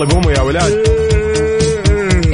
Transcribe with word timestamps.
يلا 0.00 0.12
قوموا 0.12 0.32
يا 0.32 0.40
ولاد. 0.40 0.72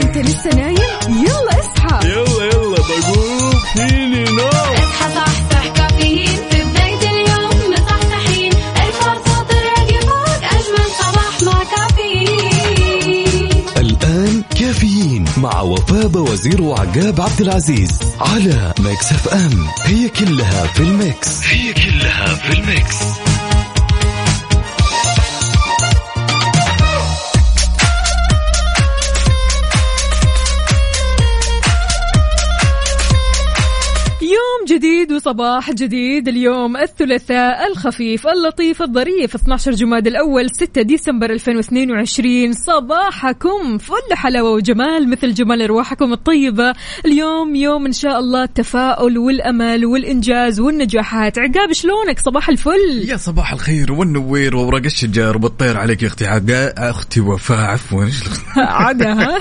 انت 0.03 0.19
لسه 0.19 0.51
نايم؟ 0.51 0.77
يلا 1.09 1.61
اصحى. 1.61 2.09
يلا 2.09 2.45
يلا 2.45 2.77
بقوم. 2.77 3.51
فيني 3.75 4.25
نوم. 4.25 4.49
اصحى 4.49 5.15
صحصح 5.15 5.67
كافيين. 5.75 6.27
في 6.51 6.63
بداية 6.63 7.11
اليوم 7.11 7.73
مصحصحين 7.73 8.53
الفرصة 8.53 9.43
تراك 9.43 10.05
فوق 10.05 10.43
أجمل 10.45 10.89
صباح 11.01 11.43
مع 11.43 11.65
كافيين. 11.65 13.51
الآن 13.77 14.43
كافيين 14.61 15.25
مع 15.37 15.61
وفاء 15.61 16.19
وزير 16.19 16.63
وعقاب 16.63 17.21
عبد 17.21 17.41
العزيز 17.41 17.99
على 18.21 18.75
Mix 18.79 19.13
FM. 19.13 19.67
هي 19.85 20.09
كلها 20.09 20.67
في 20.67 20.81
ال 20.81 20.94
Mix. 20.94 21.47
هي 21.47 21.73
كلها 21.73 22.35
في 22.35 22.53
ال 22.59 22.66
Mix. 22.66 22.97
يوم 35.27 35.71
جديد 35.71 36.29
اليوم 36.29 36.77
الثلاثاء 36.77 37.67
الخفيف 37.69 38.27
اللطيف 38.27 38.83
الظريف 38.83 39.35
12 39.35 39.71
جماد 39.71 40.07
الأول 40.07 40.51
6 40.51 40.83
ديسمبر 40.83 41.31
2022 41.31 42.53
صباحكم 42.53 43.79
فل 43.79 44.15
حلاوة 44.15 44.51
وجمال 44.51 45.11
مثل 45.11 45.35
جمال 45.35 45.63
أرواحكم 45.63 46.13
الطيبة. 46.13 46.75
اليوم 47.05 47.55
يوم 47.55 47.87
إن 47.87 47.93
شاء 47.93 48.19
الله 48.19 48.45
التفاؤل 48.45 49.19
والأمل 49.19 49.87
والإنجاز 49.87 50.61
والنجاحات. 50.61 51.39
عقاب 51.39 51.73
شلونك؟ 51.73 52.19
صباح 52.19 52.49
الفل. 52.49 53.05
يا 53.09 53.17
صباح 53.17 53.53
الخير 53.53 53.93
والنوير 53.93 54.57
وورق 54.57 54.85
الشجر 54.85 55.37
وبالطير 55.37 55.77
عليك 55.77 56.03
يا 56.03 56.09
أختي 56.09 56.27
عقا 56.27 56.91
أختي 56.91 57.21
وفاء 57.21 57.59
عفوا 57.59 58.05
عدا 58.57 59.13
ها؟ 59.13 59.39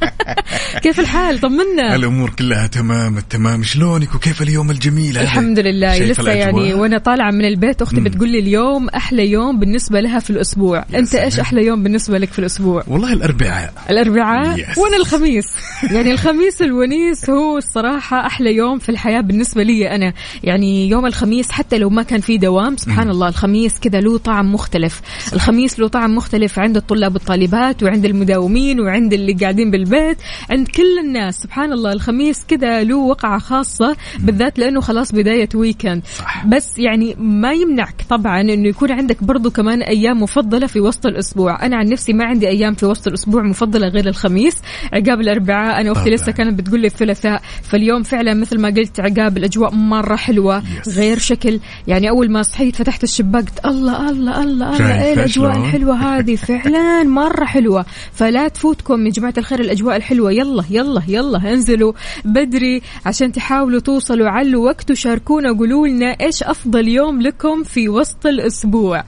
كيف 0.84 1.00
الحال؟ 1.00 1.38
طمنا. 1.40 1.94
الأمور 1.94 2.30
كلها 2.30 2.66
تمام 2.66 3.18
التمام. 3.18 3.62
شلونك 3.62 4.14
وكيف 4.14 4.42
اليوم 4.42 4.70
الجميل؟ 4.70 5.03
هذا 5.10 5.22
الحمد 5.22 5.58
لله. 5.58 5.98
لسه؟ 5.98 6.32
يعني 6.32 6.74
وأنا 6.74 6.98
طالعة 6.98 7.30
من 7.30 7.44
البيت 7.44 7.82
أختي 7.82 8.00
بتقول 8.00 8.28
لي 8.28 8.38
اليوم 8.38 8.88
أحلى 8.88 9.30
يوم 9.30 9.58
بالنسبة 9.58 10.00
لها 10.00 10.18
في 10.18 10.30
الأسبوع. 10.30 10.84
يا 10.92 10.98
أنت 10.98 11.14
إيش. 11.14 11.40
أحلى 11.40 11.66
يوم 11.66 11.82
بالنسبة 11.82 12.18
لك 12.18 12.32
في 12.32 12.38
الأسبوع؟ 12.38 12.84
والله 12.88 13.12
الأربعاء. 13.12 13.72
الأربعاء؟ 13.90 14.56
Yes. 14.56 14.78
وأنا 14.78 14.96
الخميس. 14.96 15.44
يعني 15.90 16.12
الخميس 16.12 16.62
الونيس 16.62 17.30
هو 17.30 17.58
الصراحة 17.58 18.26
أحلى 18.26 18.54
يوم 18.54 18.78
في 18.78 18.88
الحياة 18.88 19.20
بالنسبة 19.20 19.62
لي 19.62 19.90
أنا. 19.94 20.12
يعني 20.42 20.88
يوم 20.88 21.06
الخميس 21.06 21.50
حتى 21.50 21.78
لو 21.78 21.90
ما 21.90 22.02
كان 22.02 22.20
في 22.20 22.38
دوام 22.38 22.76
سبحان 22.76 23.10
الله 23.10 23.28
الخميس 23.28 23.78
كذا 23.80 24.00
له 24.00 24.18
طعم 24.18 24.52
مختلف. 24.52 25.00
الخميس 25.32 25.80
له 25.80 25.88
طعم 25.88 26.16
مختلف 26.16 26.58
عند 26.58 26.76
الطلاب 26.76 27.14
والطالبات 27.14 27.82
وعند 27.82 28.04
المداومين 28.04 28.80
وعند 28.80 29.12
اللي 29.12 29.32
قاعدين 29.32 29.70
بالبيت 29.70 30.18
عند 30.50 30.68
كل 30.68 30.98
الناس. 31.04 31.34
سبحان 31.34 31.72
الله 31.72 31.92
الخميس 31.92 32.44
كذا 32.48 32.82
له 32.82 32.96
وقعة 32.96 33.38
خاصة 33.38 33.96
بالذات 34.18 34.58
لأنه 34.58 34.80
خلاص 34.94 35.12
بداية 35.12 35.48
ويكند 35.54 36.02
صح. 36.18 36.46
بس 36.46 36.78
يعني 36.78 37.14
ما 37.18 37.52
يمنعك 37.52 38.04
طبعا 38.10 38.40
إنه 38.40 38.68
يكون 38.68 38.92
عندك 38.92 39.24
برضو 39.24 39.50
كمان 39.50 39.82
أيام 39.82 40.22
مفضلة 40.22 40.66
في 40.66 40.80
وسط 40.80 41.06
الأسبوع. 41.06 41.66
أنا 41.66 41.76
عن 41.76 41.86
نفسي 41.88 42.12
ما 42.12 42.24
عندي 42.24 42.48
أيام 42.48 42.74
في 42.74 42.86
وسط 42.86 43.06
الأسبوع 43.06 43.42
مفضلة 43.42 43.88
غير 43.88 44.06
الخميس 44.08 44.56
عقاب 44.92 45.20
الأربعاء. 45.20 45.80
أنا 45.80 45.92
أختي. 45.92 46.10
لسه 46.10 46.32
كانت 46.32 46.58
بتقول 46.58 46.80
لي 46.80 46.86
الثلاثاء. 46.86 47.42
فاليوم 47.62 48.02
فعلا 48.02 48.34
مثل 48.34 48.60
ما 48.60 48.68
قلت 48.68 49.00
عقاب 49.00 49.36
الأجواء 49.36 49.70
مرة 49.74 50.16
حلوة 50.16 50.62
Yes. 50.62 50.88
غير 50.88 51.18
شكل. 51.18 51.60
يعني 51.86 52.10
أول 52.10 52.30
ما 52.30 52.42
صحيت 52.42 52.76
فتحت 52.76 53.04
الشباك 53.04 53.44
الله 53.66 54.10
الله 54.10 54.42
الله 54.42 54.76
الله 54.76 55.04
إيه 55.04 55.12
الأجواء 55.12 55.52
شلون؟ 55.52 55.64
الحلوة 55.66 55.94
هذه؟ 56.18 56.34
فعلا 56.48 57.02
مرة 57.02 57.44
حلوة. 57.44 57.86
فلا 58.12 58.48
تفوتكم 58.48 59.06
يا 59.06 59.10
جماعة 59.10 59.34
الخير 59.38 59.60
الأجواء 59.60 59.96
الحلوة. 59.96 60.32
يلا 60.32 60.64
يلا 60.70 61.02
يلا 61.08 61.52
انزلوا 61.52 61.92
بدري 62.24 62.82
عشان 63.06 63.32
تحاولوا 63.32 63.80
توصلوا 63.80 64.28
على 64.28 64.48
الوقت 64.48 64.83
وشاركونا 64.90 65.52
قولوا 65.58 65.86
لنا 65.88 66.06
إيش 66.20 66.42
أفضل 66.42 66.88
يوم 66.88 67.22
لكم 67.22 67.64
في 67.64 67.88
وسط 67.88 68.26
الأسبوع 68.26 69.04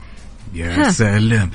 يا 0.53 0.85
ها. 0.87 0.89
سلام 0.89 1.49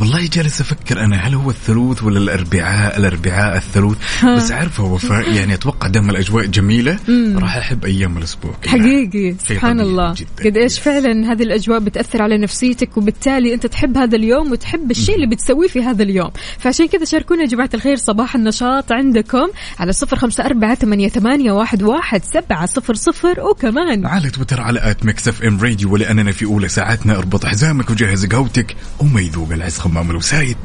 والله 0.00 0.26
جالس 0.26 0.60
أفكر 0.60 1.00
أنا 1.04 1.16
هل 1.16 1.34
هو 1.34 1.50
الثلوث 1.50 2.02
ولا 2.02 2.18
الأربعاء؟ 2.18 2.98
الأربعاء 2.98 3.56
الثلوث. 3.56 3.96
بس 4.24 4.52
عارفه 4.52 4.84
وفاء 4.84 5.32
يعني 5.32 5.54
أتوقع 5.54 5.88
دام 5.88 6.10
الأجواء 6.10 6.46
جميلة 6.46 6.98
راح 7.36 7.56
أحب 7.56 7.84
أيام 7.84 8.18
الأسبوع. 8.18 8.54
كلها. 8.64 8.72
حقيقي. 8.72 9.34
سبحان 9.38 9.80
الله. 9.80 10.14
قد 10.44 10.56
إيش. 10.56 10.78
فعلا 10.78 11.32
هذه 11.32 11.42
الأجواء 11.42 11.78
بتأثر 11.78 12.22
على 12.22 12.38
نفسيتك 12.38 12.96
وبالتالي 12.96 13.54
أنت 13.54 13.66
تحب 13.66 13.96
هذا 13.96 14.16
اليوم 14.16 14.52
وتحب 14.52 14.90
الشيء 14.90 15.14
اللي 15.14 15.26
بتسويه 15.26 15.68
في 15.68 15.82
هذا 15.82 16.02
اليوم. 16.02 16.30
فعشان 16.58 16.88
كذا 16.88 17.04
شاركونا 17.04 17.42
يا 17.42 17.46
جماعة 17.46 17.70
الخير 17.74 17.96
صباح 17.96 18.34
النشاط 18.34 18.92
عندكم 18.92 19.48
على 19.78 19.92
صفر 19.92 20.16
خمسة 20.16 20.44
أربعة 20.44 20.74
ثمانية, 20.74 21.08
ثمانية 21.08 21.52
واحد, 21.52 21.82
واحد 21.82 22.24
سبعة 22.24 22.66
صفر 22.66 22.94
صفر. 22.94 23.40
وكمان 23.40 24.06
على 24.06 24.30
تويتر 24.30 24.60
على 24.60 24.90
at 24.90 25.04
Mix 25.04 25.28
FM 25.28 25.60
Radio 25.60 25.92
ولأننا 25.92 26.32
في 26.32 26.44
أولى 26.44 26.68
ساعاتنا 26.68 27.18
أربط 27.18 27.46
حزامك 27.46 27.90
وجهز 27.90 28.26
قهوتك 28.26 28.76
وما 28.98 29.20
يذوق 29.20 29.52
العز 29.52 29.78
خمام 29.82 30.10
الوسايد. 30.10 30.56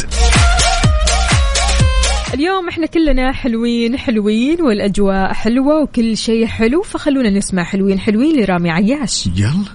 اليوم 2.33 2.69
إحنا 2.69 2.85
كلنا 2.85 3.31
حلوين 3.31 3.97
حلوين 3.97 4.61
والأجواء 4.61 5.33
حلوة 5.33 5.81
وكل 5.83 6.17
شيء 6.17 6.45
حلو 6.45 6.81
فخلونا 6.81 7.29
نسمع 7.29 7.63
حلوين 7.63 7.99
حلوين 7.99 8.43
لرامي 8.43 8.71
عياش. 8.71 9.29
يلا. 9.35 9.65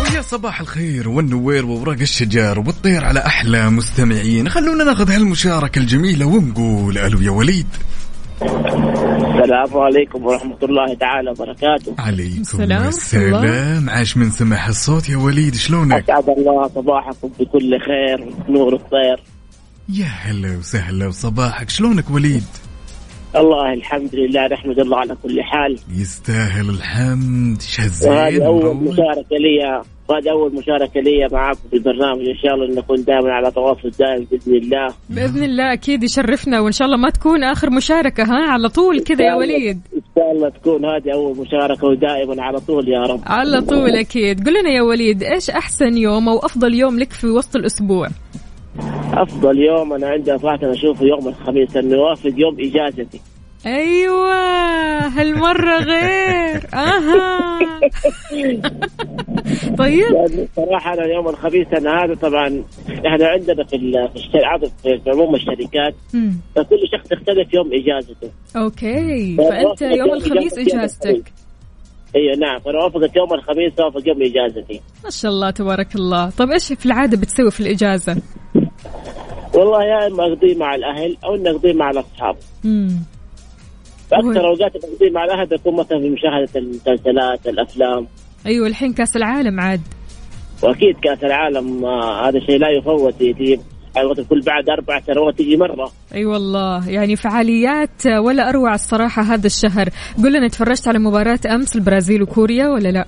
ويا 0.00 0.22
صباح 0.22 0.60
الخير 0.60 1.08
والنوير 1.08 1.66
وورق 1.66 2.00
الشجر 2.00 2.58
والطير 2.58 3.04
على 3.04 3.26
أحلى 3.26 3.70
مستمعين. 3.70 4.48
خلونا 4.48 4.84
ناخذ 4.84 5.10
هالمشاركة 5.10 5.78
الجميلة 5.78 6.26
ونقول 6.26 6.98
ألو 6.98 7.20
يا 7.20 7.30
وليد. 7.30 7.66
السلام 9.32 9.78
عليكم 9.78 10.26
ورحمة 10.26 10.56
الله 10.62 10.94
تعالى 10.94 11.30
وبركاته. 11.30 11.94
عليكم 11.98 12.40
السلام 12.40 12.88
السلام. 12.88 13.90
عاش 13.90 14.16
من 14.16 14.30
سمع 14.30 14.68
الصوت 14.68 15.08
يا 15.08 15.16
وليد 15.16 15.54
شلونك؟ 15.54 16.10
أسعد 16.10 16.28
الله 16.28 16.68
صباحكم 16.68 17.30
بكل 17.40 17.80
خير 17.80 18.34
نور 18.48 18.74
الطير. 18.74 19.20
يا 19.88 20.04
هلا 20.04 20.58
وسهلا 20.58 21.06
وصباحك 21.06 21.70
شلونك 21.70 22.10
وليد؟ 22.10 22.44
الله 23.36 23.72
الحمد 23.74 24.14
لله 24.14 24.46
نحمد 24.46 24.78
الله 24.78 24.98
على 24.98 25.16
كل 25.22 25.42
حال. 25.42 25.78
يستاهل 25.88 26.70
الحمد. 26.70 27.62
شزين 27.62 28.12
وهذه 28.12 28.46
أول. 28.46 28.76
مشاركة 28.76 29.36
لي 29.40 29.82
وهذه 30.12 30.30
أول 30.30 30.54
مشاركة 30.54 31.00
لي 31.00 31.28
معكم 31.32 31.60
في 31.70 31.76
البرنامج. 31.76 32.28
إن 32.28 32.36
شاء 32.42 32.54
الله 32.54 32.74
نكون 32.74 33.04
دائما 33.04 33.32
على 33.32 33.50
تواصل 33.50 33.90
دائم 33.90 34.26
بإذن 34.30 34.54
الله. 34.54 34.88
بإذن 35.10 35.42
الله 35.44 35.72
أكيد 35.72 36.04
يشرفنا 36.04 36.60
وإن 36.60 36.72
شاء 36.72 36.86
الله 36.86 36.96
ما 36.96 37.10
تكون 37.10 37.44
آخر 37.44 37.70
مشاركة 37.70 38.22
ها؟ 38.22 38.50
على 38.50 38.68
طول 38.68 39.00
كذا 39.00 39.24
يا 39.24 39.34
وليد. 39.34 39.80
إن 39.96 40.02
شاء 40.16 40.32
الله 40.32 40.48
تكون 40.48 40.84
هذه 40.84 41.14
أول 41.14 41.36
مشاركة 41.36 41.86
ودائما 41.86 42.42
على 42.42 42.60
طول 42.60 42.88
يا 42.88 43.00
رب. 43.00 43.20
على 43.26 43.60
طول 43.60 43.90
أكيد. 43.90 44.48
قل 44.48 44.60
لنا 44.60 44.70
يا 44.70 44.82
وليد 44.82 45.22
إيش 45.22 45.50
أحسن 45.50 45.96
يوم 45.96 46.28
أو 46.28 46.38
أفضل 46.38 46.74
يوم 46.74 46.98
لك 46.98 47.12
في 47.12 47.26
وسط 47.26 47.56
الأسبوع؟ 47.56 48.08
أفضل 49.12 49.58
يوم 49.58 49.92
أنا 49.92 50.08
عندي 50.08 50.38
صراحة 50.38 50.72
أشوفه 50.72 51.06
يوم 51.06 51.28
الخميس 51.28 51.76
لأنه 51.76 51.96
يوافق 51.96 52.32
يوم 52.36 52.56
إجازتي. 52.60 53.20
أيوه 53.66 54.34
هالمرة 55.06 55.78
غير. 55.78 56.66
أها. 56.74 57.52
طيب. 59.78 60.12
لأنه 60.12 60.48
صراحة 60.56 60.94
أنا 60.94 61.06
يوم 61.06 61.28
الخميس 61.28 61.66
أنا 61.78 62.04
هذا 62.04 62.14
طبعا 62.14 62.64
إحنا 63.06 63.26
عندنا 63.26 63.64
في 63.64 63.78
في 64.82 64.82
في 64.82 65.10
عموم 65.10 65.34
الشركات. 65.34 65.94
فكل 66.56 66.78
شخص 66.92 67.12
يختلف 67.12 67.54
يوم 67.54 67.70
إجازته. 67.72 68.30
أوكي. 68.56 69.36
فأنت 69.36 69.82
يوم 69.82 70.12
الخميس 70.12 70.58
إجازتك. 70.58 71.32
أيوه 72.16 72.36
نعم. 72.36 72.60
فأنا 72.60 72.78
وافقت 72.84 73.16
يوم 73.16 73.34
الخميس 73.34 73.72
وافق 73.78 74.08
يوم 74.08 74.22
إجازتي. 74.22 74.80
ما 75.04 75.10
شاء 75.10 75.30
الله 75.30 75.50
تبارك 75.50 75.94
الله. 75.94 76.30
طب 76.30 76.50
إيش 76.50 76.72
في 76.72 76.86
العادة 76.86 77.16
بتسوي 77.16 77.50
في 77.50 77.60
الإجازة؟ 77.60 78.16
والله 79.54 79.84
يا 79.84 80.06
إما 80.06 80.26
أقضيه 80.26 80.56
مع 80.56 80.74
الأهل 80.74 81.16
أو 81.24 81.34
إني 81.34 81.50
أقضيه 81.50 81.72
مع 81.72 81.90
الأصحاب. 81.90 82.36
امم 82.64 82.96
فأكثر 84.12 84.48
أوقات 84.48 84.72
بقضيه 84.72 85.10
مع 85.10 85.24
الأهل 85.24 85.46
بكون 85.46 85.74
مثلا 85.76 85.98
في 86.00 86.08
مشاهدة 86.10 86.48
المسلسلات 86.56 87.46
الأفلام. 87.46 88.06
أيوه 88.46 88.66
الحين 88.66 88.92
كأس 88.92 89.16
العالم 89.16 89.60
عاد. 89.60 89.80
وأكيد 90.62 90.96
كأس 91.02 91.24
العالم 91.24 91.84
آه 91.84 92.28
هذا 92.28 92.40
شيء 92.40 92.58
لا 92.58 92.68
يفوت 92.78 93.20
يجي 93.20 93.60
على 93.96 94.06
قولتهم 94.06 94.24
كل 94.24 94.40
بعد 94.40 94.70
أربع 94.70 95.00
سنوات 95.00 95.38
تجي 95.38 95.56
مرة. 95.56 95.84
أي 95.84 96.18
أيوة 96.18 96.32
والله 96.32 96.88
يعني 96.88 97.16
فعاليات 97.16 98.06
ولا 98.06 98.48
أروع 98.48 98.74
الصراحة 98.74 99.22
هذا 99.22 99.46
الشهر. 99.46 99.88
قل 100.24 100.32
لنا 100.32 100.48
تفرجت 100.48 100.88
على 100.88 100.98
مباراة 100.98 101.40
أمس 101.46 101.76
البرازيل 101.76 102.22
وكوريا 102.22 102.68
ولا 102.68 102.88
لا؟ 102.88 103.04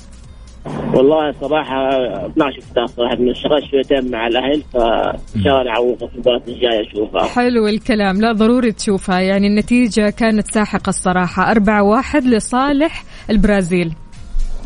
والله 0.95 1.33
صراحة 1.41 1.89
ما 2.37 2.51
شفتها 2.57 2.87
صراحة 2.87 3.17
من 3.17 3.31
الشغال 3.31 3.71
شويتين 3.71 4.11
مع 4.11 4.27
الأهل 4.27 4.63
فإن 4.73 5.43
شاء 5.45 5.53
الله 5.53 5.65
نعوضها 5.65 6.09
في 6.09 6.15
المباراه 6.15 6.43
الجايه 6.49 6.91
أشوفها. 6.91 7.25
حلو 7.25 7.67
الكلام. 7.67 8.21
لا 8.21 8.33
ضروري 8.33 8.73
تشوفها. 8.73 9.21
يعني 9.21 9.47
النتيجة 9.47 10.11
كانت 10.11 10.47
ساحقة 10.47 10.89
الصراحة. 10.89 11.51
أربعة 11.51 11.83
واحد 11.83 12.25
لصالح 12.25 13.05
البرازيل. 13.31 13.93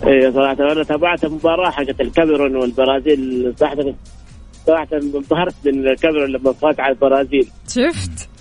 أيوه 0.07 0.33
صراحة 0.33 0.73
أنا 0.73 0.83
تابعت 0.83 1.25
المباراة 1.25 1.71
حقت 1.71 2.01
الكاميرون 2.01 2.57
والبرازيل. 2.57 3.53
صراحة 3.57 3.77
صراحة 4.67 4.89
انبهرت 4.93 5.55
من 5.67 5.89
الكاميرون 5.89 6.31
لما 6.31 6.53
فات 6.53 6.81
على 6.81 6.93
البرازيل. 6.95 7.47
شفت؟ 7.69 8.38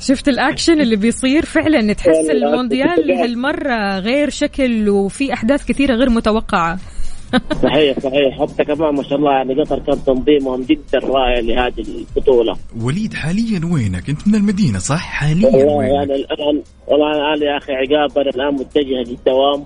شفت 0.00 0.28
الأكشن 0.28 0.80
اللي 0.80 0.96
بيصير 0.96 1.44
فعلا؟ 1.44 1.92
تحس 1.92 2.16
والله 2.16 2.32
المونديال 2.32 3.12
هالمرة 3.12 3.98
غير 3.98 4.30
شكل 4.30 4.88
وفي 4.88 5.32
أحداث 5.32 5.64
كثيرة 5.64 5.94
غير 5.94 6.10
متوقعة. 6.10 6.78
صحيح 7.62 7.98
صحيح. 7.98 8.40
حتى 8.40 8.64
كمان 8.64 8.94
ما 8.94 9.02
شاء 9.02 9.18
الله 9.18 9.32
يعني 9.32 9.62
قطر 9.62 9.78
كان 9.78 10.04
تنظيمهم 10.04 10.62
جدا 10.62 10.98
رائع 11.02 11.38
لهذه 11.40 11.84
البطولة. 11.88 12.56
وليد 12.80 13.14
حاليا 13.14 13.60
وينك؟ 13.72 14.08
أنت 14.10 14.28
من 14.28 14.34
المدينة 14.34 14.78
صح؟ 14.78 15.00
حاليا 15.00 15.46
والله 15.46 15.76
وينك؟ 15.76 15.92
يعني 15.92 16.14
الآن 16.14 16.62
والله 16.86 17.10
الان 17.12 17.42
يا 17.42 17.56
أخي 17.56 17.72
عقاب 17.72 18.18
أنا 18.18 18.30
الآن 18.30 18.54
متجه 18.54 19.10
للدوام. 19.10 19.64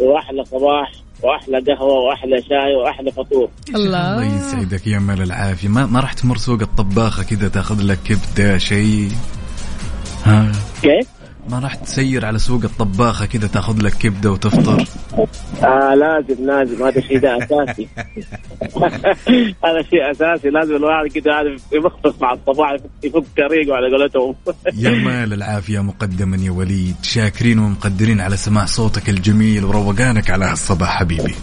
واحلى 0.00 0.44
صباح 0.44 0.92
وأحلى 1.22 1.58
قهوة 1.58 1.94
وأحلى 1.94 2.42
شاي 2.42 2.74
وأحلى 2.74 3.12
فطور 3.12 3.48
الله. 3.68 4.14
الله 4.16 4.36
يسعدك 4.36 4.86
يا 4.86 4.98
مال 4.98 5.22
العافية 5.22 5.68
ما 5.68 5.86
ما 5.86 6.00
راح 6.00 6.12
تمر 6.12 6.36
سوق 6.36 6.60
الطباخة 6.60 7.22
كذا 7.22 7.48
تاخذ 7.48 7.82
لك 7.82 7.98
كبدة 8.04 8.58
شيء 8.58 9.10
ها 10.24 10.52
كيف؟ 10.82 11.21
ما 11.50 11.58
راح 11.58 11.74
تسير 11.74 12.26
على 12.26 12.38
سوق 12.38 12.64
الطباخة 12.64 13.26
كذا 13.26 13.46
تاخذ 13.46 13.82
لك 13.82 13.92
كبدة 13.92 14.30
وتفطر؟ 14.32 14.84
آه 15.64 15.94
لازم 15.94 16.46
لازم. 16.46 16.84
هذا 16.84 16.98
الشيء 16.98 17.18
ده 17.18 17.38
أساسي. 17.38 17.88
هذا 19.64 19.82
شيء 19.90 20.10
أساسي. 20.10 20.50
لازم 20.50 20.76
الواحد 20.76 21.06
كده 21.14 21.34
عارف 21.34 21.62
يمخصص 21.72 22.22
مع 22.22 22.32
الصباح 22.32 22.76
يفك 23.04 23.24
طريقه 23.36 23.76
على 23.76 23.96
قولتهم. 23.96 24.34
يا 24.84 24.90
مال 24.90 25.32
العافية 25.32 25.80
مقدما 25.80 26.36
يا 26.36 26.50
وليد. 26.50 26.96
شاكرين 27.02 27.58
ومقدرين 27.58 28.20
على 28.20 28.36
سماع 28.36 28.64
صوتك 28.64 29.08
الجميل 29.08 29.64
وروقانك 29.64 30.30
على 30.30 30.44
هالصباح 30.44 30.98
حبيبي. 30.98 31.34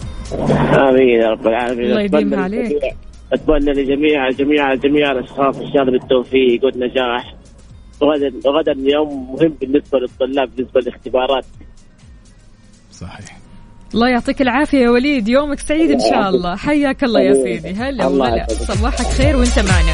آمين 0.88 1.20
يا 1.22 1.30
رب 1.30 1.46
العالمين. 1.46 1.84
الله 1.84 2.00
يديمها 2.00 2.46
أتمنى 2.46 2.60
عليك. 2.60 2.82
أتمنى 3.32 3.72
لجميع 3.72 4.30
جميع 4.30 4.74
جميع 4.74 5.12
الأشخاص 5.12 5.56
إن 5.56 5.72
شاء 5.72 5.82
الله 5.82 5.98
بالتوفيق 5.98 6.64
والنجاح. 6.64 7.39
وغدا 8.00 8.48
وغدا 8.48 8.74
يوم 8.76 9.32
مهم 9.32 9.56
بالنسبة 9.60 9.98
للطلاب 9.98 10.56
بالنسبة 10.56 10.80
للاختبارات. 10.80 11.44
صحيح. 12.92 13.38
الله 13.94 14.08
يعطيك 14.08 14.42
العافية 14.42 14.78
يا 14.78 14.90
وليد. 14.90 15.28
يومك 15.28 15.60
سعيد 15.60 15.90
إن 15.90 16.00
شاء 16.00 16.28
الله 16.28 16.56
حياك 16.56 17.04
الله 17.04 17.20
يا 17.20 17.34
سيدي. 17.34 17.70
هلا 17.70 18.06
يسعدك. 18.06 18.52
صباحك 18.52 19.06
خير 19.06 19.36
وأنت 19.36 19.58
معنا. 19.58 19.92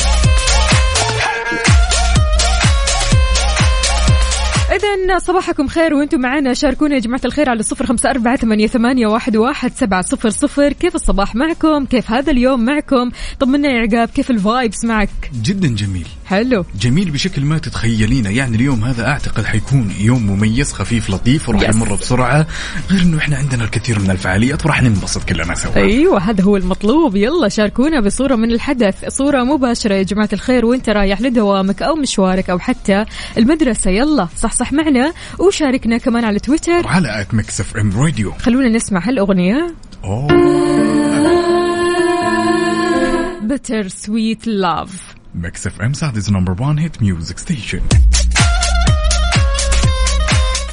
إذا 4.77 5.19
صباحكم 5.19 5.67
خير 5.67 5.95
وأنتم 5.95 6.21
معنا. 6.21 6.55
شاركونا 6.55 6.95
يا 6.95 7.01
جماعة 7.01 7.21
الخير 7.25 7.51
على 7.51 7.63
صفر 7.63 7.87
خمسة 7.87 8.11
أربعة 8.11 8.37
ثمانية, 8.37 8.67
ثمانية 8.67 9.07
واحد, 9.07 9.37
واحد 9.37 9.73
سبعة 9.77 10.03
صفر 10.03 10.31
صفر. 10.31 10.73
كيف 10.73 10.95
الصباح 10.95 11.35
معكم؟ 11.35 11.85
كيف 11.85 12.11
هذا 12.11 12.33
اليوم 12.33 12.65
معكم؟ 12.65 13.11
طمنا 13.41 13.69
يا 13.69 13.81
عقاب 13.81 14.09
كيف 14.09 14.31
الفايبس 14.31 14.85
معك؟ 14.85 15.11
جدا 15.43 15.69
جميل. 15.69 16.07
حلو. 16.27 16.65
جميل 16.81 17.11
بشكل 17.11 17.43
ما 17.43 17.59
تتخيلينه. 17.59 18.31
يعني 18.31 18.57
اليوم 18.57 18.85
هذا 18.85 19.07
أعتقد 19.07 19.45
حيكون 19.45 19.93
يوم 20.01 20.27
مميز 20.27 20.73
خفيف 20.73 21.11
لطيف 21.11 21.49
وراح. 21.49 21.63
يمر 21.63 21.95
بسرعة. 21.95 22.47
غير 22.91 23.03
إنه 23.03 23.19
إحنا 23.19 23.37
عندنا 23.37 23.65
الكثير 23.65 23.99
من 23.99 24.11
الفعاليات 24.11 24.67
وراح 24.67 24.83
ننبسط 24.83 25.25
كلنا 25.25 25.55
سوا. 25.55 25.77
أيوه 25.77 26.21
هذا 26.21 26.43
هو 26.45 26.57
المطلوب. 26.57 27.17
يلا 27.17 27.49
شاركونا 27.49 28.01
بصورة 28.01 28.35
من 28.35 28.51
الحدث. 28.51 29.05
صورة 29.09 29.45
مباشرة 29.45 29.95
يا 29.95 30.03
جماعة 30.03 30.29
الخير 30.33 30.67
وأنت 30.67 30.89
رايح 30.89 31.21
لدوامك 31.21 31.83
أو 31.83 31.95
مشوارك 31.95 32.51
أو 32.51 32.59
حتى 32.59 33.05
المدرسة. 33.39 33.91
يلا 33.91 34.29
صح 34.39 34.53
صح 34.53 34.66
معنا 34.73 35.13
وشاركنا 35.39 35.99
كمان 35.99 36.25
على 36.25 36.39
تويتر. 36.39 36.87
وعلى 36.87 37.21
at 37.21 37.35
Mix 37.35 37.61
FM 37.61 38.01
Radio. 38.03 38.33
خلونا 38.33 38.69
نسمع 38.69 39.09
هالأغنية. 39.09 39.75
أوه. 40.05 40.27
Bitter 43.43 43.89
Sweet 43.89 44.47
Love 44.47 45.15
Mix 45.35 45.67
FM 45.67 45.93
Saudi's 45.93 46.31
number 46.31 46.63
1 46.63 46.79
hit 46.79 47.03
music 47.03 47.39
station 47.39 47.81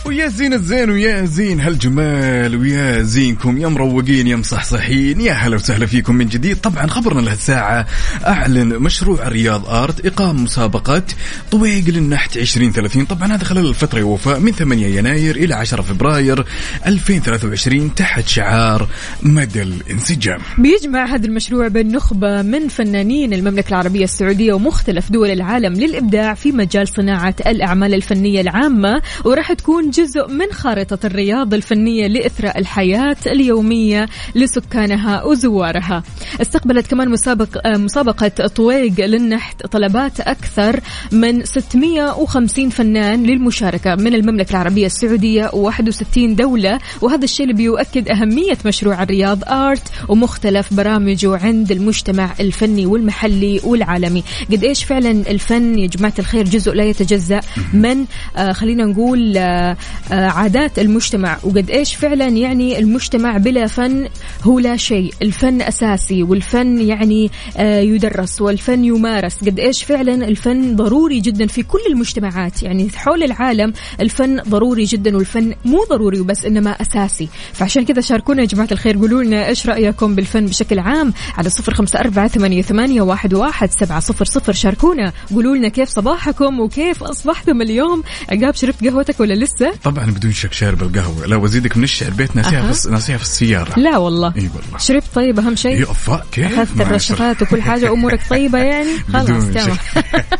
ويا 0.05 0.27
زين 0.27 0.53
الزين 0.53 0.89
ويا 0.89 1.25
زين 1.25 1.59
هالجمال 1.59 2.55
ويا 2.55 3.01
زينكم 3.01 3.57
يا 3.57 3.67
مروقين 3.67 4.27
يا 4.27 4.35
مصحصحين 4.35 5.21
يا 5.21 5.33
هلا 5.33 5.55
وسهلا 5.55 5.85
فيكم 5.85 6.15
من 6.15 6.25
جديد. 6.25 6.57
طبعا 6.57 6.87
خبرنا 6.87 7.21
لهالساعة 7.21 7.85
أعلن 8.27 8.67
مشروع 8.79 9.27
الرياض 9.27 9.65
آرت 9.69 10.05
إقام 10.05 10.43
مسابقة 10.43 11.03
طويق 11.51 11.83
للنحت 11.89 12.37
2030 12.37 13.05
طبعا 13.05 13.33
هذا 13.35 13.43
خلال 13.43 13.65
الفترة 13.65 13.99
يا 13.99 14.03
وفاء 14.03 14.39
من 14.39 14.51
8 14.51 14.87
يناير 14.87 15.35
إلى 15.35 15.53
10 15.53 15.81
فبراير 15.81 16.45
2023 16.85 17.95
تحت 17.95 18.27
شعار 18.27 18.87
مدى 19.23 19.61
الانسجام. 19.61 20.39
بيجمع 20.57 21.05
هذا 21.05 21.25
المشروع 21.25 21.67
بين 21.67 21.91
نخبة 21.91 22.41
من 22.41 22.67
فنانين 22.67 23.33
المملكة 23.33 23.69
العربية 23.69 24.03
السعودية 24.03 24.53
ومختلف 24.53 25.11
دول 25.11 25.29
العالم 25.31 25.73
للإبداع 25.73 26.33
في 26.33 26.51
مجال 26.51 26.87
صناعة 26.87 27.35
الأعمال 27.47 27.93
الفنية 27.93 28.41
العامة 28.41 29.01
وراح 29.25 29.53
تكون 29.53 29.92
جزء 29.93 30.27
من 30.27 30.51
خارطة 30.51 30.97
الرياض 31.05 31.53
الفنية 31.53 32.07
لإثراء 32.07 32.59
الحياة 32.59 33.15
اليومية 33.27 34.09
لسكانها 34.35 35.23
وزوارها. 35.23 36.03
استقبلت 36.41 36.87
كمان 36.87 37.09
مسابق 37.09 37.67
مسابقة 37.67 38.27
طويق 38.47 39.05
للنحت 39.05 39.65
طلبات 39.65 40.19
أكثر 40.19 40.79
من 41.11 41.45
650 41.45 42.69
فنان 42.69 43.23
للمشاركة 43.23 43.95
من 43.95 44.13
المملكة 44.15 44.51
العربية 44.51 44.85
السعودية 44.85 45.47
و61 45.47 46.17
دولة. 46.17 46.79
وهذا 47.01 47.23
الشيء 47.23 47.45
اللي 47.45 47.57
بيؤكد 47.57 48.09
أهمية 48.09 48.57
مشروع 48.65 49.03
الرياض 49.03 49.43
آرت 49.47 49.91
ومختلف 50.09 50.73
برامجه 50.73 51.37
عند 51.37 51.71
المجتمع 51.71 52.33
الفني 52.39 52.85
والمحلي 52.85 53.61
والعالمي. 53.63 54.23
قد 54.51 54.63
إيش 54.63 54.83
فعلا 54.83 55.11
الفن 55.11 55.79
يا 55.79 55.87
جماعة 55.87 56.13
الخير 56.19 56.45
جزء 56.45 56.71
لا 56.73 56.83
يتجزأ 56.83 57.39
من 57.73 58.05
آه 58.37 58.51
خلينا 58.51 58.85
نقول 58.85 59.37
آه 59.37 59.77
عادات 60.11 60.79
المجتمع. 60.79 61.37
وقد 61.43 61.69
إيش 61.69 61.95
فعلا 61.95 62.27
يعني 62.27 62.79
المجتمع 62.79 63.37
بلا 63.37 63.67
فن 63.67 64.07
هو 64.43 64.59
لا 64.59 64.77
شيء. 64.77 65.13
الفن 65.21 65.61
أساسي 65.61 66.23
والفن 66.23 66.81
يعني 66.81 67.31
آه 67.57 67.79
يدرس 67.79 68.41
والفن 68.41 68.85
يمارس. 68.85 69.35
قد 69.37 69.59
إيش 69.59 69.83
فعلا 69.83 70.13
الفن 70.13 70.75
ضروري 70.75 71.19
جدا 71.19 71.47
في 71.47 71.63
كل 71.63 71.79
المجتمعات. 71.89 72.63
يعني 72.63 72.89
حول 72.95 73.23
العالم 73.23 73.73
الفن 74.01 74.41
ضروري 74.49 74.83
جدا 74.83 75.17
والفن 75.17 75.53
مو 75.65 75.85
ضروري 75.89 76.19
وبس 76.19 76.45
إنما 76.45 76.71
أساسي. 76.71 77.29
فعشان 77.53 77.85
كذا 77.85 78.01
شاركونا 78.01 78.41
يا 78.41 78.47
جماعة 78.47 78.67
الخير. 78.71 78.97
قولوا 78.97 79.23
لنا 79.23 79.47
إيش 79.47 79.67
رأيكم 79.67 80.15
بالفن 80.15 80.45
بشكل 80.45 80.79
عام 80.79 81.13
على 81.37 81.49
صفر 81.49 81.73
خمسة 81.73 81.99
أربعة 81.99 82.27
ثمانية, 82.27 82.61
ثمانية 82.61 83.01
واحد, 83.01 83.33
واحد 83.33 83.71
سبعة 83.71 83.99
صفر 83.99 84.25
صفر. 84.25 84.53
شاركونا. 84.53 85.13
قولوا 85.33 85.55
لنا 85.55 85.67
كيف 85.67 85.89
صباحكم 85.89 86.59
وكيف 86.59 87.03
أصبحتم 87.03 87.61
اليوم. 87.61 88.03
عقاب 88.29 88.55
شربت 88.55 88.85
قهوتك 88.85 89.19
ولا 89.19 89.33
لسه؟ 89.33 89.72
طبعا 89.83 90.05
بدون 90.05 90.31
شك 90.31 90.53
شارب 90.53 90.83
القهوة. 90.83 91.25
لا 91.25 91.35
وأزيدك 91.35 91.77
من 91.77 91.83
الشعر. 91.83 92.09
بيت 92.09 92.35
ناسيها 92.35 92.69
أها. 92.69 92.71
في 92.73 92.89
ناسيها 92.89 93.17
في 93.17 93.23
السيارة. 93.23 93.79
لا 93.79 93.97
والله. 93.97 94.33
إي 94.37 94.49
والله. 94.55 94.77
شربت 94.77 95.05
طيب 95.15 95.39
أهم 95.39 95.55
شيء؟ 95.55 95.79
يا 95.79 95.83
أفا 95.83 96.23
كيف؟ 96.31 96.59
أخذت 96.59 96.81
الرشفات 96.81 97.41
وكل 97.41 97.61
حاجة 97.61 97.91
أمورك 97.91 98.19
طيبة 98.29 98.59
يعني؟ 98.59 98.99
خلاص 99.13 99.45
تمام. 99.45 99.77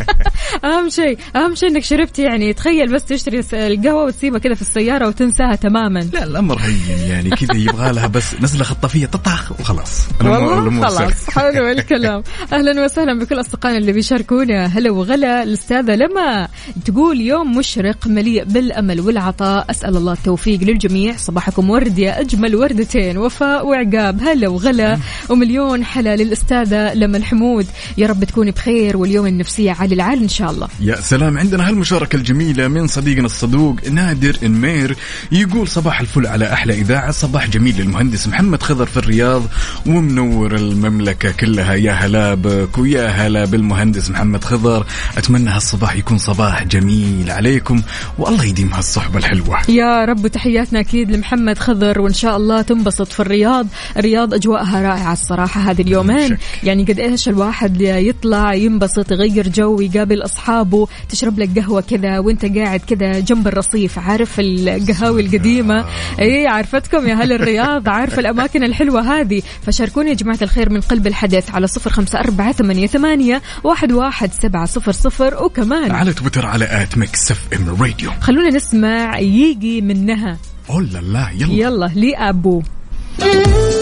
أهم 0.74 0.90
شيء 0.90 1.18
أهم 1.36 1.56
شيء 1.56 1.70
إنك 1.70 1.84
شربت 1.84 2.20
يعني. 2.20 2.54
تخيل 2.54 2.94
بس 2.94 3.06
تشتري 3.06 3.44
القهوة 3.54 4.04
وتسيبها 4.04 4.40
كذا 4.40 4.54
في 4.54 4.62
السيارة 4.62 5.08
وتنساها 5.08 5.56
تماما. 5.56 6.00
لا 6.00 6.24
الأمر 6.24 6.60
هين 6.60 7.00
يعني 7.10 7.30
كذا 7.30 7.56
يبغى 7.56 7.92
لها 7.94 8.08
بس 8.08 8.26
نزلة 8.42 8.64
خطافيه 8.64 9.06
تطخ 9.06 9.52
وخلاص. 9.60 10.06
والله. 10.22 10.88
خلاص 10.88 11.30
حلو 11.30 11.68
الكلام. 11.70 12.24
أهلا 12.54 12.86
وسهلا 12.86 13.20
بكل 13.20 13.40
أصدقائنا 13.40 13.78
اللي 13.78 13.92
بيشاركونا. 13.92 14.66
هلا 14.66 14.92
وغلا 14.92 15.44
الأستاذة 15.44 15.96
لما 15.96 16.48
تقول 16.86 17.22
يوم 17.22 17.58
مشرق 17.58 18.08
مليء 18.08 18.44
بالأمل 18.44 19.00
والعطاء 19.24 19.66
أسأل 19.70 19.98
الله 19.98 20.14
التوفيق 20.14 20.60
للجميع. 20.64 21.16
صباحكم 21.18 21.70
ورد 21.70 22.00
يا 22.00 22.22
أجمل 22.22 22.56
وردتين. 22.56 23.18
وفاء 23.18 23.68
وعقاب. 23.68 24.22
هلا 24.24 24.48
وغلا. 24.48 24.98
ومليون 25.30 25.86
حلا 25.86 26.16
للأستاذة 26.16 26.94
لما 26.94 27.18
الحمود. 27.18 27.68
يا 27.98 28.08
رب 28.08 28.24
تكوني 28.24 28.52
بخير. 28.52 28.98
واليوم 28.98 29.28
النفسية 29.28 29.72
عالي 29.72 29.96
العال 29.96 30.22
إن 30.22 30.28
شاء 30.28 30.52
الله. 30.52 30.68
يا 30.80 30.96
سلام. 30.96 31.38
عندنا 31.38 31.70
هالمشاركة 31.70 32.16
الجميلة 32.16 32.68
من 32.68 32.88
صديقنا 32.88 33.26
الصدوق 33.26 33.76
نادر 33.92 34.38
إنمير. 34.44 34.96
يقول 35.32 35.68
صباح 35.68 36.00
الفل 36.00 36.28
على 36.28 36.54
أحلى 36.54 36.74
إذاعة. 36.74 37.12
صباح 37.12 37.48
جميل 37.48 37.82
للمهندس 37.82 38.28
محمد 38.28 38.64
خضر 38.64 38.86
في 38.86 38.98
الرياض. 38.98 39.44
ومنور 39.86 40.56
المملكة 40.56 41.32
كلها. 41.32 41.74
يا 41.74 41.92
هلا 41.92 42.34
بك 42.34 42.78
ويا 42.78 43.08
هلا 43.08 43.46
بالمهندس 43.46 44.10
محمد 44.10 44.44
خضر. 44.44 44.86
أتمنى 45.18 45.50
هالصباح 45.50 45.96
يكون 45.96 46.18
صباح 46.18 46.64
جميل 46.64 47.32
عليكم. 47.32 47.82
والله 48.18 48.46
يديم 48.46 48.74
هالصحبة. 48.74 49.13
الحلوة. 49.18 49.58
يا 49.70 50.06
رب 50.06 50.28
تحياتنا 50.28 50.80
أكيد 50.80 51.12
لمحمد 51.12 51.58
خضر 51.58 52.02
وإن 52.02 52.14
شاء 52.14 52.38
الله 52.38 52.62
تنبسط 52.62 53.08
في 53.08 53.20
الرياض، 53.20 53.68
الرياض 53.98 54.34
أجواءها 54.34 54.82
رائعة 54.82 55.14
الصراحة 55.14 55.62
هذه 55.62 55.82
اليومين،. 55.82 56.38
يعني 56.64 56.84
قد 56.84 57.00
إيش 57.00 57.30
الواحد 57.30 57.82
يطلع 57.82 58.54
ينبسط 58.54 59.12
يغير 59.12 59.48
جو 59.48 59.82
يقابل 59.82 60.24
أصحابه 60.26 60.88
تشرب 61.10 61.40
لك 61.40 61.60
قهوة 61.60 61.82
كذا 61.82 62.20
وأنت 62.20 62.46
قاعد 62.46 62.80
كذا 62.80 63.20
جنب 63.20 63.48
الرصيف. 63.48 64.00
عارف 64.00 64.40
القهاوي 64.40 65.22
القديمة؟ 65.22 65.86
اي 66.20 66.48
عرفتكم 66.48 67.08
يا 67.08 67.14
هل 67.14 67.34
الرياض 67.34 67.90
عارف 67.90 68.20
الأماكن 68.20 68.64
الحلوة 68.64 69.02
هذه. 69.02 69.42
فشاركوني 69.66 70.10
يا 70.10 70.16
جماعة 70.16 70.40
الخير 70.42 70.70
من 70.70 70.82
قلب 70.82 71.08
الحدث 71.08 71.52
على 71.56 71.68
صفر 71.68 71.90
خمسة 71.90 72.20
أربعة 72.20 72.52
ثمانية, 72.52 72.88
ثمانية 72.88 73.42
واحد, 73.64 73.92
واحد 73.92 74.32
سبعة 74.34 74.66
صفر 74.66 74.92
صفر. 74.92 75.44
وكمان 75.44 75.92
على 75.92 76.14
تويتر 76.14 76.46
على 76.46 76.66
at 76.84 76.98
Mix 76.98 77.32
FM 77.32 77.82
Radio. 77.82 78.12
خلونا 78.22 78.50
نسمع 78.50 79.03
يجي 79.18 79.82
منها. 79.82 80.38
اوه 80.70 80.82
لا 80.82 81.00
لا 81.00 81.30
يلا 81.40 81.54
يلا 81.54 81.92
لأبو 81.96 82.62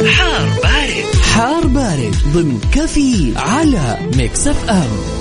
حار 0.08 0.48
بارد. 0.64 1.06
حار 1.34 1.68
بارد 1.68 2.16
ضمن 2.34 2.60
كافيين 2.74 3.34
على 3.38 3.98
Mix 4.18 4.48
FM. 4.48 5.21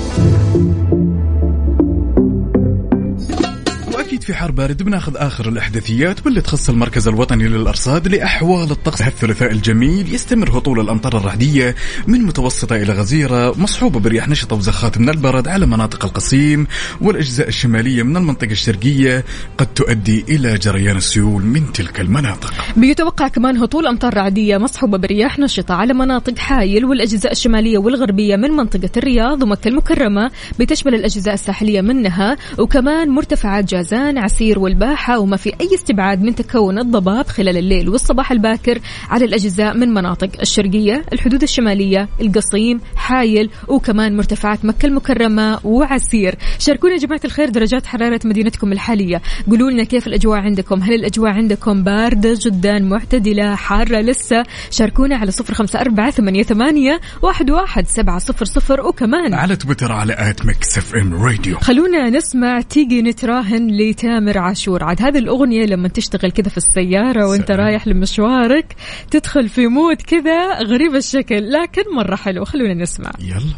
في 4.30 4.36
حار 4.36 4.50
بارد 4.50 4.82
بناخذ 4.82 5.16
آخر 5.16 5.48
الأحداثيات 5.48 6.26
واللي 6.26 6.40
تخص 6.40 6.68
المركز 6.68 7.08
الوطني 7.08 7.48
للأرصاد 7.48 8.08
لأحوال 8.08 8.70
الطقس. 8.70 9.02
الثلاثاء 9.02 9.52
الجميل 9.52 10.14
يستمر 10.14 10.58
هطول 10.58 10.80
الأمطار 10.80 11.16
الرعدية 11.16 11.74
من 12.06 12.22
متوسطة 12.22 12.76
إلى 12.76 12.92
غزيرة 12.92 13.58
مصحوبة 13.58 14.00
برياح 14.00 14.28
نشطة 14.28 14.56
وزخات 14.56 14.98
من 14.98 15.08
البرد 15.08 15.48
على 15.48 15.66
مناطق 15.66 16.04
القصيم 16.04 16.66
والأجزاء 17.00 17.48
الشمالية 17.48 18.02
من 18.02 18.16
المنطقة 18.16 18.50
الشرقية 18.50 19.24
قد 19.58 19.66
تؤدي 19.66 20.24
إلى 20.28 20.58
جريان 20.58 20.96
السيول 20.96 21.42
من 21.42 21.72
تلك 21.72 22.00
المناطق. 22.00 22.54
بيتوقع 22.76 23.28
كمان 23.28 23.56
هطول 23.56 23.86
أمطار 23.86 24.14
رعدية 24.14 24.58
مصحوبة 24.58 24.98
برياح 24.98 25.38
نشطة 25.38 25.74
على 25.74 25.94
مناطق 25.94 26.38
حايل 26.38 26.84
والأجزاء 26.84 27.32
الشمالية 27.32 27.78
والغربية 27.78 28.36
من 28.36 28.50
منطقة 28.50 28.90
الرياض 28.96 29.42
ومكة 29.42 29.68
المكرمة 29.68 30.30
بتشمل 30.58 30.94
الأجزاء 30.94 31.34
الساحلية 31.34 31.80
منها 31.80 32.36
وكمان 32.58 33.08
مرتفعات 33.08 33.64
جازان 33.64 34.19
عسير 34.20 34.58
والباحة 34.58 35.18
وما 35.18 35.36
في 35.36 35.52
أي 35.60 35.74
استبعاد 35.74 36.22
من 36.22 36.34
تكون 36.34 36.78
الضباب 36.78 37.26
خلال 37.26 37.56
الليل 37.56 37.88
والصباح 37.88 38.32
الباكر 38.32 38.78
على 39.08 39.24
الأجزاء 39.24 39.76
من 39.76 39.94
مناطق 39.94 40.30
الشرقية 40.40 41.04
الحدود 41.12 41.42
الشمالية 41.42 42.08
القصيم 42.20 42.80
حايل 42.96 43.50
وكمان 43.68 44.16
مرتفعات 44.16 44.64
مكة 44.64 44.86
المكرمة 44.86 45.60
وعسير. 45.64 46.34
شاركونا 46.58 46.92
يا 46.92 46.98
جماعة 46.98 47.20
الخير 47.24 47.48
درجات 47.48 47.86
حرارة 47.86 48.20
مدينتكم 48.24 48.72
الحالية. 48.72 49.22
قولوا 49.50 49.70
لنا 49.70 49.84
كيف 49.84 50.06
الأجواء 50.06 50.40
عندكم؟ 50.40 50.82
هل 50.82 50.94
الأجواء 50.94 51.30
عندكم 51.30 51.82
باردة 51.82 52.38
جدا 52.46 52.78
معتدلة 52.78 53.54
حارة 53.54 54.00
لسه؟ 54.00 54.42
شاركونا 54.70 55.16
على 55.16 55.30
صفر 55.30 55.54
خمسة 55.54 55.80
أربعة 55.80 56.10
ثمانية, 56.10 56.42
ثمانية 56.42 57.00
واحد, 57.22 57.50
واحد 57.50 57.86
سبعة 57.86 58.18
صفر 58.18 58.44
صفر 58.44 58.80
وكمان 58.80 59.34
على 59.34 59.56
تويتر 59.56 59.92
على 59.92 60.14
at 60.18 60.46
Mix 60.46 60.78
FM 60.78 61.14
Radio. 61.14 61.58
خلونا 61.58 62.10
نسمع 62.10 62.60
تيجي 62.60 63.02
نتراهن 63.02 63.66
لتامر 63.70 64.09
عاشور. 64.38 64.84
عاد 64.84 65.02
هذه 65.02 65.18
الأغنية 65.18 65.66
لما 65.66 65.88
تشتغل 65.88 66.30
كذا 66.30 66.48
في 66.48 66.56
السيارة 66.56 67.26
وانت 67.26 67.48
سلام. 67.48 67.60
رايح 67.60 67.88
لمشوارك 67.88 68.76
تدخل 69.10 69.48
في 69.48 69.66
مود 69.66 70.02
كذا 70.02 70.62
غريب 70.62 70.94
الشكل 70.94 71.52
لكن 71.52 71.82
مرة 71.96 72.16
حلو 72.16 72.44
خلونا 72.44 72.74
نسمع. 72.74 73.10
يلا. 73.20 73.54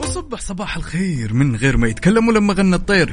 وصبح 0.00 0.40
صباح 0.40 0.76
الخير. 0.76 1.34
من 1.34 1.56
غير 1.56 1.76
ما 1.76 1.88
يتكلم 1.88 2.28
ولما 2.28 2.54
غنى 2.54 2.76
الطير. 2.76 3.12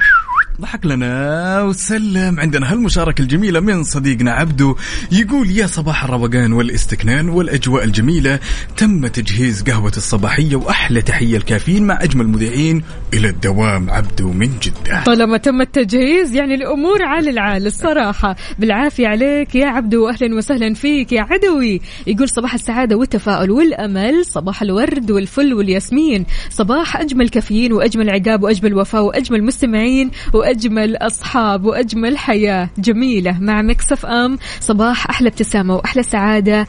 ضحك 0.61 0.85
لنا 0.85 1.61
وسلم. 1.61 2.39
عندنا 2.39 2.71
هالمشاركة 2.71 3.21
الجميلة 3.21 3.59
من 3.59 3.83
صديقنا 3.83 4.31
عبدو 4.31 4.75
يقول 5.11 5.51
يا 5.51 5.67
صباح 5.67 6.03
الروقان 6.03 6.53
والاستكنان 6.53 7.29
والأجواء 7.29 7.83
الجميلة. 7.83 8.39
تم 8.77 9.07
تجهيز 9.07 9.63
قهوة 9.63 9.91
الصباحية 9.97 10.55
وأحلى 10.55 11.01
تحية 11.01 11.37
الكافيين 11.37 11.87
مع 11.87 12.03
أجمل 12.03 12.27
مذيعين 12.27 12.83
إلى 13.13 13.29
الدوام. 13.29 13.89
عبدو 13.89 14.31
من 14.31 14.49
جدة. 14.61 15.03
طالما 15.03 15.37
تم 15.37 15.61
التجهيز 15.61 16.35
يعني 16.35 16.55
الأمور 16.55 17.03
على 17.03 17.29
العال 17.29 17.67
الصراحة. 17.67 18.35
بالعافية 18.59 19.07
عليك 19.07 19.55
يا 19.55 19.67
عبدو. 19.67 20.05
واهلا 20.05 20.35
وسهلا 20.35 20.73
فيك 20.73 21.11
يا 21.11 21.21
عدوي. 21.21 21.81
يقول 22.07 22.29
صباح 22.29 22.53
السعادة 22.53 22.95
والتفاؤل 22.95 23.51
والأمل. 23.51 24.25
صباح 24.25 24.61
الورد 24.61 25.11
والفل 25.11 25.53
والياسمين. 25.53 26.25
صباح 26.49 26.97
أجمل 26.97 27.29
كافيين 27.29 27.73
وأجمل 27.73 28.09
عقاب 28.09 28.43
وأجمل 28.43 28.73
وفاء 28.73 29.03
وأجمل 29.03 29.43
مستمعين 29.43 30.11
وأجمل 30.43 30.95
أصحاب 30.95 31.65
وأجمل 31.65 32.17
حياة 32.17 32.69
جميلة 32.77 33.37
مع 33.39 33.61
Mix 33.61 34.05
FM. 34.05 34.37
صباح 34.59 35.09
أحلى 35.09 35.29
ابتسامة 35.29 35.75
وأحلى 35.75 36.03
سعادة. 36.03 36.67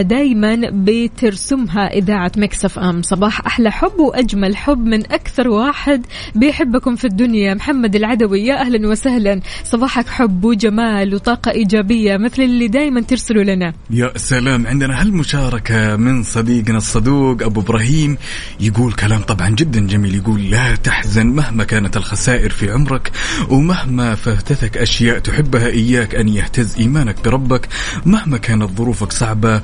دائما 0.00 0.60
بترسمها 0.72 1.92
اذاعه 1.92 2.32
Mix 2.36 2.78
FM. 2.78 3.02
صباح 3.02 3.46
أحلى 3.46 3.70
حب 3.70 3.98
وأجمل 3.98 4.56
حب 4.56 4.86
من 4.86 5.12
أكثر 5.12 5.48
واحد 5.48 6.06
بيحبكم 6.34 6.96
في 6.96 7.04
الدنيا. 7.04 7.54
محمد 7.54 7.96
العدوي 7.96 8.40
يا 8.46 8.60
أهلا 8.60 8.88
وسهلا. 8.88 9.40
صباحك 9.64 10.08
حب 10.08 10.44
وجمال 10.44 11.14
وطاقة 11.14 11.50
إيجابية 11.50 12.16
مثل 12.16 12.42
اللي 12.42 12.68
دائما 12.68 13.00
ترسلوا 13.00 13.42
لنا. 13.44 13.72
يا 13.90 14.12
سلام. 14.16 14.66
عندنا 14.66 15.00
هالمشاركة 15.00 15.96
من 15.96 16.22
صديقنا 16.22 16.78
الصدوق 16.78 17.42
أبو 17.42 17.60
إبراهيم. 17.60 18.16
يقول 18.60 18.92
كلام 18.92 19.20
طبعا 19.20 19.48
جدا 19.50 19.80
جميل. 19.86 20.14
يقول 20.14 20.50
لا 20.50 20.74
تحزن 20.74 21.26
مهما 21.26 21.64
كانت 21.64 21.96
الخسائر 21.96 22.50
في 22.50 22.70
عمرك. 22.70 23.12
ومهما 23.48 24.14
فاتتك 24.14 24.78
أشياء 24.78 25.18
تحبها 25.18 25.66
إياك 25.66 26.14
أن 26.14 26.28
يهتز 26.28 26.76
إيمانك 26.76 27.24
بربك 27.24 27.68
مهما 28.06 28.38
كانت 28.38 28.70
ظروفك 28.78 29.12
صعبة 29.12 29.62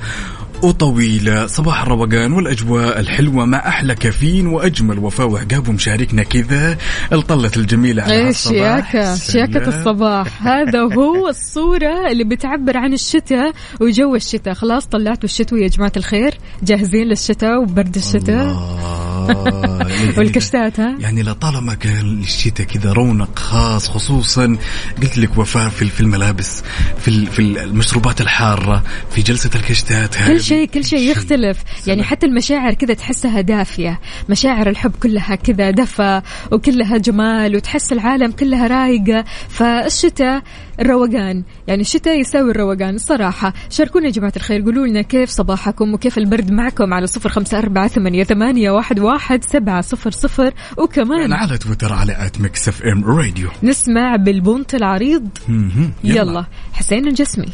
وطويلة 0.63 1.47
صباح 1.47 1.81
الروقان 1.81 2.31
والأجواء 2.33 2.99
الحلوة 2.99 3.45
مع 3.45 3.67
أحلى 3.67 3.95
كافيين 3.95 4.47
وأجمل 4.47 4.99
وفاء 4.99 5.27
وعقاب 5.29 5.67
ومشاركنا 5.69 6.23
كذا 6.23 6.77
الطلة 7.13 7.51
الجميلة 7.57 8.03
على 8.03 8.13
هالصباح. 8.27 8.91
شياكة 8.91 9.15
شياكة. 9.15 9.67
الصباح 9.67 10.47
هذا 10.47 10.79
هو 10.79 11.27
الصورة 11.29 12.11
اللي 12.11 12.23
بتعبر 12.23 12.77
عن 12.77 12.93
الشتاء 12.93 13.51
وجو 13.81 14.15
الشتاء 14.15 14.53
خلاص 14.53 14.85
طلعتوا 14.85 15.23
الشتوي 15.23 15.61
يا 15.61 15.67
جماعة 15.67 15.91
الخير 15.97 16.37
جاهزين 16.63 17.07
للشتاء 17.07 17.61
وبرد 17.61 17.95
الشتاء 17.95 18.43
الله. 18.43 19.13
والكشتات 20.17 20.79
ها 20.79 20.95
يعني 20.99 21.23
لطالما 21.23 21.73
كان 21.73 22.19
الشتاء 22.21 22.67
كذا 22.67 22.93
رونق 22.93 23.39
خاص 23.39 23.87
خصوصا 23.89 24.57
قلت 25.01 25.17
لك 25.17 25.37
وفاء 25.37 25.69
في 25.69 25.85
في 25.89 26.01
الملابس 26.01 26.63
في 27.01 27.07
ال- 27.07 27.27
في 27.27 27.39
المشروبات 27.41 28.21
الحارة 28.21 28.83
في 29.11 29.21
جلسة 29.21 29.49
الكشتات. 29.55 30.15
كل 30.15 30.43
شيء 30.43 30.52
كل 30.73 30.85
شيء 30.85 31.11
يختلف. 31.11 31.63
يعني 31.87 32.03
حتى 32.03 32.25
المشاعر 32.25 32.73
كذا 32.73 32.93
تحسها 32.93 33.41
دافية. 33.41 33.99
مشاعر 34.29 34.69
الحب 34.69 34.91
كلها 35.03 35.35
كذا 35.35 35.71
دفى 35.71 36.21
وكلها 36.51 36.97
جمال 36.97 37.55
وتحس 37.55 37.91
العالم 37.91 38.31
كلها 38.31 38.67
رايقة. 38.67 39.25
فالشتاء 39.49 40.41
الروقان. 40.79 41.43
يعني 41.67 41.81
الشتاء 41.81 42.19
يساوي 42.19 42.51
الروقان 42.51 42.95
الصراحة. 42.95 43.53
شاركونا 43.69 44.05
يا 44.05 44.11
جماعة 44.11 44.33
الخير. 44.35 44.61
قولوا 44.61 44.87
لنا 44.87 45.01
كيف 45.01 45.29
صباحكم 45.29 45.93
وكيف 45.93 46.17
البرد 46.17 46.51
معكم 46.51 46.93
على 46.93 47.07
صفر 47.07 47.29
خمسة 47.29 47.57
أربعة 47.57 47.87
ثمانية, 47.87 48.23
ثمانية 48.23 48.71
واحد, 48.71 48.99
واحد 48.99 49.43
سبعة 49.43 49.81
صفر 49.81 50.11
صفر. 50.11 50.53
وكمان 50.77 51.33
على 51.33 51.57
تويتر 51.57 51.93
على 51.93 52.25
at 52.25 52.41
Mix 52.41 52.67
FM 52.67 53.05
Radio 53.05 53.49
نسمع 53.63 54.15
بالبونت 54.15 54.75
العريض. 54.75 55.29
مهم. 55.47 55.91
يلا. 56.03 56.45
حسين 56.73 57.07
الجسمي. 57.07 57.49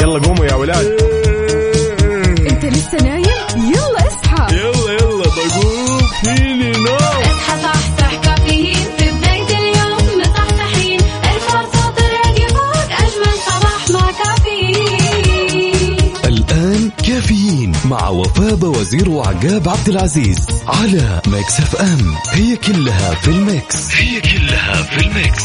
يلا 0.00 0.18
قوموا 0.18 0.46
يا 0.46 0.54
ولاد. 0.54 0.86
انت 2.50 2.64
لسه 2.64 2.98
نايم؟ 3.02 3.24
يلا 3.56 4.08
اصحى. 4.08 4.56
يلا 4.56 4.92
يلا 4.92 5.24
بقوم 5.24 6.00
فيني 6.24 6.70
نوم. 6.72 6.96
اصحى 7.22 7.62
صحصح 7.62 8.14
كافيين. 8.22 8.76
في 8.98 9.10
بداية 9.10 9.58
اليوم 9.58 10.20
مصحصحين. 10.20 11.00
الفرصة 11.00 11.90
تراك 11.96 12.48
فوق 12.48 12.90
أجمل 12.98 13.34
صباح 13.46 13.90
مع 13.90 14.12
كافيين. 14.24 15.96
الآن 16.24 16.90
كافيين 17.06 17.72
مع 17.84 18.08
وفاء 18.08 18.64
وزير 18.64 19.10
وعقاب 19.10 19.68
عبد 19.68 19.88
العزيز 19.88 20.46
على 20.66 21.22
Mix 21.26 21.60
FM. 21.60 22.14
هي 22.32 22.56
كلها 22.56 23.14
في 23.14 23.28
ال 23.28 23.41
Mix. 23.41 23.94
هي 23.94 24.20
كلها 24.20 24.82
في 24.82 25.00
ال 25.06 25.14
Mix. 25.14 25.44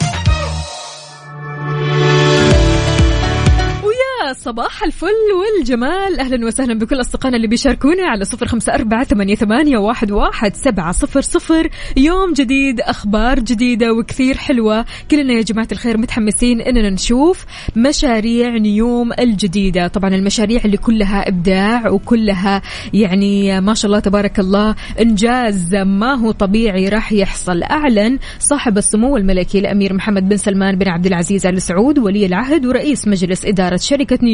صباح 4.43 4.83
الفل 4.83 5.07
والجمال. 5.39 6.19
أهلا 6.19 6.45
وسهلا 6.45 6.73
بكل 6.73 7.01
أصدقائنا 7.01 7.37
اللي 7.37 7.47
بيشاركونا 7.47 8.03
على 8.07 8.25
صفر 8.25 8.73
أربعة 8.73 9.03
ثمانية, 9.03 9.35
ثمانية 9.35 9.77
واحد, 9.77 10.11
واحد 10.11 10.55
سبعة 10.55 10.91
صفر 10.91 11.21
صفر. 11.21 11.69
يوم 11.97 12.33
جديد 12.33 12.81
أخبار 12.81 13.39
جديدة 13.39 13.93
وكثير 13.93 14.37
حلوة. 14.37 14.85
كلنا 15.11 15.33
يا 15.33 15.41
جماعة 15.41 15.67
الخير 15.71 15.97
متحمسين 15.97 16.61
إننا 16.61 16.89
نشوف 16.89 17.45
مشاريع 17.75 18.57
نيوم 18.57 19.13
الجديدة. 19.19 19.87
طبعا 19.87 20.15
المشاريع 20.15 20.61
اللي 20.65 20.77
كلها 20.77 21.27
إبداع 21.27 21.89
وكلها 21.89 22.61
يعني 22.93 23.61
ما 23.61 23.73
شاء 23.73 23.85
الله 23.85 23.99
تبارك 23.99 24.39
الله 24.39 24.75
إنجاز 25.01 25.75
ما 25.75 26.13
هو 26.13 26.31
طبيعي 26.31 26.89
راح 26.89 27.13
يحصل. 27.13 27.63
أعلن 27.63 28.19
صاحب 28.39 28.77
السمو 28.77 29.17
الملكي 29.17 29.59
الأمير 29.59 29.93
محمد 29.93 30.29
بن 30.29 30.37
سلمان 30.37 30.75
بن 30.75 30.87
عبد 30.87 31.05
العزيز 31.05 31.45
آل 31.45 31.61
سعود 31.61 31.99
ولي 31.99 32.25
العهد 32.25 32.65
ورئيس 32.65 33.07
مجلس 33.07 33.45
إدارة 33.45 33.77
شركة 33.77 34.19
نيوم 34.23 34.30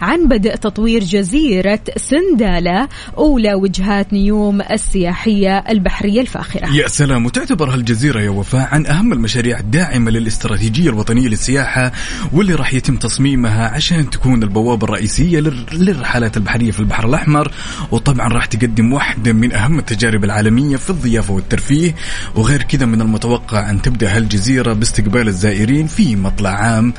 عن 0.00 0.28
بدء 0.28 0.54
تطوير 0.56 1.04
جزيرة 1.04 1.80
سندالا 1.96 2.88
أولى 3.18 3.54
وجهات 3.54 4.12
نيوم 4.12 4.60
السياحية 4.60 5.58
البحرية 5.58 6.20
الفاخرة. 6.20 6.66
يا 6.76 6.88
سلام 6.88 7.26
وتعتبر 7.26 7.74
هالجزيرة 7.74 8.20
يا 8.20 8.30
وفاء 8.30 8.68
عن 8.72 8.86
أهم 8.86 9.12
المشاريع 9.12 9.58
الداعمة 9.58 10.10
للاستراتيجية 10.10 10.90
الوطنية 10.90 11.28
للسياحة 11.28 11.92
واللي 12.32 12.54
راح 12.54 12.74
يتم 12.74 12.96
تصميمها 12.96 13.68
عشان 13.68 14.10
تكون 14.10 14.42
البوابة 14.42 14.84
الرئيسية 14.84 15.40
لل- 15.40 15.66
للرحلات 15.72 16.36
البحرية 16.36 16.70
في 16.70 16.80
البحر 16.80 17.08
الأحمر. 17.08 17.52
وطبعا 17.90 18.28
راح 18.28 18.44
تقدم 18.44 18.92
واحدة 18.92 19.32
من 19.32 19.52
أهم 19.52 19.78
التجارب 19.78 20.24
العالمية 20.24 20.76
في 20.76 20.90
الضيافة 20.90 21.34
والترفيه. 21.34 21.94
وغير 22.34 22.62
كذا 22.62 22.86
من 22.86 23.00
المتوقع 23.00 23.70
أن 23.70 23.82
تبدأ 23.82 24.16
هالجزيرة 24.16 24.72
باستقبال 24.72 25.28
الزائرين 25.28 25.86
في 25.86 26.16
مطلع 26.16 26.50
عام 26.50 26.92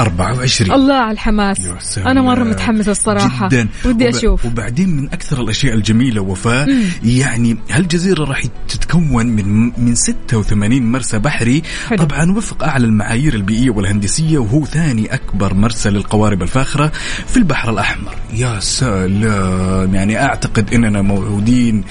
2024 0.00 0.72
الله 0.72 0.94
على 0.94 1.12
الحماس. 1.12 1.58
أنا 1.98 2.22
مرة 2.22 2.44
متحمسة 2.44 2.90
الصراحة. 2.90 3.48
جدا. 3.48 3.68
ودي 3.84 4.08
أشوف. 4.08 4.44
وبعدين 4.44 4.88
من 4.96 5.06
أكثر 5.12 5.40
الأشياء 5.40 5.74
الجميلة 5.74 6.20
وفاء 6.20 6.68
يعني 7.04 7.56
هالجزيرة 7.70 8.24
راح 8.24 8.42
تتكون 8.68 9.26
من 9.26 9.72
من 9.84 9.94
86 9.94 10.92
مرسى 10.92 11.18
بحري. 11.18 11.62
حلو. 11.88 11.98
طبعا 11.98 12.32
وفق 12.32 12.64
أعلى 12.64 12.86
المعايير 12.86 13.34
البيئية 13.34 13.70
والهندسية 13.70 14.38
وهو 14.38 14.64
ثاني 14.64 15.14
أكبر 15.14 15.54
مرسى 15.54 15.90
للقوارب 15.90 16.42
الفاخرة 16.42 16.92
في 17.26 17.36
البحر 17.36 17.70
الأحمر. 17.70 18.14
يا 18.34 18.60
سلام. 18.60 19.94
يعني 19.94 20.22
أعتقد 20.22 20.74
إننا 20.74 21.02
موعودين 21.02 21.84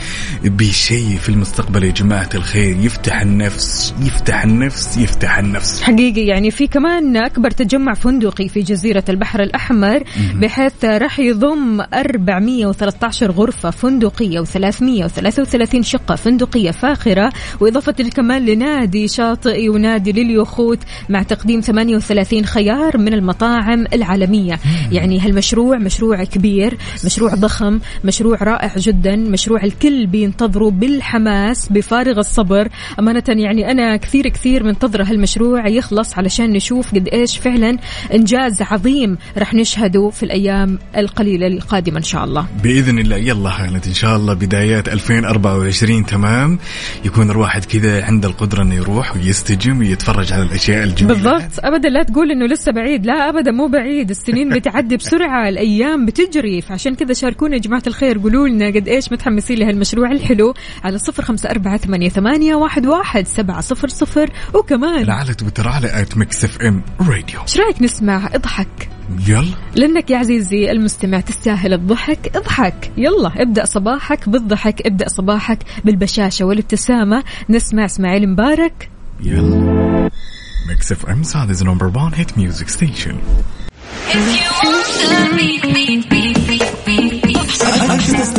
بشيء 0.44 1.18
في 1.18 1.30
المستقبل 1.30 1.84
يا 1.84 1.92
جماعة 1.92 2.30
الخير. 2.36 2.78
يفتح 2.80 3.22
النفس 3.22 3.94
يفتح 4.02 4.44
النفس 4.44 4.98
يفتح 4.98 5.38
النفس. 5.38 5.82
حقيقي 5.82 6.26
يعني 6.26 6.52
في 6.52 6.68
كمان 6.68 7.18
أكبر 7.18 7.52
تجمع 7.52 7.95
فندقي 7.96 8.50
في 8.50 8.62
جزيرة 8.62 9.04
البحر 9.10 9.44
الأحمر 9.44 10.04
بحيث 10.36 10.86
راح 10.86 11.20
يضم 11.20 11.82
413 11.82 13.32
غرفة 13.32 13.70
فندقية 13.70 14.44
و333 14.44 15.82
شقة 15.82 16.16
فندقية 16.16 16.72
فاخرة 16.72 17.34
وإضافة 17.60 17.92
كمان 17.92 18.46
لنادي 18.46 19.08
شاطئي 19.08 19.70
ونادي 19.70 20.12
لليخوت 20.12 20.80
مع 21.10 21.24
تقديم 21.24 21.62
38 21.62 22.46
خيار 22.46 22.98
من 22.98 23.14
المطاعم 23.14 23.86
العالمية. 23.94 24.60
يعني 24.92 25.20
هالمشروع 25.20 25.78
مشروع 25.78 26.24
كبير 26.24 26.78
مشروع 27.06 27.34
ضخم 27.34 27.80
مشروع 28.04 28.38
رائع 28.42 28.72
جدا 28.78 29.16
مشروع 29.16 29.64
الكل 29.64 30.08
بينتظره 30.08 30.70
بالحماس 30.70 31.70
بفارغ 31.72 32.20
الصبر. 32.20 32.70
أمانة 33.00 33.24
يعني 33.28 33.72
أنا 33.72 33.98
كثير 33.98 34.28
كثير 34.28 34.64
منتظرة 34.64 35.04
هالمشروع 35.04 35.68
يخلص 35.68 36.18
علشان 36.18 36.52
نشوف 36.52 36.96
قد 36.96 37.08
إيش 37.08 37.38
فعلا 37.38 37.78
إنجاز 38.14 38.62
عظيم 38.62 39.18
رح 39.38 39.54
نشهده 39.54 40.10
في 40.10 40.24
الأيام 40.24 40.80
القليلة 40.98 41.48
القادمة 41.48 41.98
إن 41.98 42.04
شاء 42.04 42.24
الله. 42.24 42.48
بإذن 42.64 43.00
الله 43.00 43.16
يلا 43.16 43.50
هانت 43.50 43.88
إن 43.88 43.94
شاء 43.94 44.16
الله 44.16 44.34
بدايات 44.34 44.90
2024 44.90 46.06
تمام؟ 46.06 46.60
يكون 47.06 47.32
الواحد 47.32 47.66
كذا 47.66 48.06
عنده 48.06 48.30
القدرة 48.30 48.64
إنه 48.64 48.76
يروح 48.76 49.16
ويستجم 49.16 49.80
ويتفرج 49.80 50.34
على 50.34 50.44
الأشياء 50.44 50.84
الجميلة. 50.84 51.14
بالضبط. 51.14 51.52
أبدا 51.60 51.90
لا 51.90 52.04
تقول 52.04 52.32
إنه 52.32 52.46
لسه 52.46 52.72
بعيد. 52.72 53.06
لا 53.06 53.30
أبدا 53.30 53.52
مو 53.52 53.68
بعيد. 53.68 54.10
السنين 54.10 54.50
بتعدي 54.50 54.98
بسرعة 54.98 55.50
الأيام 55.50 56.06
بتجري. 56.06 56.62
فعشان 56.62 56.96
كذا 56.96 57.14
شاركونا 57.14 57.56
يا 57.56 57.62
جماعة 57.62 57.84
الخير 57.88 58.18
قولوا 58.18 58.48
لنا 58.48 58.68
قد 58.68 58.88
إيش 58.88 59.12
متحمسين 59.12 59.60
لهالمشروع 59.60 60.12
الحلو 60.12 60.54
على 60.84 60.98
صفر 60.98 61.24
خمسة 61.24 61.50
أربعة 61.50 61.78
ثمانية, 61.78 62.10
ثمانية 62.10 62.56
واحد, 62.56 62.86
واحد 62.86 63.28
سبعة 63.28 63.62
صفر 63.62 63.88
صفر. 63.88 64.30
وكمان 64.54 65.10
على 65.10 65.34
تويتر 65.34 65.68
على 65.68 66.02
at 66.02 66.18
Mix 66.18 66.46
FM 66.46 66.82
Radio. 67.00 67.42
إيش 67.42 67.58
رأيك؟ 67.58 67.75
نسمع 67.82 68.30
إضحك. 68.34 68.90
يلا. 69.28 69.54
لأنك 69.76 70.10
يا 70.10 70.18
عزيزي 70.18 70.72
المستمع 70.72 71.20
تستاهل 71.20 71.74
الضحك 71.74 72.32
إضحك. 72.36 72.92
يلا 72.98 73.42
ابدأ 73.42 73.66
صباحك 73.66 74.30
بالضحك 74.30 74.82
ابدأ 74.88 75.08
صباحك 75.08 75.60
بالبشاشة 75.86 76.46
والابتسامة. 76.46 77.24
نسمع 77.50 77.86
إسماعيل 77.86 78.30
مبارك. 78.30 78.90
يلا. 79.24 80.10
Mix 80.70 80.92
FM 80.92 81.24
Saudi's 81.24 81.64
number 81.64 81.86
1 81.86 82.16
hit 82.16 82.38
music 82.38 82.70
station 82.70 83.18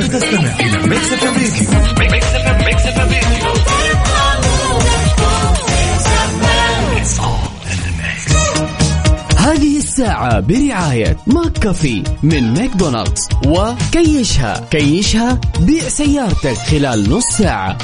تستمع 0.09 0.61
إلى 0.61 0.89
Mix 0.89 1.13
FM 1.13 2.46
هذه 9.47 9.79
الساعة 9.79 10.41
برعاية 10.41 11.17
McCafé 11.27 12.03
من 12.23 12.55
ماكدونالدز. 12.55 13.29
وكيشها. 13.47 14.69
كيشها 14.71 15.41
بيع 15.61 15.89
سيارتك 15.89 16.55
خلال 16.57 17.11
نص 17.11 17.25
ساعة. 17.25 17.79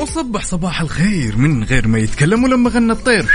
وصبح 0.00 0.44
صباح 0.44 0.80
الخير 0.80 1.36
من 1.36 1.64
غير 1.64 1.88
ما 1.88 1.98
يتكلم 1.98 2.44
ولما 2.44 2.70
غنى 2.70 2.92
الطير. 2.92 3.26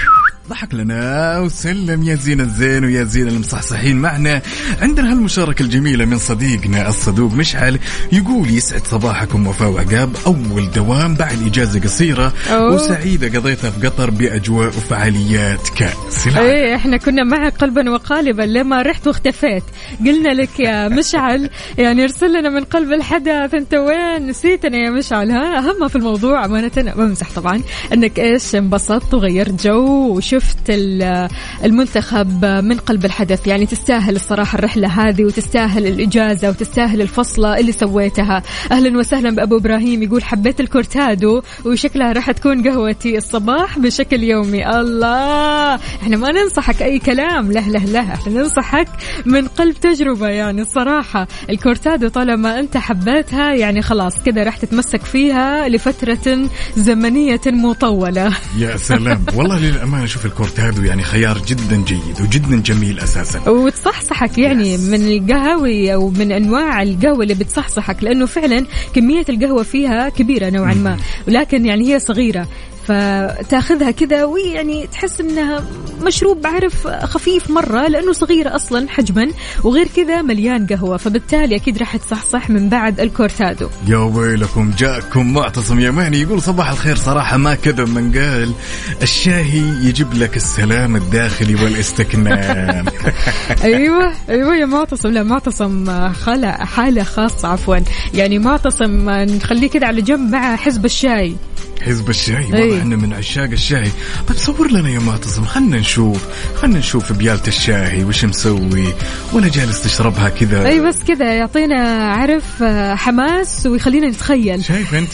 ضحك 0.49 0.73
لنا 0.73 1.39
وسلم 1.39 2.03
يا 2.03 2.15
زين 2.15 2.41
الزين 2.41 2.85
ويا 2.85 3.03
زين 3.03 3.27
المصحصحين. 3.27 3.97
معنا 3.97 4.41
عندنا 4.81 5.11
هالمشاركة 5.11 5.63
الجميلة 5.63 6.05
من 6.05 6.17
صديقنا 6.17 6.89
الصدوق 6.89 7.33
مشعل 7.33 7.79
يقول 8.11 8.49
يسعد 8.49 8.87
صباحكم 8.87 9.47
وفاء 9.47 9.69
وعقاب. 9.69 10.15
أول 10.27 10.71
دوام 10.75 11.15
بعد 11.15 11.43
إجازة 11.47 11.79
قصيرة 11.79 12.33
أوه. 12.51 12.75
وسعيدة 12.75 13.39
قضيتها 13.39 13.69
في 13.69 13.87
قطر 13.87 14.09
بأجواء 14.09 14.67
وفعاليات 14.67 15.69
كأس 15.69 16.27
العالم 16.27 16.49
إيه 16.49 16.75
إحنا 16.75 16.97
كنا 16.97 17.23
معك 17.23 17.57
قلبا 17.57 17.89
وقالبا 17.89 18.43
لما 18.43 18.81
رحت 18.81 19.07
واختفيت. 19.07 19.63
قلنا 19.99 20.29
لك 20.29 20.59
يا 20.59 20.87
مشعل 20.97 21.49
يعني 21.77 22.03
ارسل 22.03 22.39
لنا 22.39 22.49
من 22.49 22.63
قلب 22.63 22.93
الحدث. 22.93 23.53
أنت 23.53 23.73
وين؟ 23.73 24.27
نسيتنا 24.27 24.77
يا 24.77 24.89
مشعل 24.89 25.31
ها؟ 25.31 25.57
اهم 25.57 25.87
في 25.87 25.95
الموضوع 25.95 26.45
أمانة 26.45 26.71
بمزح 26.77 27.31
طبعا. 27.35 27.61
إنك 27.93 28.19
إيش 28.19 28.55
انبسطت 28.55 29.13
وغيرت 29.13 29.67
جو 29.67 30.15
وشفت 30.15 30.32
ال- 30.69 31.27
المنتخب 31.63 32.45
من 32.45 32.77
قلب 32.77 33.05
الحدث. 33.05 33.47
يعني 33.47 33.65
تستاهل 33.65 34.15
الصراحة 34.15 34.59
الرحلة 34.59 34.87
هذه 34.87 35.23
وتستاهل 35.25 35.87
الإجازة 35.87 36.49
وتستاهل 36.49 37.01
الفصلة 37.01 37.59
اللي 37.59 37.71
سويتها. 37.71 38.43
أهلا 38.71 38.97
وسهلا 38.99 39.29
بأبو 39.35 39.57
إبراهيم 39.57 40.03
يقول 40.03 40.23
حبيت 40.23 40.59
الكورتادو 40.59 41.41
وشكلها 41.65 42.11
راح 42.11 42.31
تكون 42.31 42.67
قهوتي 42.69 43.17
الصباح 43.17 43.79
بشكل 43.79 44.23
يومي. 44.23 44.69
الله! 44.69 45.75
إحنا 45.75 46.17
ما 46.17 46.31
ننصحك 46.31 46.81
أي 46.81 46.99
كلام. 46.99 47.51
له 47.51 47.67
له 47.69 47.85
له. 47.85 48.13
إحنا 48.13 48.33
ننصحك 48.33 48.87
من 49.25 49.47
قلب 49.47 49.75
تجربة 49.75 50.27
يعني 50.27 50.61
الصراحة. 50.61 51.27
الكورتادو 51.49 52.07
طالما 52.07 52.59
أنت 52.59 52.77
حبيتها 52.77 53.53
يعني 53.53 53.81
خلاص 53.81 54.13
كذا 54.25 54.43
راح 54.43 54.57
تتمسك 54.57 55.01
فيها 55.01 55.69
لفترة 55.69 56.49
زمنية 56.77 57.41
مطولة. 57.47 58.33
يا 58.57 58.77
سلام. 58.77 59.23
والله 59.35 59.59
للأمانة 59.59 60.05
شوف 60.05 60.22
الكورتادو 60.25 60.83
يعني 60.83 61.03
خيار 61.03 61.37
جدا 61.37 61.83
جيد 61.87 62.21
وجدا 62.21 62.61
جميل 62.61 62.99
أساسا. 62.99 63.49
وتصحصحك 63.49 64.37
يعني 64.37 64.77
من 64.77 65.07
القهوي 65.07 65.93
أو 65.93 66.09
من 66.09 66.31
أنواع 66.31 66.83
القهوة 66.83 67.23
اللي 67.23 67.33
بتصحصحك 67.33 68.03
لأنه 68.03 68.25
فعلا 68.25 68.65
كمية 68.95 69.25
القهوة 69.29 69.63
فيها 69.63 70.09
كبيرة 70.09 70.49
نوعا 70.49 70.73
ما 70.73 70.97
ولكن 71.27 71.65
يعني 71.65 71.93
هي 71.93 71.99
صغيرة. 71.99 72.47
فتاخذها 72.87 73.91
كذا 73.91 74.23
ويعني 74.23 74.87
تحس 74.87 75.21
إنها 75.21 75.63
مشروب 76.01 76.41
بعرف 76.41 76.87
خفيف 76.87 77.49
مرة 77.49 77.87
لأنه 77.87 78.11
صغيرة 78.13 78.55
أصلا 78.55 78.89
حجما 78.89 79.31
وغير 79.63 79.87
كذا 79.95 80.21
مليان 80.21 80.67
قهوة. 80.67 80.97
فبالتالي 80.97 81.55
أكيد 81.55 81.77
راح 81.77 81.97
تصحصح 81.97 82.49
من 82.49 82.69
بعد 82.69 82.99
الكورتادو. 82.99 83.69
يا 83.87 83.97
ويلكم 83.97 84.71
جاءكم 84.77 85.33
معتصم 85.33 85.79
يماني 85.79 86.21
يقول 86.21 86.41
صباح 86.41 86.69
الخير 86.69 86.95
صراحة 86.95 87.37
ما 87.37 87.55
كذب 87.55 87.89
من 87.89 88.11
قال 88.11 88.53
الشاهي 89.01 89.87
يجيب 89.87 90.13
لك 90.13 90.37
السلام 90.37 90.95
الداخلي 90.95 91.55
والاستكنان 91.55 92.85
أيوه 93.63 94.13
أيوه 94.29 94.55
يا 94.55 94.65
معتصم. 94.65 95.09
لا 95.09 95.23
معتصم 95.23 96.11
خلا 96.13 96.65
حالة 96.65 97.03
خاصة 97.03 97.47
عفوا. 97.47 97.77
يعني 98.13 98.39
معتصم 98.39 99.09
نخليه 99.09 99.69
كذا 99.69 99.87
على 99.87 100.01
جنب 100.01 100.31
مع 100.31 100.55
حزب 100.55 100.85
الشاي. 100.85 101.35
حزب 101.81 102.09
الشاي 102.09 102.72
إيه. 102.73 102.79
إحنا 102.79 102.95
من 102.95 103.13
عشاق 103.13 103.49
الشاي. 103.49 103.91
طيب 104.27 104.37
صور 104.37 104.71
لنا 104.71 104.89
يا 104.89 104.99
معتصم 104.99 105.45
خلنا 105.45 105.77
نشوف. 105.77 106.25
خلنا 106.55 106.79
نشوف 106.79 107.13
بيالة 107.13 107.47
الشاي 107.47 108.03
وش 108.03 108.25
مسوي؟ 108.25 108.93
ولا 109.33 109.47
جالس 109.47 109.83
تشربها 109.83 110.29
كذا. 110.29 110.67
أي 110.67 110.79
بس 110.79 111.03
كذا 111.07 111.33
يعطينا 111.33 112.03
عرف 112.13 112.63
آه، 112.63 112.95
حماس 112.95 113.65
ويخلينا 113.65 114.07
نتخيل. 114.07 114.63
شايف 114.63 114.95
أنت؟ 114.95 115.11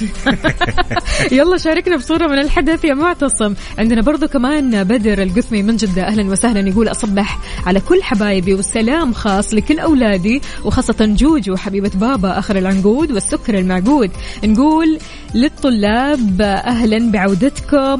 يلا 1.37 1.57
شاركنا 1.57 1.97
بصورة 1.97 2.27
من 2.27 2.39
الحدث 2.39 2.85
يا 2.85 2.93
معتصم 2.93 3.53
عندنا 3.77 4.01
برضو 4.01 4.27
كمان 4.27 4.83
بدر 4.83 5.23
القثمي 5.23 5.63
من 5.63 5.75
جدة 5.75 6.07
أهلا 6.07 6.31
وسهلا 6.31 6.69
يقول 6.69 6.87
أصبح 6.87 7.39
على 7.65 7.79
كل 7.79 8.03
حبايبي 8.03 8.53
والسلام 8.53 9.13
خاص 9.13 9.53
لكل 9.53 9.79
أولادي 9.79 10.41
وخاصة 10.65 10.95
جوجو 10.99 11.55
حبيبة 11.55 11.91
بابا 11.95 12.39
آخر 12.39 12.57
العنقود 12.57 13.11
والسكر 13.11 13.57
المعقود. 13.57 14.11
نقول 14.43 14.97
للطلاب 15.35 16.41
أهلا 16.41 17.11
بعودتكم 17.11 17.48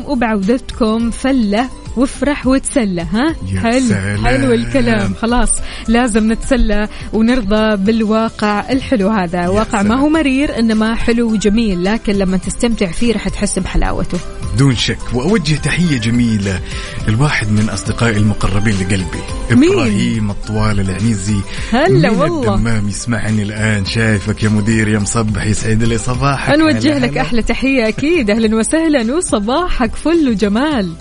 وبعودتكم 0.07 1.11
فلة. 1.11 1.78
وافرح 1.97 2.47
وتسلى 2.47 3.01
ها 3.01 3.35
حلو 3.63 3.87
سلام. 3.87 4.25
حلو 4.25 4.53
الكلام 4.53 5.13
خلاص 5.13 5.49
لازم 5.87 6.31
نتسلى 6.31 6.87
ونرضى 7.13 7.75
بالواقع 7.75 8.69
الحلو 8.69 9.09
هذا 9.09 9.47
واقع 9.47 9.81
ما. 9.81 9.95
هو 9.95 10.09
مرير 10.09 10.59
إنما 10.59 10.95
حلو 10.95 11.31
وجميل 11.31 11.83
لكن 11.83 12.13
لما 12.13 12.37
تستمتع 12.37 12.85
فيه 12.91 13.13
راح 13.13 13.29
تحس 13.29 13.59
بحلاوته 13.59 14.17
بدون 14.55 14.75
شك 14.75 14.97
وأوجه 15.13 15.55
تحية 15.55 15.97
جميلة 15.97 16.59
للواحد 17.07 17.51
من 17.51 17.69
أصدقائي 17.69 18.17
المقربين 18.17 18.73
لقلبي 18.73 19.05
مين؟ 19.51 19.71
إبراهيم 19.71 20.31
الطوال 20.31 20.79
العنيزي 20.79 21.39
هلا 21.71 22.11
والله. 22.11 22.55
الدمام 22.55 22.89
يسمعني 22.89 23.43
الآن 23.43 23.85
شايفك 23.85 24.43
يا 24.43 24.49
مدير 24.49 24.87
يا 24.87 24.99
مصبح 24.99 25.45
يسعد 25.45 25.83
لي 25.83 25.97
صباحك 25.97 26.55
نوجه 26.55 26.99
لك. 26.99 27.17
أحلى 27.17 27.41
تحية 27.41 27.87
أكيد 27.87 28.29
أهلا 28.29 28.55
وسهلا 28.55 29.13
وصباحك 29.15 29.95
فل 29.95 30.29
وجمال 30.29 30.93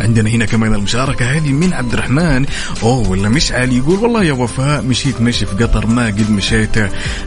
عندنا 0.00 0.30
هنا 0.30 0.44
كمان 0.44 0.74
المشاركة 0.74 1.24
هذه 1.24 1.52
من 1.52 1.72
عبد 1.72 1.92
الرحمن 1.92 2.46
أوه 2.82 3.10
ولا 3.10 3.28
مشعل 3.28 3.72
يقول 3.72 3.98
والله 3.98 4.24
يا 4.24 4.32
وفاء 4.32 4.82
مشيت 4.82 5.20
مشي 5.20 5.46
في 5.46 5.64
قطر 5.64 5.86
ما 5.86 6.06
قد 6.06 6.30
مشيته 6.30 6.86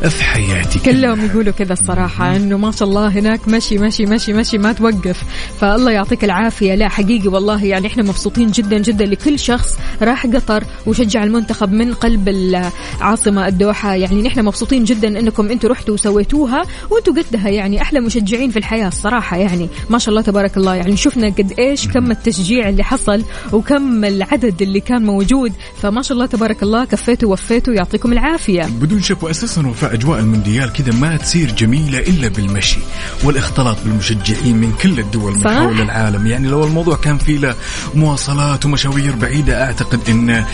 في 0.10 0.24
حياتي 0.24 0.80
كلهم 0.80 1.26
يقولوا 1.26 1.54
كذا 1.54 1.74
الصراحة 1.74 2.36
إنه 2.36 2.58
ما 2.58 2.72
شاء 2.72 2.88
الله 2.88 3.08
هناك 3.08 3.48
مشي 3.48 3.78
مشي 3.78 4.06
مشي 4.06 4.34
مشي 4.34 4.58
ما 4.58 4.74
توقف. 4.74 5.24
فالله 5.62 5.92
يعطيك 5.92 6.24
العافية. 6.24 6.76
لا 6.76 6.90
حقيقي 6.90 7.28
والله 7.28 7.66
يعني 7.66 7.88
إحنا 7.88 8.04
مبسوطين 8.04 8.52
جدا 8.52 8.78
جدا 8.78 9.06
لكل 9.06 9.40
شخص 9.40 9.78
راح 10.02 10.26
قطر 10.26 10.64
وشجع 10.86 11.24
المنتخب 11.24 11.72
من 11.72 11.94
قلب 11.94 12.30
العاصمة 12.30 13.48
الدوحة. 13.48 13.96
يعني 13.96 14.22
نحن 14.22 14.46
مبسوطين 14.46 14.84
جدا 14.84 15.20
إنكم 15.20 15.50
أنتم 15.50 15.68
رحتوا 15.68 15.94
وسويتوها 15.94 16.64
وأنتم 16.90 17.22
قدها. 17.22 17.50
يعني 17.50 17.82
أحلى 17.82 18.00
مشجعين 18.00 18.52
في 18.52 18.60
الحياة 18.60 18.88
الصراحة 18.88 19.38
يعني. 19.38 19.70
ما 19.90 19.98
شاء 19.98 20.10
الله 20.10 20.22
تبارك 20.22 20.58
الله. 20.58 20.76
يعني 20.76 20.98
شفنا 20.98 21.28
قد 21.28 21.54
إيش 21.60 21.88
كم 21.88 22.12
التشجيع 22.12 22.57
اللي 22.66 22.84
حصل 22.84 23.24
وكم 23.54 24.06
العدد 24.06 24.62
اللي 24.62 24.80
كان 24.80 25.06
موجود. 25.06 25.52
فما 25.82 26.02
شاء 26.02 26.14
الله 26.14 26.26
تبارك 26.26 26.64
الله 26.64 26.86
كفيتوا 26.86 27.30
ووفيتوا 27.30 27.74
يعطيكم 27.74 28.14
العافية. 28.14 28.64
بدون 28.64 29.02
شك 29.02 29.24
واساسا 29.24 29.68
وفاء 29.68 29.94
أجواء 29.94 30.20
المونديال 30.20 30.74
كذا 30.74 30.94
ما 30.94 31.18
تصير 31.18 31.52
جميلة 31.52 32.00
إلا 32.00 32.28
بالمشي 32.28 32.80
والاختلاط 33.24 33.78
بالمشجعين 33.86 34.58
من 34.58 34.74
كل 34.82 35.00
الدول 35.00 35.34
من 35.34 35.40
صح. 35.40 35.52
حول 35.52 35.82
العالم. 35.82 36.28
يعني 36.28 36.48
لو 36.48 36.66
الموضوع 36.66 36.96
كان 36.96 37.18
فيه 37.18 37.38
له 37.38 37.56
مواصلات 37.96 38.66
ومشاوير 38.66 39.16
بعيدة 39.16 39.64
أعتقد 39.64 40.00
انه 40.10 40.46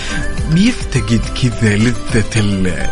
بيفتقد 0.53 1.21
كذا 1.41 1.75
لذة 1.75 2.41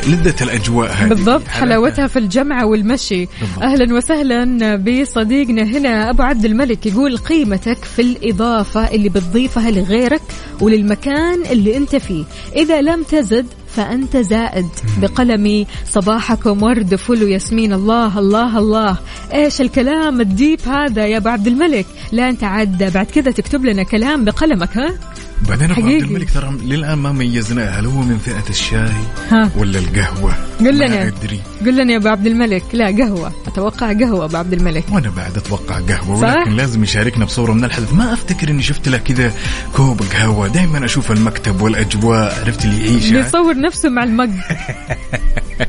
لذة 0.08 0.36
الأجواء 0.42 0.92
هذه. 0.92 1.10
بالضبط 1.10 1.48
حلاوتها 1.48 2.08
في 2.08 2.20
الجمعة 2.20 2.66
والمشي. 2.66 3.26
بالضبط. 3.26 3.64
أهلا 3.64 3.94
وسهلا 3.96 4.76
بصديقنا 4.76 5.64
هنا 5.64 6.10
أبو 6.10 6.24
عبد 6.24 6.46
الملك 6.46 6.86
يقول 6.86 7.18
قيمتك 7.18 7.78
في 7.96 8.02
الإضافة 8.02 8.86
اللي 9.02 9.20
بتضيفها 9.20 9.72
لغيرك 9.72 10.22
وللمكان 10.62 11.46
اللي 11.46 11.78
أنت 11.78 11.96
فيه. 11.96 12.24
إذا 12.56 12.82
لم 12.82 13.04
تزد 13.04 13.46
فأنت 13.76 14.18
زائد. 14.18 14.70
بقلمي 15.02 15.68
صباحكم 15.90 16.64
ورد 16.64 16.96
فل 16.96 17.24
وياسمين 17.24 17.74
الله 17.74 18.20
الله 18.20 18.58
الله. 18.58 18.98
إيش 19.34 19.62
الكلام 19.62 20.22
الديب 20.22 20.60
هذا 20.66 21.06
يا 21.06 21.18
أبو 21.18 21.30
عبد 21.30 21.48
الملك؟ 21.48 21.86
لا 22.12 22.30
أنت 22.30 22.44
عاد 22.44 22.94
بعد 22.94 23.06
كذا 23.06 23.32
تكتب 23.32 23.66
لنا 23.66 23.84
كلام 23.84 24.26
بقلمك 24.26 24.78
ها؟ 24.78 24.94
بعدين 25.52 25.72
أبو. 25.72 25.82
عبد 25.82 26.02
الملك 26.02 26.30
ترى 26.34 26.58
للآن 26.62 26.98
ما 26.98 27.12
ميزناه 27.12 27.80
هل 27.80 27.86
هو 27.86 28.02
من 28.02 28.18
فئة 28.18 28.50
الشاي 28.50 28.90
ها. 29.32 29.52
ولا 29.58 29.80
القهوة؟ 29.80 30.34
قل 30.60 30.76
لنا. 30.76 31.08
أدري. 31.08 31.40
قل 31.66 31.78
لنا 31.78 31.94
يا 31.94 31.98
أبو 31.98 32.08
عبد 32.08 32.28
الملك. 32.28 32.64
لا 32.74 32.86
قهوة. 32.86 33.32
أتوقع 33.48 33.94
قهوة 33.94 34.26
أبو 34.26 34.38
عبد 34.38 34.54
الملك. 34.54 34.84
وأنا 34.92 35.10
بعد 35.10 35.38
أتوقع 35.38 35.80
قهوة 35.80 36.22
صح؟ 36.22 36.38
ولكن 36.38 36.52
لازم 36.52 36.84
يشاركنا 36.84 37.26
بصورة 37.26 37.54
من 37.54 37.64
الحدث. 37.64 37.94
ما 37.94 38.14
أفتكر 38.14 38.50
إني 38.50 38.64
شفت 38.64 38.90
له 38.90 38.98
كذا 38.98 39.34
كوب 39.76 40.02
قهوه 40.14 40.48
دائما 40.48 40.86
أشوف 40.86 41.12
المكتب 41.12 41.62
والأجواء. 41.62 42.40
عرفت 42.46 42.66
اللي 42.66 42.86
يعيشها 42.86 43.22
بيصور 43.22 43.58
نفسه 43.58 43.90
مع 43.90 44.04
المج 44.04 44.32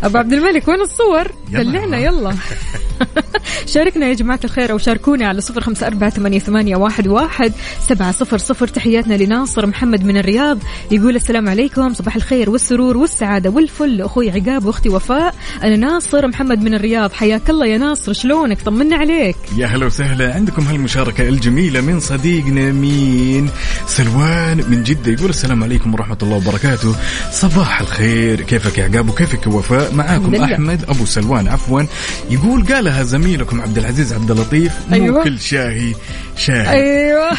أبو 0.03 0.19
عبد 0.19 0.33
الملك 0.33 0.69
وين 0.69 0.81
الصور؟ 0.81 1.33
دلعنا 1.49 1.99
يلا. 1.99 2.35
شاركنا 3.75 4.07
يا 4.07 4.15
جماعة 4.15 4.41
الخير 4.45 4.71
أو 4.73 4.79
شاركونا 4.79 5.29
على 5.29 5.41
صفر 5.41 5.61
خمسة 5.61 5.87
أربعة 5.87 6.11
ثمانية, 6.11 6.77
واحد 6.77 7.53
سبعة 7.89 8.13
صفر 8.13 8.39
صفر. 8.39 8.69
تحياتنا 8.69 9.15
لناصر 9.15 9.67
محمد 9.73 10.05
من 10.05 10.17
الرياض 10.17 10.59
يقول 10.91 11.17
السلام 11.17 11.49
عليكم 11.49 11.95
صباح 11.95 12.17
الخير 12.17 12.51
والسرور 12.51 12.97
والسعادة 12.97 13.51
والفل. 13.51 14.03
أخوي 14.03 14.31
عقاب 14.31 14.65
وأختي 14.65 14.89
وفاء 14.89 15.35
أنا 15.63 15.77
ناصر 15.77 16.27
محمد 16.27 16.63
من 16.63 16.75
الرياض. 16.75 17.13
حياك 17.13 17.51
الله 17.51 17.67
يا 17.67 17.79
ناصر 17.79 18.13
شلونك؟ 18.13 18.63
طمنا 18.63 18.97
عليك. 18.97 19.37
يا 19.57 19.67
هلا 19.67 19.87
وسهلا. 19.87 20.35
عندكم 20.35 20.63
هالمشاركة 20.63 21.29
الجميلة 21.29 21.81
من 21.81 22.01
صديقنا 22.01 22.73
مين 22.73 23.51
سلوان 23.87 24.57
من 24.57 24.83
جدة 24.83 25.13
يقول 25.13 25.31
السلام 25.31 25.65
عليكم 25.65 25.95
ورحمة 25.95 26.19
الله 26.23 26.37
وبركاته. 26.37 26.95
صباح 27.31 27.81
الخير. 27.81 28.41
كيفك 28.41 28.79
يا 28.79 28.85
عقاب؟ 28.85 29.09
وكيفك 29.09 29.47
يا 29.47 29.53
وفاء؟ 29.53 29.95
معاكم. 29.95 30.35
أحمد 30.35 30.85
أبو 30.89 31.05
سلوان 31.05 31.49
عفوا. 31.49 31.83
يقول 32.31 32.67
قالها 32.67 33.03
زميلكم 33.03 33.61
عبد 33.61 33.79
العزيز 33.79 34.13
عبد 34.13 34.31
اللطيف 34.31 34.73
مو 34.91 34.95
أيوة. 34.95 35.25
كل 35.25 35.41
شاهي. 35.41 35.95
شاهي 36.37 36.71
أيوه 36.71 37.31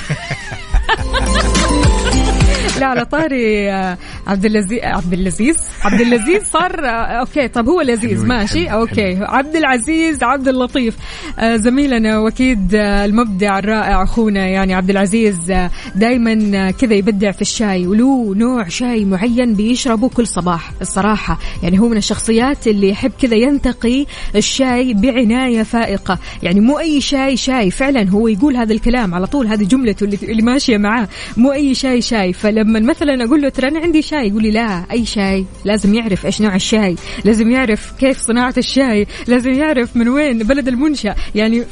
لا 2.80 2.86
على 2.86 3.06
طاري 3.06 3.72
آه، 3.72 3.98
عبد 4.28 4.46
اللذيذ 4.46 4.80
عبد 4.84 5.14
اللذيذ 5.14 5.56
عبد 5.84 6.02
اللذيذ 6.02 6.44
صار 6.44 6.86
آه، 6.86 6.90
okay 6.90 7.48
طب 7.48 7.70
هو 7.70 7.82
لذيذ 7.82 8.26
ماشي 8.26 8.68
okay. 8.68 9.18
عبد 9.22 9.56
العزيز 9.56 10.24
عبد 10.24 10.48
اللطيف. 10.48 10.96
آه، 11.40 11.56
زميلنا 11.56 12.20
واكيد 12.20 12.70
المبدع 12.76 13.60
الرائع 13.60 14.04
أخونا 14.04 14.48
يعني 14.48 14.74
عبد 14.74 14.90
العزيز 14.90 15.54
دائما 15.96 16.72
كذا 16.72 16.94
يبدع 16.94 17.32
في 17.32 17.42
الشاي 17.42 17.88
وله 17.88 18.34
نوع 18.36 18.68
شاي 18.68 19.06
معين 19.06 19.54
بيشربه 19.54 20.10
كل 20.10 20.28
صباح 20.28 20.72
الصراحة. 20.82 21.40
يعني 21.64 21.80
هو 21.80 21.88
من 21.88 21.98
الشخصيات 21.98 22.68
اللي 22.68 22.90
يحب 22.90 23.12
كذا 23.22 23.36
ينتقي 23.36 24.06
الشاي 24.36 24.94
بعناية 24.94 25.64
فائقة. 25.64 26.20
يعني 26.44 26.60
مو 26.60 26.80
أي 26.80 27.02
شاي 27.02 27.38
شاي 27.38 27.72
فعلا 27.72 28.10
هو 28.10 28.28
يقول 28.28 28.58
هذا 28.58 28.74
الكلام 28.74 29.14
على 29.14 29.28
طول 29.28 29.48
هذه 29.48 29.64
جملته 29.64 30.04
اللي, 30.04 30.18
اللي 30.24 30.42
ماشية 30.42 30.78
معاه. 30.78 31.08
مو 31.38 31.52
أي 31.52 31.74
شاي 31.74 32.02
شاي. 32.02 32.34
فلما 32.34 32.63
مثلا 32.64 33.24
أقول 33.24 33.42
له 33.42 33.50
ترى 33.50 33.68
أنا 33.68 33.80
عندي 33.80 34.02
شاي 34.02 34.28
يقول 34.28 34.44
لي 34.44 34.52
لا 34.52 34.86
أي 34.92 35.06
شاي؟ 35.06 35.46
لازم 35.66 35.94
يعرف 35.94 36.26
إيش 36.26 36.42
نوع 36.42 36.56
الشاي. 36.56 36.96
لازم 37.26 37.52
يعرف 37.52 37.94
كيف 38.00 38.22
صناعة 38.22 38.54
الشاي. 38.58 39.08
لازم 39.28 39.54
يعرف 39.54 39.96
من 39.96 40.08
وين 40.10 40.38
بلد 40.38 40.68
المنشأ. 40.68 41.16
يعني 41.36 41.64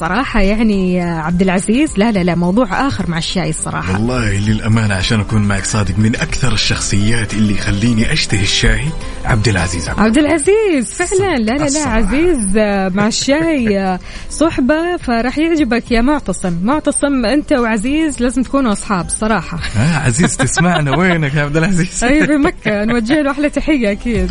صراحة 0.00 0.40
يعني 0.40 1.00
عبد 1.00 1.42
العزيز 1.42 1.90
لا 1.96 2.12
لا 2.12 2.22
لا 2.22 2.34
موضوع 2.34 2.88
آخر 2.88 3.10
مع 3.10 3.18
الشاي 3.18 3.50
الصراحة. 3.50 3.92
والله 3.92 4.38
للأمانة 4.38 4.94
عشان 4.94 5.20
أكون 5.20 5.42
معك 5.42 5.64
صادق 5.64 5.98
من 5.98 6.16
أكثر 6.16 6.52
الشخصيات 6.52 7.34
اللي 7.34 7.52
يخليني 7.54 8.12
أشتهي 8.12 8.42
الشاي 8.42 8.80
عبد 9.24 9.48
العزيز. 9.48 9.88
عبد 9.88 10.00
عبد 10.00 10.18
العزيز 10.18 10.92
فعلا. 10.92 11.36
لا 11.36 11.52
لا 11.52 11.68
لا. 11.68 11.88
عزيز 11.88 12.56
آه، 12.56 12.88
مع 12.88 13.06
الشاي 13.06 13.78
آه، 13.78 14.00
صحبة 14.30 14.96
فراح 14.96 15.38
يعجبك 15.38 15.90
يا 15.92 16.00
معتصم. 16.00 16.58
معتصم 16.62 17.24
أنت 17.24 17.52
وعزيز 17.52 18.22
لازم 18.22 18.42
تكونوا 18.42 18.72
أصحاب 18.72 19.06
الصراحة 19.06 19.58
ها 19.74 19.98
عزيز 19.98 20.27
تسمعنا. 20.36 20.98
وينك 20.98 21.34
يا 21.34 21.42
عبد 21.42 21.56
العزيز؟ 21.56 22.04
أي 22.04 22.26
في 22.26 22.36
مكة. 22.36 22.84
نوجه 22.84 23.22
له 23.22 23.30
أحلى 23.30 23.50
تحية 23.50 23.92
أكيد. 23.92 24.30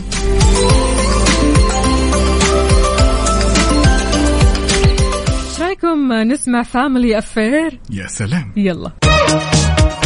إيش 5.49 5.60
رأيكم 5.62 6.13
نسمع 6.13 6.63
Family 6.63 7.17
Affair 7.17 7.80
يا 7.89 8.07
سلام. 8.07 8.51
يلا. 8.57 8.91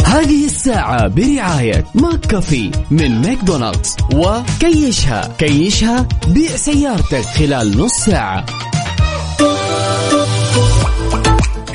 هذه 0.06 0.44
الساعة 0.44 1.08
برعاية 1.08 1.84
ماك 1.94 2.20
كافي 2.20 2.70
من 2.90 3.20
ماكدونالدز 3.22 3.96
وكيشها. 4.14 5.36
كيشها 5.38 6.08
بيع 6.28 6.56
سيارتك 6.56 7.20
خلال 7.22 7.78
نص 7.78 7.92
ساعة. 7.92 8.46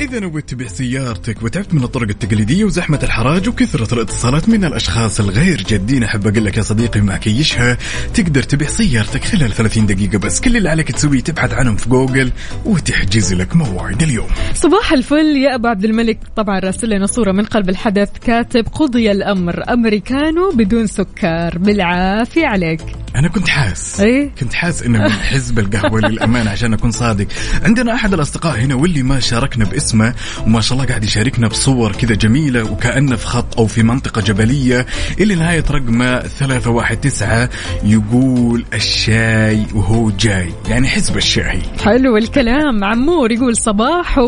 إذا 0.00 0.20
نويت 0.20 0.50
تبيع 0.50 0.68
سيارتك 0.68 1.42
وتعبت 1.42 1.74
من 1.74 1.82
الطرق 1.82 2.08
التقليدية 2.08 2.64
وزحمة 2.64 3.00
الحراج 3.02 3.48
وكثرة 3.48 3.94
الاتصالات 3.94 4.48
من 4.48 4.64
الأشخاص 4.64 5.20
الغير 5.20 5.64
جادين. 5.68 6.02
أحب 6.02 6.26
أقول 6.26 6.44
لك 6.44 6.56
يا 6.56 6.62
صديقي 6.62 7.00
مع 7.00 7.16
كيشها 7.16 7.78
تقدر 8.14 8.42
تبيع 8.42 8.68
سيارتك 8.68 9.24
خلال 9.24 9.52
30 9.52 9.86
دقيقة 9.86 10.18
بس. 10.18 10.40
كل 10.40 10.56
اللي 10.56 10.68
عليك 10.68 10.92
تسويه 10.92 11.20
تبحث 11.20 11.52
عنهم 11.52 11.76
في 11.76 11.88
جوجل 11.88 12.32
وتحجز 12.64 13.34
لك 13.34 13.56
موعد 13.56 14.02
اليوم. 14.02 14.28
صباح 14.54 14.92
الفل 14.92 15.36
يا 15.36 15.54
أبو 15.54 15.66
عبد 15.66 15.84
الملك. 15.84 16.18
طبعا 16.36 16.58
راسل 16.58 16.90
لنا 16.90 17.06
صورة 17.06 17.32
من 17.32 17.44
قلب 17.44 17.68
الحدث. 17.68 18.08
كاتب 18.26 18.66
قضي 18.72 19.12
الأمر 19.12 19.72
أمريكانو 19.72 20.50
بدون 20.54 20.86
سكر. 20.86 21.58
بالعافية 21.58 22.46
عليك. 22.46 22.80
أنا 23.16 23.28
كنت 23.28 23.48
حاس. 23.48 24.00
إيه؟ 24.00 24.30
كنت 24.40 24.54
حاس 24.54 24.82
إنه 24.82 24.98
من 24.98 25.10
حزب 25.10 25.58
القهوة 25.58 26.00
للأمانة 26.00 26.50
عشان 26.50 26.72
أكون 26.72 26.90
صادق. 26.90 27.26
عندنا 27.62 27.94
أحد 27.94 28.14
الأصدقاء 28.14 28.58
هنا 28.58 28.74
واللي 28.74 29.02
ما 29.02 29.20
شاركنا 29.20 29.64
باسمه 29.88 30.14
وما 30.46 30.60
شاء 30.60 30.72
الله 30.72 30.88
قاعد 30.88 31.04
يشاركنا 31.04 31.48
بصور 31.48 31.92
كذا 31.92 32.14
جميلة 32.14 32.72
وكأنه 32.72 33.16
في 33.16 33.26
خط 33.26 33.58
أو 33.58 33.66
في 33.66 33.82
منطقة 33.82 34.20
جبلية. 34.20 34.86
اللي 35.20 35.34
نهاية 35.34 35.64
رقمه 35.70 36.20
319 36.20 37.48
يقول 37.84 38.64
الشاي 38.74 39.66
وهو 39.74 40.10
جاي. 40.10 40.52
يعني 40.68 40.88
حزب 40.88 41.16
الشاي. 41.16 41.60
حلو 41.84 42.16
الكلام. 42.16 42.84
عمور 42.84 43.32
يقول 43.32 43.56
صباح 43.56 44.20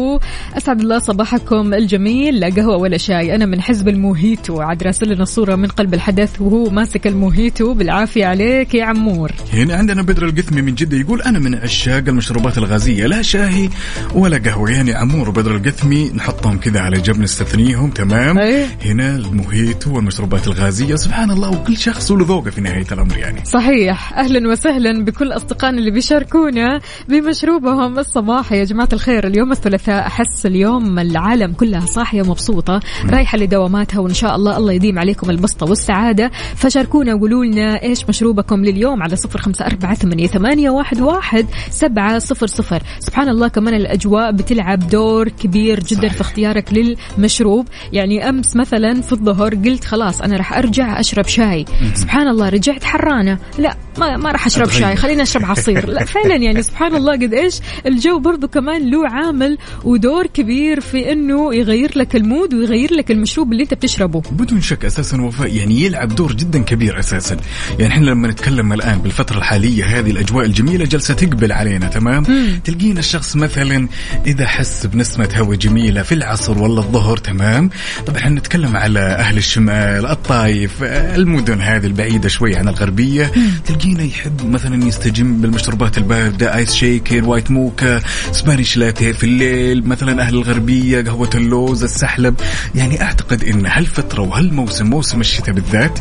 اسعد 0.56 0.80
الله 0.80 0.98
صباحكم 0.98 1.74
الجميل. 1.74 2.40
لا 2.40 2.48
قهوة 2.48 2.76
ولا 2.76 2.96
شاي. 2.96 3.34
أنا 3.34 3.46
من 3.46 3.60
حزب 3.60 3.88
الموهيتو. 3.88 4.60
عاد 4.60 4.82
راسل 4.82 5.14
لنا 5.14 5.24
صورة 5.24 5.56
من 5.56 5.68
قلب 5.68 5.94
الحدث 5.94 6.40
وهو 6.40 6.70
ماسك 6.70 7.06
الموهيتو. 7.06 7.74
بالعافية 7.74 8.26
عليك 8.26 8.74
يا 8.74 8.84
عمور. 8.84 9.32
هنا 9.52 9.74
عندنا 9.76 10.02
بدر 10.02 10.26
القثمي 10.26 10.62
من 10.62 10.74
جدة 10.74 10.96
يقول 10.96 11.22
أنا 11.22 11.38
من 11.38 11.54
عشاق 11.54 12.04
المشروبات 12.08 12.58
الغازية. 12.58 13.06
لا 13.06 13.22
شاهي 13.22 13.68
ولا 14.14 14.38
قهوة. 14.38 14.70
يعني 14.70 14.94
عمور 14.94 15.28
وبدر 15.28 15.49
القثمي 15.50 16.10
نحطهم 16.14 16.58
كذا 16.58 16.80
على 16.80 17.00
جنب 17.00 17.20
نستثنيهم 17.20 17.90
تمام؟ 17.90 18.38
أيه. 18.38 18.66
هنا 18.84 19.16
الموهيتو 19.16 19.94
والمشروبات 19.96 20.46
الغازية 20.46 20.94
سبحان 20.94 21.30
الله 21.30 21.50
وكل 21.50 21.76
شخص 21.76 22.12
له 22.12 22.26
ذوقه 22.26 22.50
في 22.50 22.60
نهاية 22.60 22.86
الأمر 22.92 23.16
يعني. 23.16 23.44
صحيح. 23.44 24.18
أهلا 24.18 24.48
وسهلا 24.48 25.04
بكل 25.04 25.32
أصدقائنا 25.32 25.78
اللي 25.78 25.90
بيشاركونا 25.90 26.80
بمشروبهم 27.08 27.98
الصباحي 27.98 28.58
يا 28.58 28.64
جماعة 28.64 28.88
الخير 28.92 29.26
اليوم 29.26 29.52
الثلاثاء 29.52 30.06
أحس 30.06 30.46
اليوم 30.46 30.98
العالم 30.98 31.52
كلها 31.52 31.86
صاحية 31.86 32.22
ومبسوطة 32.22 32.80
رايحة 33.10 33.38
لدواماتها 33.38 34.00
وإن 34.00 34.14
شاء 34.14 34.36
الله 34.36 34.56
الله 34.56 34.72
يديم 34.72 34.98
عليكم 34.98 35.30
البسطة 35.30 35.66
والسعادة. 35.66 36.30
فشاركونا 36.56 37.14
وقولوا 37.14 37.44
لنا 37.44 37.82
إيش 37.82 38.08
مشروبكم 38.08 38.64
لليوم 38.64 39.02
على 39.02 39.16
صفر 39.16 39.40
خمسة 39.40 39.66
أربعة 39.66 39.94
ثمانية, 39.94 40.26
ثمانية 40.26 40.70
واحد, 40.70 41.00
واحد 41.00 41.46
سبعة 41.70 42.18
صفر 42.18 42.46
صفر. 42.46 42.82
سبحان 42.98 43.28
الله 43.28 43.48
كمان 43.48 43.74
الأجواء 43.74 44.32
بتلعب 44.32 44.88
دور 44.88 45.28
كبير 45.40 45.80
جدا 45.80 46.00
صحيح. 46.00 46.12
في 46.12 46.20
اختيارك 46.20 46.64
للمشروب. 46.72 47.68
يعني 47.92 48.28
أمس 48.28 48.56
مثلا 48.56 49.02
في 49.02 49.12
الظهر 49.12 49.54
قلت 49.54 49.84
خلاص 49.84 50.20
أنا 50.20 50.36
راح 50.36 50.52
أرجع 50.52 51.00
أشرب 51.00 51.26
شاي. 51.26 51.64
سبحان 51.94 52.28
الله 52.28 52.48
رجعت 52.48 52.84
حرانة. 52.84 53.38
لا 53.58 53.76
ما 53.98 54.16
ما 54.16 54.32
راح 54.32 54.46
أشرب 54.46 54.66
أتغير. 54.66 54.80
شاي 54.80 54.96
خليني 54.96 55.22
أشرب 55.22 55.44
عصير. 55.44 55.88
لا 55.88 56.04
فعلا 56.14 56.36
يعني 56.36 56.62
سبحان 56.62 56.94
الله 56.94 57.12
قد 57.12 57.34
إيش 57.34 57.60
الجو 57.86 58.18
برضو 58.18 58.48
كمان 58.48 58.90
له 58.90 59.08
عامل 59.08 59.58
ودور 59.84 60.26
كبير 60.26 60.80
في 60.80 61.12
إنه 61.12 61.54
يغير 61.54 61.98
لك 61.98 62.16
المود 62.16 62.54
ويغير 62.54 62.94
لك 62.94 63.10
المشروب 63.10 63.52
اللي 63.52 63.62
أنت 63.62 63.74
بتشربه. 63.74 64.22
بدون 64.30 64.60
شك 64.60 64.84
أساسا 64.84 65.20
وفاء 65.22 65.56
يعني 65.56 65.80
يلعب 65.80 66.14
دور 66.14 66.32
جدا 66.32 66.62
كبير 66.62 66.98
أساسا. 66.98 67.36
يعني 67.78 67.92
إحنا 67.92 68.04
لما 68.04 68.28
نتكلم 68.28 68.72
الآن 68.72 68.98
بالفترة 68.98 69.38
الحالية 69.38 69.84
هذه 69.84 70.10
الأجواء 70.10 70.46
الجميلة 70.46 70.84
جالسة 70.84 71.14
تقبل 71.14 71.52
علينا 71.52 71.88
تمام؟ 71.88 72.24
تلقينا 72.64 72.98
الشخص 72.98 73.36
مثلا 73.36 73.88
إذا 74.26 74.46
حس 74.46 74.86
بنسمة 74.86 75.29
هواء 75.36 75.56
جميلة 75.56 76.02
في 76.02 76.12
العصر 76.12 76.58
ولا 76.58 76.80
الظهر 76.80 77.16
تمام؟ 77.16 77.70
طبعا 78.06 78.28
نتكلم 78.28 78.76
على 78.76 79.00
أهل 79.00 79.36
الشمال 79.38 80.06
الطايف 80.06 80.82
المدن 80.82 81.60
هذه 81.60 81.86
البعيدة 81.86 82.28
شوي 82.28 82.56
عن 82.56 82.68
الغربية. 82.68 83.32
تلقينا 83.66 84.02
يحب 84.02 84.50
مثلا 84.50 84.84
يستجم 84.84 85.40
بالمشروبات 85.40 85.98
الباردة 85.98 86.56
ice 86.56 86.74
shaker 86.74 87.24
white 87.24 87.50
mocha 87.50 88.00
Spanish 88.32 88.76
latte 88.76 89.12
في 89.12 89.24
الليل 89.24 89.88
مثلا 89.88 90.22
أهل 90.22 90.34
الغربية 90.34 91.02
قهوة 91.02 91.30
اللوز 91.34 91.82
السحلب. 91.84 92.34
يعني 92.74 93.02
أعتقد 93.02 93.44
إن 93.44 93.66
هالفترة 93.66 94.22
وهالموسم 94.22 94.86
موسم 94.86 95.20
الشتاء 95.20 95.54
بالذات 95.54 95.98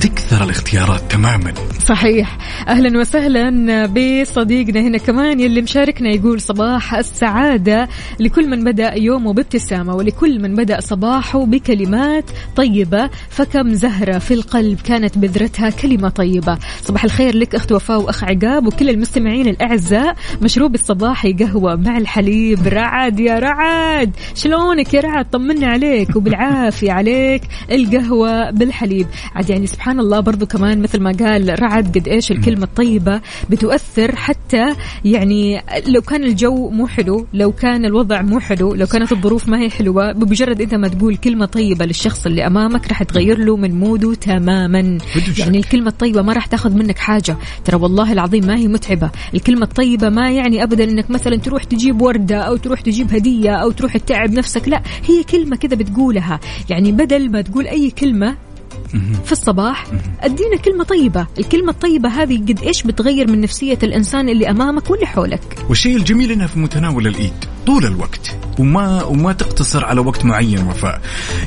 تكثر 0.00 0.44
الاختيارات 0.44 1.02
تماما. 1.12 1.54
صحيح. 1.86 2.38
أهلا 2.68 3.00
وسهلا 3.00 3.86
بصديقنا 3.86 4.80
هنا 4.80 4.98
كمان 4.98 5.40
يلي 5.40 5.62
مشاركنا 5.62 6.10
يقول 6.10 6.40
صباح 6.40 6.94
السعادة 6.94 7.88
لكل 8.20 8.48
من 8.48 8.64
بدأ 8.66 8.94
يومه 8.94 9.32
بابتسامه 9.32 9.94
ولكل 9.94 10.42
من 10.42 10.54
بدأ 10.54 10.80
صباحه 10.80 11.44
بكلمات 11.44 12.24
طيبة 12.56 13.10
فكم 13.28 13.74
زهرة 13.74 14.18
في 14.18 14.34
القلب 14.34 14.80
كانت 14.80 15.18
بذرتها 15.18 15.70
كلمة 15.70 16.08
طيبة. 16.08 16.58
صباح 16.82 17.04
الخير 17.04 17.36
لك 17.36 17.54
أخت 17.54 17.72
وفاء 17.72 18.00
وأخ 18.00 18.24
عقاب 18.24 18.66
وكل 18.66 18.90
المستمعين 18.90 19.48
الأعزاء. 19.48 20.16
مشروب 20.42 20.74
الصباحي 20.74 21.32
قهوة 21.32 21.76
مع 21.76 21.98
الحليب. 21.98 22.66
رعد 22.66 23.20
يا 23.20 23.38
رعد! 23.38 24.10
شلونك 24.34 24.94
يا 24.94 25.00
رعد؟ 25.00 25.30
طمنا 25.30 25.66
عليك 25.66 26.16
وبالعافية 26.16 26.92
عليك. 26.92 27.42
القهوة 27.70 28.50
بالحليب. 28.50 29.06
عاد 29.34 29.50
يعني 29.50 29.66
سبحان 29.66 30.00
الله 30.00 30.20
برضو 30.20 30.46
كمان 30.46 30.82
مثل 30.82 31.00
ما 31.00 31.12
قال 31.12 31.62
رعد 31.62 31.98
قد 31.98 32.08
إيش 32.08 32.30
الكلمة 32.32 32.64
الطيبة 32.64 33.20
بتؤثر 33.50 34.16
حتى 34.16 34.74
يعني 35.04 35.62
لو 35.86 36.00
كان 36.00 36.24
الجو 36.24 36.70
مو 36.70 36.86
حلو 36.86 37.26
لو 37.34 37.52
كان 37.52 37.84
الوضع 37.84 38.22
مو 38.22 38.40
حلو. 38.46 38.74
لو 38.74 38.86
كانت 38.86 39.12
الظروف 39.12 39.48
ما 39.48 39.60
هي 39.60 39.70
حلوة 39.70 40.12
بمجرد 40.12 40.60
إنت 40.60 40.74
ما 40.74 40.88
تقول 40.88 41.16
كلمة 41.16 41.46
طيبة 41.46 41.84
للشخص 41.84 42.26
اللي 42.26 42.46
أمامك 42.46 42.88
راح 42.88 43.02
تغير 43.02 43.38
له 43.38 43.56
من 43.56 43.80
موده 43.80 44.14
تماما. 44.14 44.98
يعني 45.38 45.58
الكلمة 45.58 45.88
الطيبة 45.88 46.22
ما 46.22 46.32
راح 46.32 46.46
تاخذ 46.46 46.74
منك 46.74 46.98
حاجة. 46.98 47.36
ترى 47.64 47.76
والله 47.76 48.12
العظيم 48.12 48.46
ما 48.46 48.56
هي 48.56 48.68
متعبة. 48.68 49.10
الكلمة 49.34 49.62
الطيبة 49.62 50.08
ما 50.08 50.30
يعني 50.30 50.62
ابدا 50.62 50.84
إنك 50.84 51.10
مثلا 51.10 51.36
تروح 51.36 51.64
تجيب 51.64 52.02
وردة 52.02 52.36
أو 52.36 52.56
تروح 52.56 52.80
تجيب 52.80 53.14
هدية 53.14 53.50
أو 53.50 53.70
تروح 53.70 53.96
تتعب 53.96 54.30
نفسك. 54.30 54.68
لا 54.68 54.82
هي 55.06 55.22
كلمة 55.22 55.56
كذا 55.56 55.76
بتقولها. 55.76 56.40
يعني 56.70 56.92
بدل 56.92 57.30
ما 57.30 57.42
تقول 57.42 57.66
أي 57.66 57.90
كلمة 57.90 58.36
في 59.24 59.32
الصباح 59.32 59.86
أدينا 60.20 60.56
كلمة 60.56 60.84
طيبة. 60.84 61.26
الكلمة 61.38 61.70
الطيبة 61.70 62.08
هذه 62.08 62.38
قد 62.38 62.60
إيش 62.62 62.82
بتغير 62.82 63.30
من 63.30 63.40
نفسية 63.40 63.78
الإنسان 63.82 64.28
اللي 64.28 64.50
أمامك 64.50 64.90
واللي 64.90 65.06
حولك؟ 65.06 65.58
والشيء 65.68 65.96
الجميل 65.96 66.32
إنها 66.32 66.46
في 66.46 66.58
متناول 66.58 67.06
الإيد. 67.06 67.44
طول 67.66 67.84
الوقت. 67.86 68.45
وما 68.58 69.02
وما 69.02 69.32
تقتصر 69.32 69.84
على 69.84 70.00
وقت 70.00 70.24
معين 70.24 70.66
وفاء. 70.66 71.00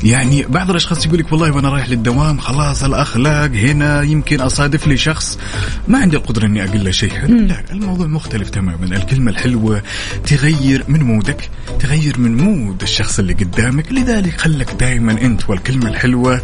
يعني 0.04 0.43
بعض 0.43 0.69
الأشخاص 0.69 1.06
يقول 1.06 1.19
لك 1.19 1.32
والله 1.32 1.52
وأنا 1.52 1.69
رايح 1.69 1.89
للدوام 1.89 2.38
خلاص 2.38 2.84
الأخلاق 2.84 3.52
هنا 3.52 4.02
يمكن 4.02 4.41
أصادف 4.41 4.88
لي 4.88 4.98
شخص 4.98 5.39
ما 5.88 5.98
عندي 5.98 6.17
القدرة 6.17 6.45
إني 6.45 6.63
أقول 6.63 6.84
له 6.86 6.91
شيء. 6.91 7.10
حلو 7.10 7.38
لا 7.38 7.63
الموضوع 7.72 8.08
مختلف 8.08 8.50
تماما. 8.50 8.86
الكلمة 8.86 9.32
الحلوة 9.32 9.82
تغير 10.28 10.84
من 10.88 11.04
مودك 11.04 11.50
تغير 11.80 12.19
من 12.19 12.38
مود 12.38 12.82
الشخص 12.82 13.19
اللي 13.19 13.34
قدامك. 13.34 13.91
لذلك 13.91 14.41
خلك 14.41 14.72
دائما 14.80 15.12
أنت 15.12 15.50
والكلمة 15.50 15.89
الحلوة 15.89 16.41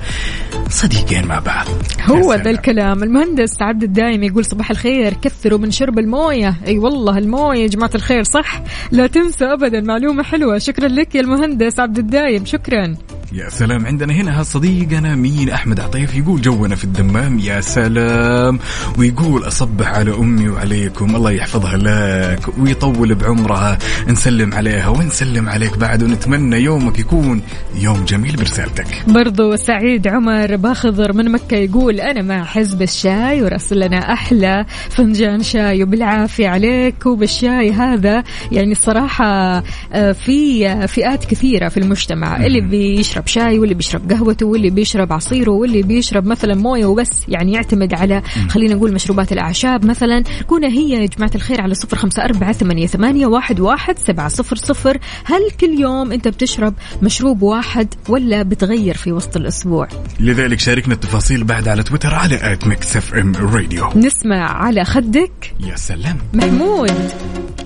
صديقين 0.70 1.26
مع 1.26 1.40
بعض. 1.40 1.68
هو 2.02 2.34
ذا. 2.34 2.50
الكلام 2.50 3.04
المهندس 3.04 3.62
عبد 3.62 3.84
الدايم 3.84 4.24
يقول 4.24 4.46
صباح 4.46 4.72
الخير. 4.72 5.14
كثروا 5.14 5.60
من 5.60 5.72
شرب 5.72 6.00
الموية. 6.00 6.56
أي 6.68 6.78
والله 6.78 7.18
الموية 7.18 7.60
يا 7.60 7.68
جماعة 7.68 7.92
الخير 7.96 8.24
صح؟ 8.24 8.62
لا 8.92 9.08
تنسوا 9.08 9.54
ابدا 9.54 9.82
معلومة 9.82 10.24
حلوة. 10.24 10.55
شكرا 10.58 10.88
لك 10.88 11.16
يا 11.16 11.22
المهندس 11.22 11.80
عبد 11.80 11.98
الدايم. 11.98 12.46
شكرا. 12.46 12.96
يا 13.36 13.50
سلام. 13.50 13.86
عندنا 13.86 14.14
هنا 14.14 14.40
هالصديقنا 14.40 15.16
مين؟ 15.16 15.50
أحمد 15.50 15.80
عطيف 15.80 16.16
يقول 16.16 16.42
جونا 16.42 16.76
في 16.76 16.84
الدمام 16.84 17.40
يا 17.40 17.62
سلام. 17.62 18.60
ويقول 18.98 19.48
أصبح 19.48 19.88
على 19.88 20.16
أمي 20.16 20.50
وعليكم 20.50 21.16
الله 21.16 21.32
يحفظها 21.32 21.78
لك. 21.78 22.58
ويطول 22.60 23.16
بعمرها 23.16 23.78
نسلم 24.08 24.54
عليها 24.54 24.88
ونسلم 24.88 25.50
عليك 25.50 25.78
بعد 25.78 26.04
ونتمنى 26.04 26.56
يومك 26.56 27.00
يكون 27.00 27.42
يوم 27.76 28.06
جميل 28.06 28.36
برسالتك. 28.36 28.88
برضو 29.08 29.56
سعيد 29.56 30.08
عمر 30.08 30.56
باخضر 30.56 31.14
من 31.14 31.32
مكة 31.32 31.58
يقول 31.58 32.00
أنا 32.00 32.22
مع 32.22 32.44
حزب 32.44 32.82
الشاي 32.82 33.44
ورسل 33.44 33.80
لنا 33.80 34.14
أحلى 34.14 34.66
فنجان 34.90 35.44
شاي 35.44 35.84
وبالعافية 35.84 36.48
عليك. 36.48 37.06
وبالشاي 37.06 37.72
هذا 37.72 38.24
يعني 38.52 38.72
الصراحة 38.72 39.64
آه، 39.94 40.12
في 40.12 40.70
آه، 40.70 40.86
فئات 40.86 41.26
كثيرة 41.26 41.70
في 41.70 41.78
المجتمع 41.80 42.46
اللي 42.46 42.62
بيشرب 42.62 43.25
شاي 43.28 43.60
واللي 43.60 43.74
بيشرب 43.76 44.12
قهوته 44.12 44.46
واللي 44.46 44.70
بيشرب 44.70 45.14
عصيره 45.14 45.52
واللي 45.52 45.82
بيشرب 45.82 46.26
مثلا 46.26 46.56
موية 46.56 46.86
وبس. 46.86 47.26
يعني 47.28 47.54
يعتمد 47.54 47.94
على 47.94 48.22
خلينا 48.50 48.76
نقول 48.76 48.94
مشروبات 48.94 49.32
الأعشاب 49.32 49.86
مثلا. 49.86 50.24
كنا 50.48 50.68
هي 50.68 50.90
يا 50.90 51.06
جماعة 51.06 51.32
الخير 51.36 51.62
على 51.62 51.74
صفر 51.74 51.98
خمسة 51.98 52.26
أربعة 52.26 52.54
ثمانية, 52.54 52.88
ثمانية 52.88 53.26
واحد, 53.26 53.60
واحد 53.60 54.00
سبعة 54.00 54.28
صفر 54.28 54.56
صفر. 54.56 54.98
هل 55.26 55.52
كل 55.60 55.80
يوم 55.80 56.12
أنت 56.12 56.28
بتشرب 56.28 56.74
مشروب 57.02 57.42
واحد 57.42 57.94
ولا 58.10 58.44
بتغير 58.44 58.98
في 58.98 59.12
وسط 59.12 59.38
الأسبوع؟ 59.38 59.88
لذلك 60.20 60.60
شاركنا 60.60 60.94
التفاصيل 60.94 61.44
بعد 61.44 61.68
على 61.68 61.84
تويتر 61.84 62.14
على 62.14 62.54
at 62.54 62.68
Mix 62.68 62.98
FM 62.98 63.36
Radio 63.36 63.90
نسمع 63.96 64.52
على 64.52 64.86
خدك. 64.86 65.54
يا 65.60 65.76
سلام. 65.76 66.18
محمود 66.34 67.12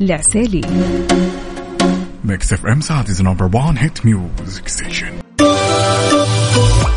العسيلي. 0.01 0.61
Mix 2.25 2.53
FM 2.53 2.81
Saudi's 2.81 3.21
number 3.21 3.49
1 3.53 3.77
hit 3.77 4.05
music 4.05 4.67
station. 4.67 6.88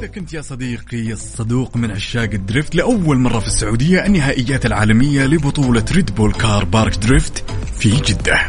وإذا 0.00 0.12
كنت 0.12 0.32
يا 0.32 0.40
صديقي 0.40 1.12
الصدوق 1.12 1.76
من 1.76 1.90
عشاق 1.90 2.30
ال 2.32 2.39
drift 2.39 2.74
لأول 2.74 3.18
مرة 3.18 3.38
في 3.38 3.46
السعودية 3.46 4.06
النهائيات 4.06 4.66
العالمية 4.66 5.26
لبطولة 5.26 5.84
Red 5.92 6.14
Bull 6.14 6.32
Car 6.32 6.64
Park 6.64 6.96
Drift 6.96 7.44
في 7.78 7.90
جدة. 7.90 8.40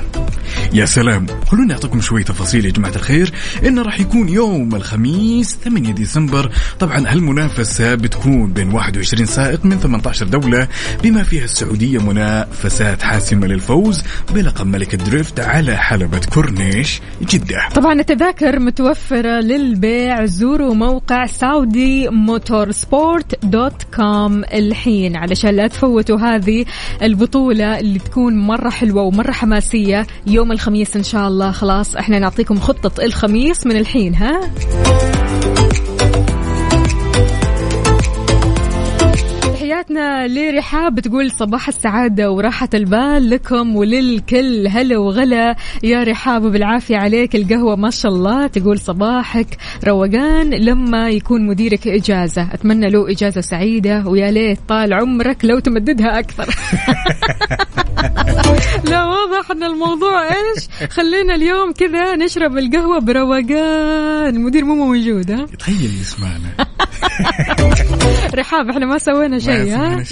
يا 0.74 0.86
سلام 0.86 1.26
خلونا 1.48 1.68
نعطيكم 1.68 2.02
شوي 2.02 2.24
تفاصيل 2.24 2.66
يا 2.66 2.72
جماعة 2.72 2.96
الخير. 2.96 3.32
إنه 3.66 3.82
راح 3.82 4.00
يكون 4.00 4.30
يوم 4.30 4.76
الخميس 4.76 5.58
8 5.64 5.94
ديسمبر. 5.94 6.52
طبعا 6.80 6.98
هالمنافسة 7.08 7.96
بتكون 7.96 8.54
بين 8.54 8.74
21 8.74 9.26
سائق 9.26 9.66
من 9.66 9.80
18 9.80 10.28
دولة. 10.28 10.68
بما 11.04 11.24
فيها 11.24 11.44
السعودية 11.44 12.00
منافسات 12.00 13.04
حاسمة 13.04 13.48
للفوز 13.48 14.04
بلقب 14.34 14.68
ملك 14.68 14.94
ال 14.94 15.02
drift 15.02 15.40
على 15.40 15.78
حلبة 15.78 16.22
كورنيش 16.34 17.02
جدة. 17.22 17.70
طبعا 17.76 17.94
التذاكر 17.94 18.60
متوفرة 18.60 19.40
للبيع 19.40 20.26
زوروا 20.26 20.74
موقع 20.74 21.24
Saudi 21.42 22.10
Motorsport 22.10 23.46
dot 23.46 23.84
com 23.96 24.44
الحين. 24.44 25.16
علشان 25.16 25.56
لا 25.56 25.68
تفوتوا 25.68 26.18
هذه 26.18 26.66
البطولة 27.02 27.80
اللي 27.80 28.00
تكون 28.00 28.38
مرة 28.38 28.70
حلوة 28.70 29.02
ومرة 29.04 29.32
حماسية 29.32 30.08
يوم 30.28 30.52
الخميس 30.52 30.96
إن 30.96 31.04
شاء 31.04 31.28
الله 31.28 31.52
خلاص 31.52 31.96
إحنا 31.96 32.20
نعطيكم 32.20 32.60
خطة 32.60 33.04
الخميس 33.04 33.66
من 33.66 33.76
الحين 33.78 34.16
ها؟ 34.16 34.42
تحياتنا 39.72 40.28
لرحاب 40.28 40.96
بتقول 40.96 41.32
صباح 41.32 41.68
السعادة 41.68 42.32
وراحة 42.32 42.70
البال 42.74 43.30
لكم 43.30 43.76
وللكل 43.76 44.68
هلا 44.68 44.98
وغلا. 44.98 45.56
يا 45.84 46.04
رحاب 46.04 46.44
وبالعافية 46.44 46.98
عليك 46.98 47.36
القهوة 47.36 47.76
ما 47.76 47.90
شاء 47.90 48.12
الله 48.12 48.48
تقول 48.48 48.80
صباحك 48.80 49.58
روقان 49.88 50.50
لما 50.50 51.10
يكون 51.10 51.48
مديرك 51.48 51.88
إجازة. 51.88 52.54
أتمنى 52.54 52.90
له 52.90 53.12
إجازة 53.12 53.42
سعيدة 53.42 54.04
ويا 54.08 54.32
ليت 54.32 54.60
طال 54.68 54.94
عمرك 54.94 55.46
لو 55.46 55.60
تمددها 55.60 56.20
أكثر. 56.20 56.56
لا 58.92 59.06
واضح 59.06 59.52
إن 59.52 59.64
الموضوع 59.64 60.24
إيش؟ 60.24 60.90
خلينا 60.90 61.36
اليوم 61.36 61.72
كذا 61.72 62.16
نشرب 62.16 62.58
القهوة 62.58 63.00
بروقان. 63.00 64.36
المدير 64.36 64.66
مو 64.66 64.76
موجود 64.76 65.32
ها؟ 65.32 65.46
تخيل 65.46 65.92
يسمعنا. 66.02 66.71
رحاب 68.36 68.70
إحنا 68.70 68.86
ما 68.86 68.98
سوينا 68.98 69.40
شيء 69.40 69.76
ها 69.76 70.04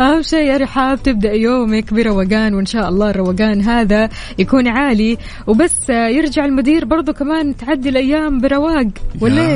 أهم 0.00 0.22
شيء 0.22 0.44
يا 0.52 0.56
رحاب 0.56 1.02
تبدأ 1.02 1.32
يومك 1.32 1.94
بروقان 1.94 2.54
وإن 2.54 2.66
شاء 2.66 2.88
الله 2.88 3.10
الروقان 3.10 3.60
هذا 3.60 4.08
يكون 4.38 4.68
عالي 4.68 5.18
وبس 5.46 5.88
يرجع 5.88 6.44
المدير 6.44 6.84
برضو 6.84 7.12
كمان 7.12 7.56
تعدي 7.56 7.88
الأيام 7.88 8.40
برواق؟ 8.40 8.86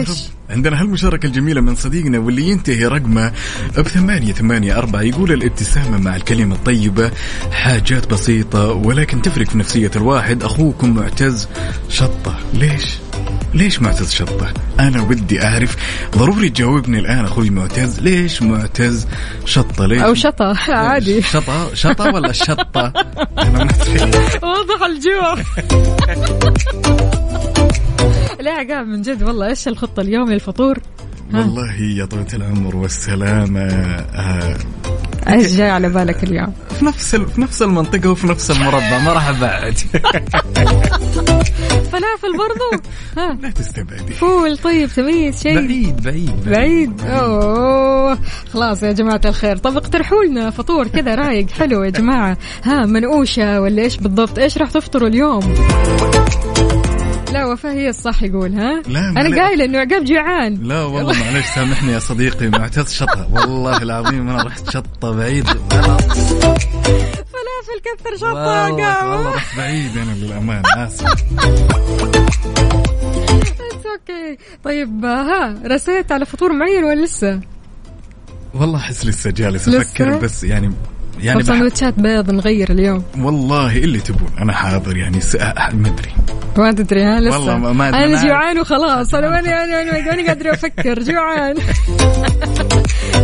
رب. 0.08 0.34
عندنا 0.50 0.80
هالمشاركة 0.80 1.26
الجميلة 1.26 1.60
من 1.60 1.74
صديقنا 1.74 2.18
واللي 2.18 2.48
ينتهي 2.48 2.84
رقمه 2.84 3.32
بثمانية 3.78 4.32
ثمانية 4.32 4.78
أربعة 4.78 5.02
يقول 5.02 5.32
الابتسامة 5.32 5.98
مع 5.98 6.16
الكلمة 6.16 6.54
الطيبة 6.54 7.10
حاجات 7.50 8.10
بسيطة 8.10 8.72
ولكن 8.72 9.22
تفرق 9.22 9.46
في 9.46 9.58
نفسية 9.58 9.90
الواحد 9.96 10.42
أخوكم 10.42 10.90
معتز 10.90 11.48
شطة 11.88 12.38
ليش؟ 12.54 13.03
ليش 13.54 13.82
معتز 13.82 14.12
شطة؟ 14.12 14.54
أنا 14.80 15.02
ودي 15.02 15.44
أعرف 15.44 15.76
ضروري 16.16 16.48
تجاوبني 16.48 16.98
الآن 16.98 17.24
أخوي 17.24 17.50
معتز 17.50 18.00
ليش 18.00 18.42
معتز 18.42 19.06
شطة 19.44 19.86
ليش؟ 19.86 20.02
أو 20.02 20.14
شطة 20.14 20.56
عادي 20.88 21.22
شطة 21.22 21.74
شطة 21.74 22.04
ولا 22.04 22.32
شطة؟ 22.32 22.92
أنا 23.38 23.64
ما. 23.64 23.68
واضح 24.48 24.82
الجوع 24.86 25.34
لا 28.40 28.50
عقاب 28.50 28.86
من 28.86 29.02
جد 29.02 29.22
والله 29.22 29.46
إيش 29.46 29.68
الخطة 29.68 30.00
اليوم 30.00 30.30
للفطور؟ 30.30 30.78
والله 31.34 31.74
يا 31.74 32.04
طويلة 32.04 32.26
العمر 32.34 32.76
والسلامة 32.76 33.60
آه، 33.60 34.56
إيش 35.28 35.52
جاي 35.52 35.70
على 35.70 35.88
بالك 35.88 36.24
اليوم؟ 36.24 36.52
في 36.78 36.84
نفس 36.84 37.16
في 37.16 37.40
نفس 37.40 37.62
المنطقة 37.62 38.10
وفي 38.10 38.26
نفس 38.26 38.50
المربع 38.50 38.98
ما 38.98 39.12
راح 39.12 39.28
أبعد 39.28 39.78
فلافل 41.98 42.38
برضو؟ 42.38 42.82
ها. 43.18 43.38
لا 43.42 43.50
تستبعدي. 43.50 44.12
فول 44.12 44.58
طيب 44.58 44.88
تميز 44.88 45.42
شيء. 45.42 45.54
بعيد 45.54 46.02
بعيد 46.02 46.44
بعيد. 46.46 47.00
أوه. 47.00 48.18
خلاص 48.52 48.82
يا 48.82 48.92
جماعة 48.92 49.20
الخير. 49.24 49.56
طب 49.56 49.76
اقترحوا 49.76 50.24
لنا 50.24 50.50
فطور 50.50 50.88
كذا 50.88 51.14
رايق 51.14 51.50
حلو 51.50 51.82
يا 51.82 51.90
جماعة. 51.90 52.38
ها 52.64 52.86
منقوشة 52.86 53.60
ولا 53.60 53.82
إيش 53.82 53.96
بالضبط؟ 53.96 54.38
إيش 54.38 54.58
راح 54.58 54.70
تفطروا 54.70 55.08
اليوم؟ 55.08 55.54
لا 57.32 57.46
وفاء 57.46 57.72
هي 57.72 57.88
الصح 57.88 58.22
يقول 58.22 58.54
ها؟ 58.54 58.82
لا، 58.88 59.10
ما 59.10 59.20
أنا. 59.20 59.42
قايلة 59.44 59.64
إنه 59.64 59.78
عقاب 59.78 60.04
جوعان. 60.04 60.54
لا 60.62 60.82
والله 60.82 61.12
معلش 61.24 61.46
سامحني 61.54 61.92
يا 61.92 61.98
صديقي 61.98 62.48
معتز 62.48 62.92
شطة. 62.92 63.28
والله 63.32 63.82
العظيم 63.82 64.28
أنا 64.28 64.42
رحت 64.42 64.70
شطة 64.70 65.10
بعيد. 65.16 65.46
فلافل 67.64 67.80
كثر 67.84 68.16
شطة 68.16 68.72
والله 69.10 69.34
رحت 69.34 69.56
بعيد 69.56 69.96
أنا 69.96 70.10
للأمان 70.12 70.62
آسف 70.76 71.04
أوكي 73.94 74.38
طيب 74.64 75.04
ها 75.04 75.54
رسيت 75.66 76.12
على 76.12 76.26
فطور 76.26 76.52
معين 76.52 76.84
ولا 76.84 77.04
لسه؟ 77.04 77.40
والله 78.54 78.78
أحس 78.78 79.06
لسه 79.06 79.30
جالس؟ 79.30 79.68
أفكر 79.68 80.16
بس 80.18 80.44
يعني 80.44 80.72
يعني 81.20 81.42
طب. 81.42 81.46
سندوتشات 81.46 81.94
بيض 82.00 82.30
نغير 82.30 82.70
اليوم 82.72 83.02
والله 83.18 83.76
اللي 83.78 84.00
تبون 84.00 84.30
أنا 84.38 84.52
حاضر 84.52 84.96
يعني 84.96 85.20
س... 85.20 85.36
ما 85.36 85.70
أدري 85.72 86.10
ما 86.58 86.72
تدري 86.72 87.02
ها 87.02 87.20
لسه 87.20 87.38
والله 87.38 87.58
ما- 87.72 87.88
أدري. 87.88 88.04
أنا 88.04 88.24
جوعان 88.26 88.58
وخلاص 88.58 89.14
أنا 89.14 89.28
ماني 89.28 89.48
أنا 89.64 90.02
ماني 90.10 90.28
قادرة 90.28 90.52
أفكر 90.52 91.02
جوعان 91.02 91.54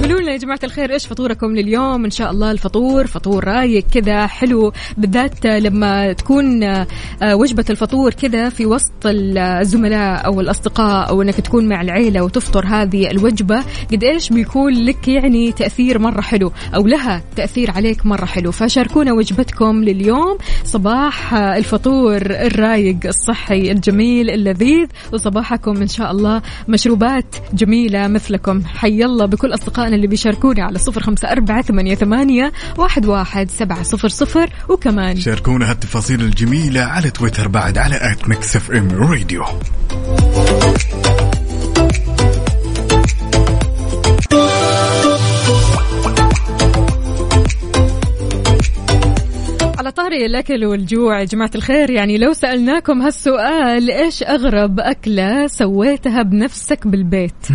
قولوا 0.03 0.21
لنا 0.21 0.33
يا 0.33 0.37
جماعة 0.37 0.61
الخير 0.65 0.93
إيش 0.93 1.07
فطوركم 1.07 1.57
لليوم؟ 1.57 2.05
إن 2.05 2.11
شاء 2.11 2.31
الله 2.31 2.51
الفطور 2.51 3.07
فطور 3.07 3.45
رايق 3.45 3.85
كذا 3.95 4.27
حلو. 4.27 4.73
بالذات 4.99 5.47
لما 5.47 6.13
تكون 6.13 6.63
آه، 6.63 6.87
وجبة 7.23 7.65
الفطور 7.71 8.15
كذا 8.15 8.49
في 8.49 8.67
وسط 8.67 8.93
الزملاء 9.07 10.27
أو 10.27 10.41
الأصدقاء 10.41 11.09
أو 11.09 11.23
إنك 11.23 11.35
تكون 11.35 11.69
مع 11.69 11.81
العيلة 11.83 12.23
وتفطر 12.23 12.67
هذه 12.67 13.11
الوجبة 13.11 13.65
قد 13.93 14.05
إيش 14.05 14.29
بيكون 14.33 14.73
لك 14.73 15.09
يعني 15.09 15.53
تأثير 15.53 15.99
مرة 15.99 16.21
حلو 16.21 16.53
أو 16.75 16.87
لها 16.87 17.23
تأثير 17.37 17.71
عليك 17.71 18.07
مرة 18.07 18.25
حلو. 18.25 18.53
فشاركونا 18.53 19.13
وجبتكم 19.13 19.85
لليوم 19.85 20.39
صباح 20.65 21.35
آه، 21.35 21.57
الفطور 21.57 22.17
الرايق 22.17 22.97
الصحي 23.07 23.71
الجميل 23.71 24.31
اللذيذ. 24.31 24.87
وصباحكم 25.13 25.77
إن 25.77 25.89
شاء 25.89 26.11
الله 26.11 26.43
مشروبات 26.69 27.37
جميلة 27.55 28.09
مثلكم. 28.09 28.63
حي 28.65 29.05
الله 29.05 29.27
بكل 29.27 29.50
اصدقائنا 29.53 29.97
اللي 29.97 30.07
بيشاركونا 30.07 30.65
على 30.65 30.79
صفر 30.79 31.03
خمسة 31.03 31.33
أربعة 31.33 31.63
ثمانية 31.63 31.95
ثمانية 31.95 32.53
واحد 32.79 33.07
واحد 33.07 33.51
سبعة 33.51 33.83
صفر 33.83 34.09
صفر. 34.09 34.51
وكمان 34.69 35.17
شاركونا 35.17 35.71
هالتفاصيل 35.71 36.21
الجميلة 36.21 36.81
على 36.81 37.11
تويتر 37.11 37.49
بعد 37.49 37.79
على 37.79 38.13
at 38.13 38.29
Mix 38.29 38.57
FM 38.57 38.91
Radio 38.91 39.45
على 49.91 49.97
طاري 49.97 50.27
الاكل 50.27 50.65
والجوع. 50.65 51.21
يا 51.21 51.25
جماعة 51.25 51.51
الخير 51.55 51.91
يعني 51.91 52.19
لو 52.19 52.33
سألناكم 52.33 53.03
هالسؤال 53.03 53.91
إيش 53.91 54.23
أغرب 54.23 54.81
أكلة 54.81 55.47
سويتها 55.47 56.23
بنفسك 56.23 56.87
بالبيت؟ 56.87 57.51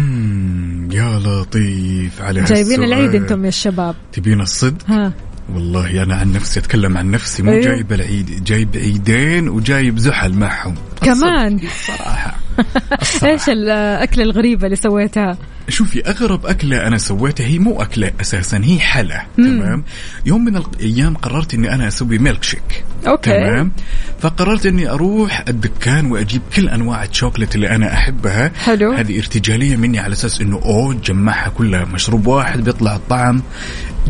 يا 0.91 1.19
لطيف 1.19 2.21
على 2.21 2.43
جايبين 2.43 2.71
هالسؤال. 2.71 2.83
العيد 2.83 3.15
أنتم 3.15 3.43
يا 3.43 3.49
الشباب. 3.49 3.95
تبين 4.13 4.41
الصدق؟ 4.41 4.89
ها. 4.89 5.13
والله 5.53 6.03
أنا 6.03 6.15
عن 6.15 6.33
نفسي 6.33 6.59
أتكلم 6.59 6.97
عن 6.97 7.11
نفسي 7.11 7.43
مو 7.43 7.51
أيوه. 7.51 7.63
جايب 7.63 7.93
العيد 7.93 8.43
جايب 8.43 8.69
عيدين 8.75 9.49
وجايب 9.49 9.97
زحل 9.97 10.33
معهم. 10.33 10.75
كمان. 11.01 11.55
الصراحه 11.55 12.34
إيش 13.23 13.49
الأكلة 13.49 14.23
الغريبة 14.23 14.65
اللي 14.65 14.75
سويتها؟ 14.75 15.37
شوفي 15.69 16.09
أغرب 16.09 16.45
أكلة 16.45 16.87
أنا 16.87 16.97
سويتها 16.97 17.45
هي 17.45 17.59
مو 17.59 17.81
أكلة 17.81 18.11
أساسا 18.21 18.61
هي 18.63 18.79
حلا 18.79 19.25
تمام؟ 19.37 19.83
يوم 20.25 20.45
من 20.45 20.57
الأيام 20.57 21.13
قررت 21.17 21.53
إني 21.53 21.73
أنا 21.75 21.87
أسوي 21.87 22.17
ميلك 22.17 22.43
شيك 22.43 22.83
أوكي. 23.07 23.31
تمام؟ 23.31 23.71
فقررت 24.19 24.65
إني 24.65 24.89
أروح 24.89 25.43
الدكان 25.47 26.11
وأجيب 26.11 26.41
كل 26.55 26.69
أنواع 26.69 27.03
الشوكلت 27.03 27.55
اللي 27.55 27.69
أنا 27.75 27.93
أحبها. 27.93 28.51
حلو. 28.63 28.91
هذه 28.91 29.17
ارتجالية 29.19 29.75
مني 29.75 29.99
على 29.99 30.13
أساس 30.13 30.41
إنه 30.41 30.61
أوه 30.65 30.93
جمعها 30.93 31.49
كلها 31.49 31.85
مشروب 31.85 32.27
واحد 32.27 32.63
بيطلع 32.63 32.95
الطعم 32.95 33.41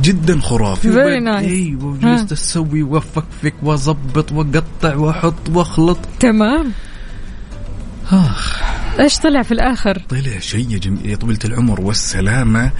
جدا 0.01 0.39
خرافي. 0.41 0.89
وبد- 0.89 1.23
nice. 1.23 1.27
أيوه. 1.37 1.85
وجلست 1.85 2.31
أسوي 2.31 2.83
وأفكفك 2.83 3.53
وأظبط 3.63 4.31
وأقطع 4.31 4.95
وأحط 4.95 5.49
وأخلط. 5.53 5.97
تمام. 6.19 6.71
آخ. 8.11 8.61
إيش 8.99 9.17
طلع 9.17 9.41
في 9.41 9.51
الآخر؟ 9.51 10.01
طلع 10.09 10.39
شيء 10.39 10.71
يا 10.71 10.77
جم... 10.77 11.15
طويلة 11.15 11.39
العمر 11.45 11.81
والسلامة 11.81 12.71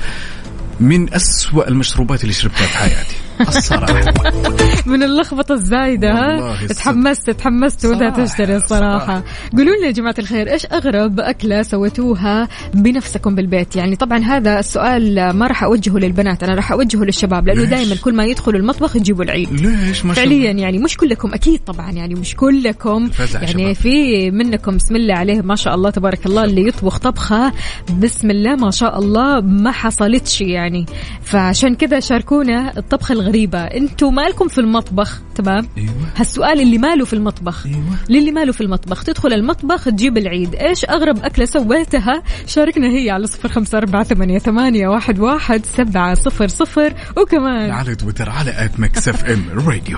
من 0.80 1.14
أسوأ 1.14 1.68
المشروبات 1.68 2.24
اللي 2.24 2.34
شربتها 2.34 2.68
في 2.68 2.78
حياتي. 2.78 3.16
الصراحة 3.42 4.14
من 4.92 5.04
اللخبطة 5.04 5.54
الزايدة 5.54 6.08
والله 6.08 6.64
ها. 6.64 6.68
تحمست 6.68 7.30
تحمست 7.30 7.88
صراحة، 7.88 8.24
تشتري 8.24 8.56
الصراحة 8.56 9.00
صراحة. 9.00 9.24
قولوا 9.58 9.76
لنا 9.76 9.86
يا 9.86 9.92
جماعة 9.92 10.16
الخير 10.20 10.52
إيش 10.52 10.66
أغرب 10.66 11.20
أكلة 11.20 11.62
سويتوها 11.62 12.48
بنفسكم 12.74 13.36
بالبيت 13.36 13.76
يعني 13.76 13.96
طبعا 13.96 14.18
هذا 14.18 14.60
السؤال 14.60 15.30
ما 15.30 15.48
راح 15.48 15.64
أوجهه 15.64 15.98
للبنات 15.98 16.44
أنا 16.44 16.56
راح 16.56 16.72
أوجهه 16.72 17.04
للشباب 17.04 17.48
لأنه 17.48 17.62
ليش؟ 17.62 17.70
دائما 17.70 17.96
كل 17.96 18.16
ما 18.16 18.26
يدخلوا 18.26 18.60
المطبخ 18.60 18.96
يجيبوا 18.96 19.24
العيد 19.24 19.62
ليش 19.62 20.06
ما 20.06 20.14
شاء 20.14 20.26
فعليا 20.26 20.52
يعني 20.52 20.78
مش 20.78 20.98
كلكم 20.98 21.34
أكيد 21.34 21.60
طبعا 21.66 21.92
يعني 21.92 22.16
مش 22.16 22.36
كلكم 22.36 23.10
يعني 23.34 23.48
شباب. 23.48 23.74
في 23.74 24.32
منكم 24.32 24.78
بسم 24.78 24.96
الله 24.96 25.14
عليه 25.14 25.42
ما 25.42 25.56
شاء 25.56 25.76
الله 25.76 25.90
تبارك 25.90 26.26
الله 26.26 26.44
اللي 26.44 26.68
يطبخ 26.68 26.98
طبخة 26.98 27.54
بسم 28.00 28.32
الله 28.32 28.56
ما 28.56 28.72
شاء 28.72 29.00
الله 29.00 29.42
ما 29.42 29.72
حصلتش 29.72 30.42
يعني 30.42 30.86
فعشان 31.22 31.76
كذا 31.76 32.00
شاركونا 32.00 32.78
الطبخه 32.78 33.14
الغريبة. 33.26 33.60
أنتم 33.60 34.16
مالكم 34.16 34.48
في 34.48 34.58
المطبخ؟ 34.58 35.22
تمام؟ 35.36 35.68
أيوه. 35.78 35.90
هالسؤال 36.16 36.62
اللي 36.62 36.78
ماله 36.78 37.06
في 37.06 37.14
المطبخ. 37.14 37.66
أيوه. 37.66 37.80
للي 38.10 38.32
ماله 38.32 38.52
في 38.52 38.62
المطبخ. 38.62 39.04
تدخل 39.04 39.34
المطبخ 39.34 39.84
تجيب 39.84 40.18
العيد. 40.18 40.56
إيش 40.56 40.86
أغرب 40.86 41.24
أكلة 41.24 41.46
سويتها؟ 41.46 42.24
شاركنا 42.48 42.88
هي 42.88 43.10
على 43.10 43.28
صفر 43.28 43.50
خمسة 43.50 43.78
أربعة 43.78 44.04
ثمانية, 44.04 44.40
ثمانية 44.40 44.88
واحد, 44.88 45.20
واحد 45.20 45.66
سبعة 45.66 46.14
صفر 46.14 46.48
صفر. 46.48 46.94
وكمان 47.18 47.72
على 47.72 47.96
تويتر 47.96 48.30
على 48.30 48.66
at 48.66 48.80
Mix 48.80 49.08
FM 49.08 49.46
Radio. 49.68 49.98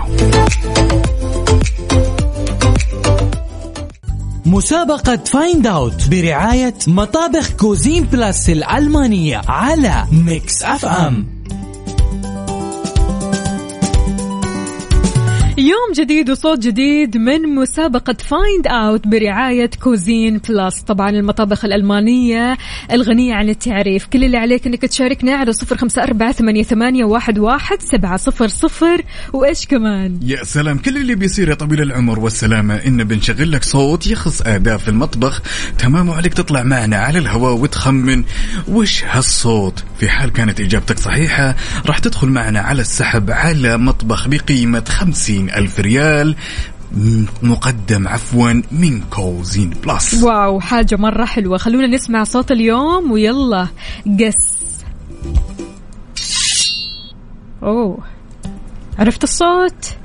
مسابقة 4.46 5.16
Find 5.16 5.68
Out 5.68 6.10
برعاية 6.10 6.74
مطابخ 6.88 7.52
Cuisine 7.52 8.04
Plus 8.04 8.50
الألمانية 8.50 9.42
على 9.48 10.06
Mix 10.12 10.64
FM. 10.64 11.37
يوم 15.60 15.94
جديد 15.98 16.30
وصوت 16.30 16.60
جديد 16.60 17.18
من 17.18 17.42
مسابقة 17.56 18.16
Find 18.20 18.68
Out 18.68 19.08
برعاية 19.08 19.70
Cuisine 19.84 20.38
Plus 20.50 20.80
طبعا 20.80 21.10
المطابخ 21.10 21.66
الألمانية 21.66 22.58
الغنية 22.92 23.34
عن 23.34 23.50
التعريف. 23.50 24.06
كل 24.06 24.24
اللي 24.24 24.38
عليك 24.38 24.68
إنك 24.68 24.82
تشاركنا 24.82 25.36
على 25.36 25.54
صفر 25.54 25.78
خمسة 25.78 26.04
أربعة 26.04 26.32
ثمانية, 26.32 27.04
واحد 27.06 27.82
سبعة 27.82 28.18
صفر 28.18 28.48
صفر. 28.48 29.02
وإيش 29.34 29.66
كمان؟ 29.66 30.20
يا 30.22 30.44
سلام. 30.44 30.78
كل 30.78 30.98
اللي 30.98 31.16
بيصير 31.16 31.50
يا 31.50 31.56
طويل 31.56 31.82
العمر 31.82 32.20
والسلامة 32.20 32.76
إن 32.76 33.04
بنشغل 33.04 33.52
لك 33.52 33.64
صوت 33.64 34.08
يخص 34.08 34.42
أداة 34.42 34.80
في 34.80 34.88
المطبخ. 34.90 35.42
تمام 35.80 36.10
وعليك 36.10 36.34
تطلع 36.34 36.64
معنا 36.64 36.98
على 36.98 37.20
الهواء 37.20 37.54
وتخمن 37.54 38.24
وش 38.68 39.04
هالصوت. 39.04 39.84
في 40.00 40.10
حال 40.10 40.34
كانت 40.34 40.62
إجابتك 40.62 41.00
صحيحة 41.00 41.56
راح 41.86 42.00
تدخل 42.00 42.28
معنا 42.28 42.60
على 42.60 42.82
السحب 42.82 43.32
على 43.32 43.78
مطبخ 43.78 44.28
بقيمة 44.28 44.84
خمسين 44.88 45.47
ألف 45.50 45.80
ريال. 45.80 46.36
مقدم 47.44 48.08
عفوا 48.08 48.62
من 48.72 49.02
Cuisine 49.02 49.70
Plus 49.70 50.24
واو 50.24 50.60
حاجة 50.60 50.96
مرة 50.96 51.26
حلوة. 51.26 51.58
خلونا 51.58 51.88
نسمع 51.88 52.24
صوت 52.24 52.52
اليوم 52.52 53.12
ويلا 53.12 53.68
guess 54.20 54.58
أوه. 57.64 57.98
عرفت 59.00 59.24
الصوت؟ 59.24 59.96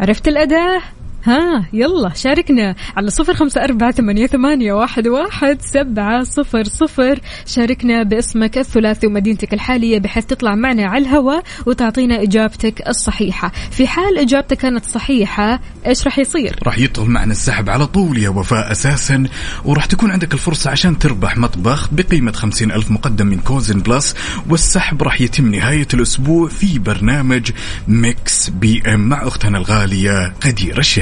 عرفت 0.00 0.28
الأداة؟ 0.28 0.82
ها 1.24 1.64
يلا 1.72 2.12
شاركنا 2.14 2.74
على 2.96 3.10
صفر 3.10 3.34
خمسة 3.34 3.64
أربعة 3.64 3.90
ثمانية, 3.90 4.26
ثمانية 4.26 4.72
واحد, 4.72 5.08
واحد 5.08 5.62
سبعة 5.62 6.22
صفر 6.22 6.64
صفر. 6.64 7.20
شاركنا 7.46 8.02
باسمك 8.02 8.58
الثلاثي 8.58 9.06
ومدينتك 9.06 9.54
الحالية 9.54 9.98
بحيث 9.98 10.26
تطلع 10.26 10.54
معنا 10.54 10.86
على 10.86 11.04
الهواء 11.04 11.42
وتعطينا 11.66 12.22
إجابتك 12.22 12.88
الصحيحة. 12.88 13.52
في 13.70 13.86
حال 13.86 14.18
إجابتك 14.18 14.56
كانت 14.56 14.84
صحيحة 14.84 15.60
إيش 15.86 16.04
راح 16.04 16.18
يصير؟ 16.18 16.58
راح 16.62 16.78
يدخل 16.78 17.04
معنا 17.04 17.32
السحب 17.32 17.70
على 17.70 17.86
طول 17.86 18.18
يا 18.18 18.28
وفاء 18.28 18.72
أساسا 18.72 19.24
وراح 19.64 19.84
تكون 19.84 20.10
عندك 20.10 20.34
الفرصة 20.34 20.70
عشان 20.70 20.98
تربح 20.98 21.36
مطبخ 21.36 21.88
بقيمة 21.92 22.32
خمسين 22.32 22.72
ألف 22.72 22.90
مقدم 22.90 23.26
من 23.26 23.38
كوزن 23.38 23.80
بلس 23.80 24.14
والسحب 24.48 25.02
راح 25.02 25.20
يتم 25.20 25.54
نهاية 25.54 25.88
الأسبوع 25.94 26.48
في 26.48 26.78
برنامج 26.78 27.50
Mix 27.88 28.50
PM 28.50 29.08
مع 29.08 29.26
أختنا 29.26 29.58
الغالية 29.58 30.34
غدير 30.40 30.78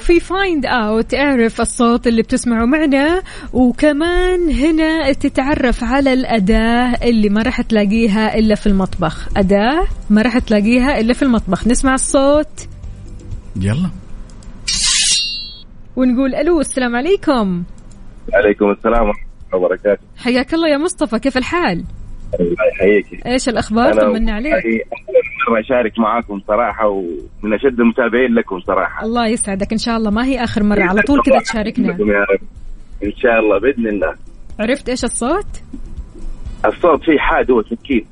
في 0.00 0.20
Find 0.20 0.66
Out 0.66 1.14
اعرف 1.14 1.60
الصوت 1.60 2.06
اللي 2.06 2.22
بتسمعه 2.22 2.64
معنا. 2.64 3.22
وكمان 3.52 4.50
هنا 4.50 5.12
تتعرف 5.12 5.84
على 5.84 6.12
الأداة 6.12 6.94
اللي 7.02 7.28
ما 7.28 7.42
راح 7.42 7.60
تلاقيها 7.60 8.38
إلا 8.38 8.54
في 8.54 8.66
المطبخ. 8.66 9.28
أداة 9.36 9.86
ما 10.10 10.22
راح 10.22 10.38
تلاقيها 10.38 11.00
إلا 11.00 11.12
في 11.12 11.22
المطبخ. 11.22 11.66
نسمع 11.66 11.94
الصوت. 11.94 12.68
يلا. 13.56 13.90
ونقول 15.96 16.34
ألو 16.34 16.60
السلام 16.60 16.96
عليكم. 16.96 17.62
عليكم 18.32 18.70
السلام 18.70 19.06
ورحمة 19.06 19.24
الله 19.52 19.64
وبركاته. 19.64 20.02
حياك 20.16 20.54
الله 20.54 20.68
يا 20.68 20.78
مصطفى 20.78 21.18
كيف 21.18 21.36
الحال؟ 21.36 21.84
الله 22.40 22.56
يحييك. 22.72 23.26
إيش 23.26 23.48
الأخبار؟ 23.48 24.00
طمنا 24.00 24.32
عليك. 24.32 24.52
أنا 25.48 25.60
أشارك 25.60 25.98
معاكم 25.98 26.40
صراحة 26.48 26.88
ومن 26.88 27.54
أشد 27.54 27.80
المتابعين 27.80 28.34
لكم 28.34 28.60
صراحة. 28.60 29.04
الله 29.04 29.26
يسعدك. 29.26 29.72
إن 29.72 29.78
شاء 29.78 29.96
الله 29.96 30.10
ما 30.10 30.24
هي 30.24 30.44
آخر 30.44 30.62
مرة. 30.62 30.82
على 30.82 31.02
طول 31.02 31.22
كذا 31.22 31.38
تشاركنا. 31.38 31.96
إن 33.04 33.12
شاء 33.16 33.38
الله. 33.40 33.58
بإذن 33.60 33.86
الله. 33.86 34.14
عرفت 34.60 34.88
إيش 34.88 35.04
الصوت؟ 35.04 35.46
الصوت 36.66 37.04
فيه 37.04 37.18
حاد 37.18 37.50
هو 37.50 37.62
سكين. 37.62 38.06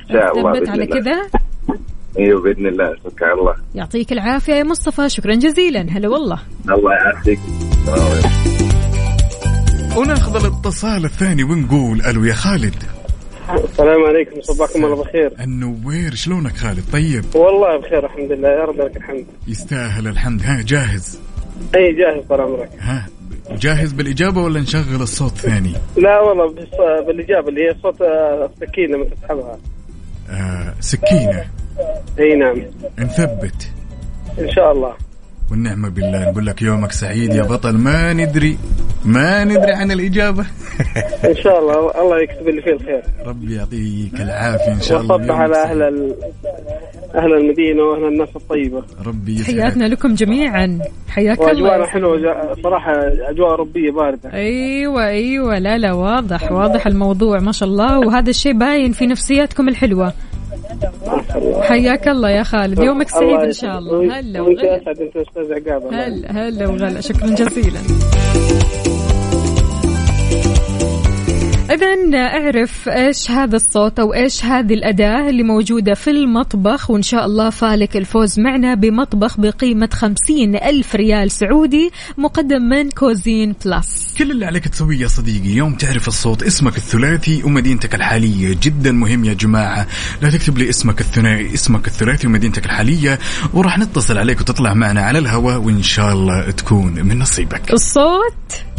إن 0.00 0.08
شاء 0.08 0.38
الله 0.38 0.52
ثبت 0.52 0.60
بإذن 0.60 0.70
على 0.70 0.84
الله. 0.84 1.00
كذا 1.00 1.30
إيوه 2.18 2.42
بإذن 2.42 2.66
الله 2.66 2.94
توكل 3.04 3.24
على 3.24 3.40
الله. 3.40 3.54
يعطيك 3.74 4.12
العافية 4.12 4.54
يا 4.54 4.64
مصطفى. 4.64 5.08
شكرا 5.08 5.34
جزيلا. 5.34 5.86
هلا 5.90 6.08
والله. 6.08 6.38
الله 6.70 6.92
يعافيك. 6.92 7.38
وناخذ 9.96 10.44
الاتصال 10.44 11.04
الثاني 11.04 11.44
ونقول 11.44 12.00
ألو 12.00 12.24
يا 12.24 12.34
خالد. 12.34 12.93
السلام 13.50 14.04
عليكم 14.04 14.40
صباحكم 14.40 14.84
الله 14.84 14.96
بخير. 14.96 15.32
النوير 15.40 16.14
شلونك 16.14 16.56
خالد؟ 16.56 16.84
طيب. 16.92 17.24
والله 17.34 17.76
بخير 17.76 18.06
الحمد 18.06 18.32
لله. 18.32 18.48
يا 18.48 18.64
رب 18.64 18.80
لك 18.80 18.96
الحمد. 18.96 19.26
يستاهل 19.48 20.08
الحمد. 20.08 20.42
ها 20.42 20.62
جاهز؟ 20.62 21.18
اي 21.74 21.92
جاهز 21.92 22.24
طال 22.28 22.40
عمرك. 22.40 22.70
ها 22.78 23.06
جاهز 23.50 23.92
بالإجابة 23.92 24.42
ولا 24.42 24.60
نشغل 24.60 25.02
الصوت 25.02 25.36
ثاني؟ 25.36 25.72
لا 25.96 26.20
والله 26.20 26.54
بالإجابة 27.06 27.48
اللي 27.48 27.60
هي 27.60 27.74
صوت 27.82 28.02
آه، 28.02 28.50
السكين 28.54 28.90
لما 28.90 29.04
تسحبها. 29.04 29.58
آه 30.30 30.74
سكينة. 30.80 31.44
إي 32.18 32.34
نعم. 32.36 32.62
نثبت. 32.98 33.70
إن 34.38 34.50
شاء 34.50 34.72
الله. 34.72 34.94
والنعمة 35.50 35.88
بالله 35.88 36.30
نقول 36.30 36.46
لك 36.46 36.62
يومك 36.62 36.92
سعيد 36.92 37.34
يا 37.34 37.42
بطل 37.42 37.76
ما 37.76 38.12
ندري. 38.12 38.58
ما 39.04 39.44
ندري 39.44 39.72
عن 39.72 39.90
الإجابة. 39.90 40.46
إن 41.30 41.36
شاء 41.36 41.58
الله. 41.58 42.00
الله 42.02 42.22
يكتب 42.22 42.48
اللي 42.48 42.62
فيه 42.62 42.72
الخير. 42.72 43.02
ربي 43.26 43.54
يعطيك 43.56 44.20
العافية 44.20 44.72
إن 44.72 44.80
شاء 44.80 45.00
الله. 45.00 45.14
وصبح 45.14 45.34
على. 45.34 45.56
أهل 45.62 45.82
ال... 45.82 46.14
أهل 47.14 47.32
المدينة 47.32 47.82
وأهل 47.82 48.04
الناس 48.12 48.28
الطيبة. 48.36 48.82
ربي 49.06 49.34
يسعدك. 49.34 49.60
حياتنا 49.60 49.84
لكم 49.84 50.14
جميعا. 50.14 50.78
حياك 51.08 51.40
وأجواءنا 51.40 51.74
الله 51.74 51.86
حلوة 51.86 52.16
جا- 52.18 52.54
صراحة 52.62 52.92
أجواء 53.30 53.50
اوروبيه 53.50 53.90
باردة. 53.90 54.32
أيوه 54.32 55.06
أيوه. 55.06 55.58
لا 55.58 55.78
لا 55.78 55.92
واضح 55.92 56.52
واضح 56.52 56.86
الموضوع 56.86 57.38
ما 57.40 57.52
شاء 57.52 57.68
الله. 57.68 57.98
وهذا 57.98 58.30
الشيء 58.30 58.58
باين 58.58 58.92
في 58.92 59.06
نفسياتكم 59.06 59.68
الحلوة. 59.68 60.12
حياك 61.62 62.08
الله 62.08 62.30
يا 62.30 62.42
خالد. 62.42 62.78
يومك 62.78 63.08
سعيد 63.08 63.40
إن 63.40 63.52
شاء 63.52 63.78
الله. 63.78 64.18
هلا 64.18 64.40
وغلا. 64.40 64.80
هلا 65.92 66.48
هلا 66.48 66.68
وغلا. 66.68 67.00
شكرا 67.00 67.26
جزيلا. 67.26 67.80
إذا 71.70 72.18
أعرف 72.18 72.88
إيش 72.88 73.30
هذا 73.30 73.56
الصوت 73.56 73.98
أو 74.00 74.14
إيش 74.14 74.44
هذه 74.44 74.74
الأداة 74.74 75.28
اللي 75.28 75.42
موجودة 75.42 75.94
في 75.94 76.10
المطبخ 76.10 76.90
وإن 76.90 77.02
شاء 77.02 77.26
الله 77.26 77.50
فالك 77.50 77.96
الفوز 77.96 78.40
معنا 78.40 78.74
بمطبخ 78.74 79.40
بقيمة 79.40 79.88
خمسين 79.92 80.56
ألف 80.56 80.94
ريال 80.94 81.30
سعودي 81.30 81.90
مقدم 82.18 82.62
من 82.62 82.90
Cuisine 82.90 83.54
Plus. 83.64 84.14
كل 84.18 84.30
اللي 84.30 84.46
عليك 84.46 84.68
تسويه 84.68 84.98
يا 84.98 85.08
صديقي 85.08 85.48
يوم 85.48 85.74
تعرف 85.74 86.08
الصوت 86.08 86.42
اسمك 86.42 86.76
الثلاثي 86.76 87.42
ومدينتك 87.44 87.94
الحالية 87.94 88.56
جدا 88.62 88.92
مهم 88.92 89.24
يا 89.24 89.34
جماعة. 89.34 89.86
لا 90.22 90.30
تكتب 90.30 90.58
لي 90.58 90.70
اسمك 90.70 91.00
الثنائي 91.00 91.54
اسمك 91.54 91.86
الثلاثي 91.86 92.26
ومدينتك 92.26 92.66
الحالية 92.66 93.18
وراح 93.54 93.78
نتصل 93.78 94.18
عليك 94.18 94.40
وتطلع 94.40 94.74
معنا 94.74 95.00
على 95.00 95.18
الهواء 95.18 95.58
وإن 95.58 95.82
شاء 95.82 96.12
الله 96.12 96.50
تكون 96.50 96.92
من 96.92 97.18
نصيبك. 97.18 97.72
الصوت 97.72 98.73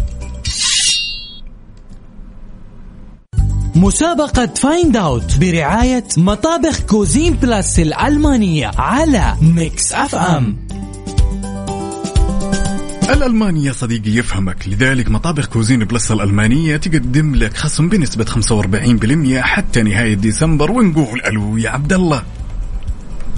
مسابقة 3.75 4.45
Find 4.45 4.97
Out 4.97 5.37
برعاية 5.39 6.03
مطابخ 6.17 6.79
Cuisine 6.79 7.33
Plus 7.33 7.79
الألمانية 7.79 8.71
على 8.77 9.33
Mix 9.41 9.93
FM 9.93 10.57
الألماني 13.09 13.63
يا 13.65 13.71
صديقي 13.71 14.11
يفهمك. 14.11 14.67
لذلك 14.67 15.09
مطابخ 15.09 15.45
Cuisine 15.47 15.79
Plus 15.79 16.11
الألمانية 16.11 16.77
تقدم 16.77 17.35
لك 17.35 17.57
خصم 17.57 17.89
بنسبة 17.89 18.25
45% 18.25 19.41
حتى 19.41 19.83
نهاية 19.83 20.13
ديسمبر 20.13 20.71
ونقول 20.71 21.21
ألو 21.21 21.57
يا 21.57 21.69
عبد 21.69 21.93
الله. 21.93 22.23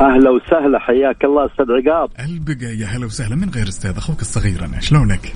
أهلا 0.02 0.30
وسهلا 0.30 0.80
حياك 0.80 1.24
الله 1.24 1.46
أستاذ 1.46 1.66
عقاب. 1.72 2.10
البقى 2.20 2.78
يا 2.78 2.88
هلا 2.88 3.06
وسهلا 3.06 3.36
من 3.36 3.50
غير 3.50 3.68
أستاذ 3.68 3.98
أخوك 3.98 4.22
الصغير 4.22 4.66
أنا 4.66 4.80
شلونك؟ 4.82 5.34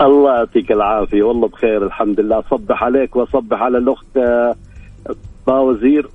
الله 0.00 0.34
يعطيك 0.38 0.72
العافية. 0.72 1.22
والله 1.22 1.48
بخير 1.48 1.86
الحمد 1.86 2.20
لله. 2.20 2.42
صبح 2.50 2.84
عليك 2.84 3.16
واصبح 3.16 3.62
على 3.62 3.78
الأخت 3.78 4.16
آه، 4.16 4.54
باوزير. 5.46 6.08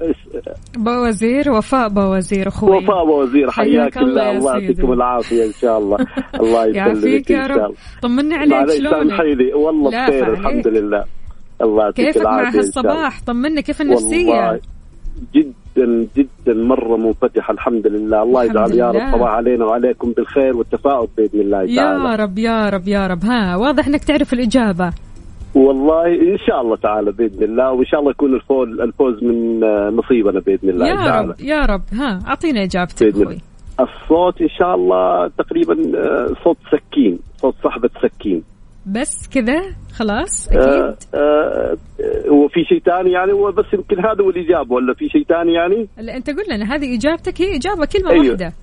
بوزير 0.77 1.51
وفاء 1.51 1.89
بوزير 1.89 2.47
أخوي. 2.47 2.77
وفاء 2.77 3.05
باوزير 3.05 3.51
حياك 3.51 3.93
حياك 3.93 3.97
الله 3.97 4.31
الله. 4.31 4.59
يعطيكم 4.59 4.93
العافية 4.93 5.45
إن 5.45 5.51
شاء 5.51 5.77
الله. 5.77 5.97
الله 6.41 6.65
يسلمك 6.65 7.29
يا 7.31 7.43
ان 7.43 7.47
شاء 7.47 7.57
رب. 7.57 7.65
الله. 7.65 7.75
طمني 8.01 8.35
عليك 8.35 8.71
شلونك؟ 8.71 9.19
لي 9.21 9.53
والله 9.53 9.89
بخير. 10.07 10.33
الحمد 10.33 10.67
لله. 10.67 11.03
الله 11.61 11.83
يعطيك 11.83 12.05
كيفك 12.05 12.25
مع 12.25 12.39
العافية 12.39 12.61
شاء 12.61 12.83
الله. 12.83 12.93
هالصباح؟ 12.93 13.21
طمنا 13.21 13.61
كيف 13.61 13.81
والله 13.81 13.93
النفسية 13.97 14.59
جدا 15.77 16.07
جدا 16.17 16.53
مرة 16.53 16.97
منفتح 16.97 17.49
الحمد 17.49 17.87
لله. 17.87 18.23
الله 18.23 18.43
يجعل 18.43 18.71
يا. 18.73 18.91
رب 18.91 19.11
صباح 19.15 19.29
علينا 19.29 19.65
وعليكم 19.65 20.11
بالخير 20.11 20.57
والتفاؤل 20.57 21.07
بإذن 21.17 21.39
الله 21.41 21.61
يا 21.63 21.75
تعالى. 21.75 22.23
رب 22.23 22.37
يا 22.39 22.69
رب 22.69 22.87
يا 22.87 23.07
رب. 23.07 23.23
ها 23.25 23.55
واضح 23.55 23.87
إنك 23.87 24.03
تعرف 24.03 24.33
الإجابة. 24.33 24.91
والله 25.55 26.05
إن 26.07 26.37
شاء 26.47 26.61
الله 26.61 26.75
تعالى 26.75 27.11
بإذن 27.11 27.43
الله 27.43 27.71
وإن 27.71 27.85
شاء 27.85 27.99
الله 27.99 28.11
يكون 28.11 28.33
الفوز 28.33 28.67
الفوز 28.79 29.23
من 29.23 29.63
آه، 29.63 29.89
نصيبنا 29.89 30.39
بإذن 30.39 30.69
الله 30.69 30.87
يا 30.87 30.95
تعالى. 30.95 31.27
رب 31.27 31.41
يا 31.41 31.65
رب. 31.65 31.81
ها 31.93 32.19
أعطينا 32.27 32.63
إجابتك 32.63 33.03
بإذن 33.03 33.21
أخوي 33.21 33.37
الصوت 33.79 34.41
إن 34.41 34.49
شاء 34.49 34.75
الله 34.75 35.27
تقريبا 35.37 35.73
آه، 35.99 36.27
صوت 36.43 36.57
سكين 36.71 37.19
صوت 37.37 37.55
سحبة 37.63 37.89
سكين. 38.01 38.43
بس 38.87 39.29
كذا 39.33 39.61
خلاص 39.93 40.49
آه، 40.51 40.55
أكيد. 40.55 40.97
آه، 41.15 41.17
آه، 41.17 42.31
وفي 42.31 42.63
شيء 42.69 42.79
ثاني 42.79 43.11
يعني؟ 43.11 43.31
هو 43.31 43.51
بس 43.51 43.65
يمكن 43.73 43.99
هذا 43.99 44.23
هو 44.23 44.29
الإجابة 44.29 44.75
ولا 44.75 44.93
في 44.93 45.09
شيء 45.09 45.23
ثاني 45.23 45.53
يعني؟ 45.53 45.87
لا 45.97 46.17
أنت 46.17 46.29
قل 46.29 46.55
لنا 46.55 46.75
هذه 46.75 46.97
إجابتك 46.97 47.41
هي 47.41 47.55
إجابة 47.55 47.85
كلمة 47.85 48.11
أيوه. 48.11 48.27
واحدة. 48.27 48.53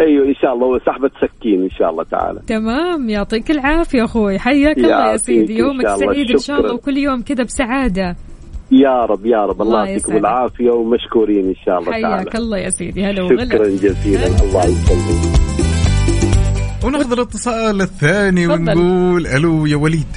أيوه 0.00 0.26
إن 0.26 0.34
شاء 0.34 0.52
الله 0.54 0.66
هو 0.66 0.78
سحبه 0.78 1.10
سكين 1.20 1.62
إن 1.62 1.70
شاء 1.70 1.90
الله 1.90 2.04
تعالى. 2.04 2.40
تمام 2.46 3.08
يعطيك 3.08 3.50
العافية 3.50 4.04
أخوي. 4.04 4.38
حياك 4.38 4.78
الله 4.78 5.12
يا 5.12 5.16
سيدي. 5.16 5.58
يومك. 5.58 5.86
سعيد 5.88 6.30
إن 6.30 6.38
شاء 6.38 6.56
الله 6.56 6.68
شكراً. 6.68 6.78
وكل 6.78 6.96
يوم 6.96 7.22
كذا 7.22 7.44
بسعادة. 7.44 8.16
يا 8.72 9.04
رب 9.04 9.26
يا 9.26 9.44
رب. 9.46 9.62
الله 9.62 9.86
يعطيكم. 9.86 10.16
العافية 10.16 10.70
ومشكورين 10.70 11.46
إن 11.48 11.54
شاء 11.66 11.78
الله 11.78 11.92
حياك 11.92 12.24
تعالى. 12.24 12.44
الله 12.44 12.58
يا 12.58 12.70
سيدي. 12.70 13.04
هلا 13.04 13.28
شكرا 13.28 13.56
وغلا. 13.56 13.76
جزيلا. 13.76 14.26
الله 14.26 14.64
يسلمك. 14.64 15.37
وناخذ 16.84 17.12
الاتصال 17.12 17.82
الثاني 17.82 18.46
تفضل. 18.46 18.60
ونقول 18.60 19.26
ألو 19.26 19.66
يا 19.66 19.76
وليد. 19.76 20.16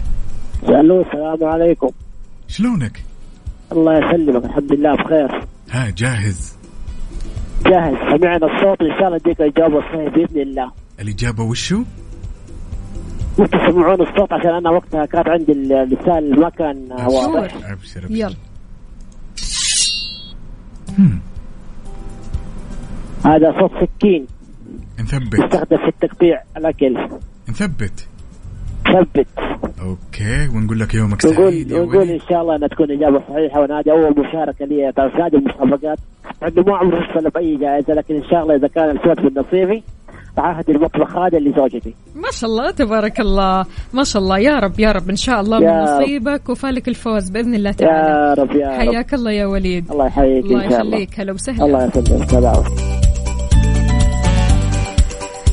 ألو 0.63 1.01
السلام 1.01 1.43
عليكم. 1.43 1.89
شلونك؟ 2.47 3.03
الله 3.71 3.97
يسلمك 3.97 4.45
الحمد 4.45 4.73
لله 4.73 4.95
بخير. 4.95 5.45
ها 5.71 5.89
جاهز. 5.97 6.55
جاهز. 7.65 7.95
سمعنا 7.95 8.45
الصوت 8.45 8.81
إن 8.81 8.97
شاء 8.99 9.07
الله 9.07 9.15
اديك 9.15 9.41
الإجابة 9.41 9.79
الصحيحة 9.79 10.09
بإذن 10.09 10.41
الله. 10.41 10.71
الإجابة 10.99 11.43
وشو؟ 11.43 11.83
ممكن 13.39 13.57
تسمعون 13.57 14.01
الصوت؟ 14.01 14.33
عشان 14.33 14.55
أنا 14.55 14.69
وقتها 14.69 15.05
كان 15.05 15.23
عندي 15.27 15.51
اللسان 15.51 16.39
ما 16.39 16.49
كان 16.49 16.91
واضح. 16.91 17.55
أبشر 17.55 17.73
أبشر. 17.73 18.07
يلا. 18.09 18.35
هذا 23.25 23.53
صوت 23.59 23.71
سكين. 23.81 24.27
نثبت. 25.01 25.33
يستخدم 25.33 25.77
في 25.77 25.87
التقطيع 25.87 26.41
الأكل. 26.57 26.97
نثبت. 27.49 28.07
ثبت. 28.85 29.27
okay 29.81 30.47
ونقول 30.55 30.79
لك 30.79 30.93
يومك 30.93 31.25
نقول 31.25 31.35
سعيد 31.35 31.71
يا 31.71 31.77
نقول 31.79 31.97
وليد 31.97 32.11
إن 32.11 32.19
شاء 32.29 32.41
الله 32.41 32.55
إنها 32.55 32.67
تكون 32.67 32.91
إجابة 32.91 33.19
صحيحة 33.29 33.61
وأنا 33.61 33.79
هذه 33.79 33.91
أول 33.91 34.15
مشاركة 34.19 34.65
لي 34.65 34.91
ترى 34.97 35.09
في 35.09 35.17
هذه 35.17 35.35
المسابقات. 35.35 35.97
عنده 36.41 36.63
ما 36.63 36.77
عمره 36.77 37.01
حصل 37.01 37.29
باي 37.29 37.57
جائزة 37.57 37.93
لكن 37.93 38.15
إن 38.15 38.23
شاء 38.31 38.43
الله 38.43 38.55
إذا 38.55 38.67
كان 38.67 38.89
الفوز 38.89 39.25
من 39.25 39.31
نصيبي 39.37 39.83
اهدي 40.37 40.71
المطبخ 40.71 41.17
هذا 41.17 41.39
لزوجتي 41.39 41.95
ما 42.15 42.31
شاء 42.31 42.49
الله 42.49 42.71
تبارك 42.71 43.19
الله. 43.19 43.65
ما 43.93 44.03
شاء 44.03 44.21
الله. 44.21 44.39
يا 44.39 44.59
رب 44.59 44.79
يا 44.79 44.91
رب. 44.91 45.09
إن 45.09 45.15
شاء 45.15 45.41
الله 45.41 45.61
يا 45.61 45.71
من 45.71 45.87
رب. 45.87 46.01
نصيبك 46.01 46.49
وفالك 46.49 46.87
الفوز 46.87 47.29
بإذن 47.29 47.55
الله 47.55 47.71
تعالى. 47.71 48.09
يا 48.09 48.33
رب 48.33 48.55
يا 48.55 48.67
رب. 48.67 48.73
حياك 48.73 49.13
الله 49.13 49.31
يا 49.31 49.45
وليد. 49.45 49.91
الله 49.91 50.05
يحييك 50.05 50.45
الله 50.45 50.65
ان 50.65 50.69
شاء 50.69 50.81
الله. 50.81 50.97
يخليك. 50.97 51.19
هلا 51.19 51.33
وسهلا. 51.33 51.65
الله 51.65 51.85
يسلمك. 51.85 52.29
سلام. 52.29 53.00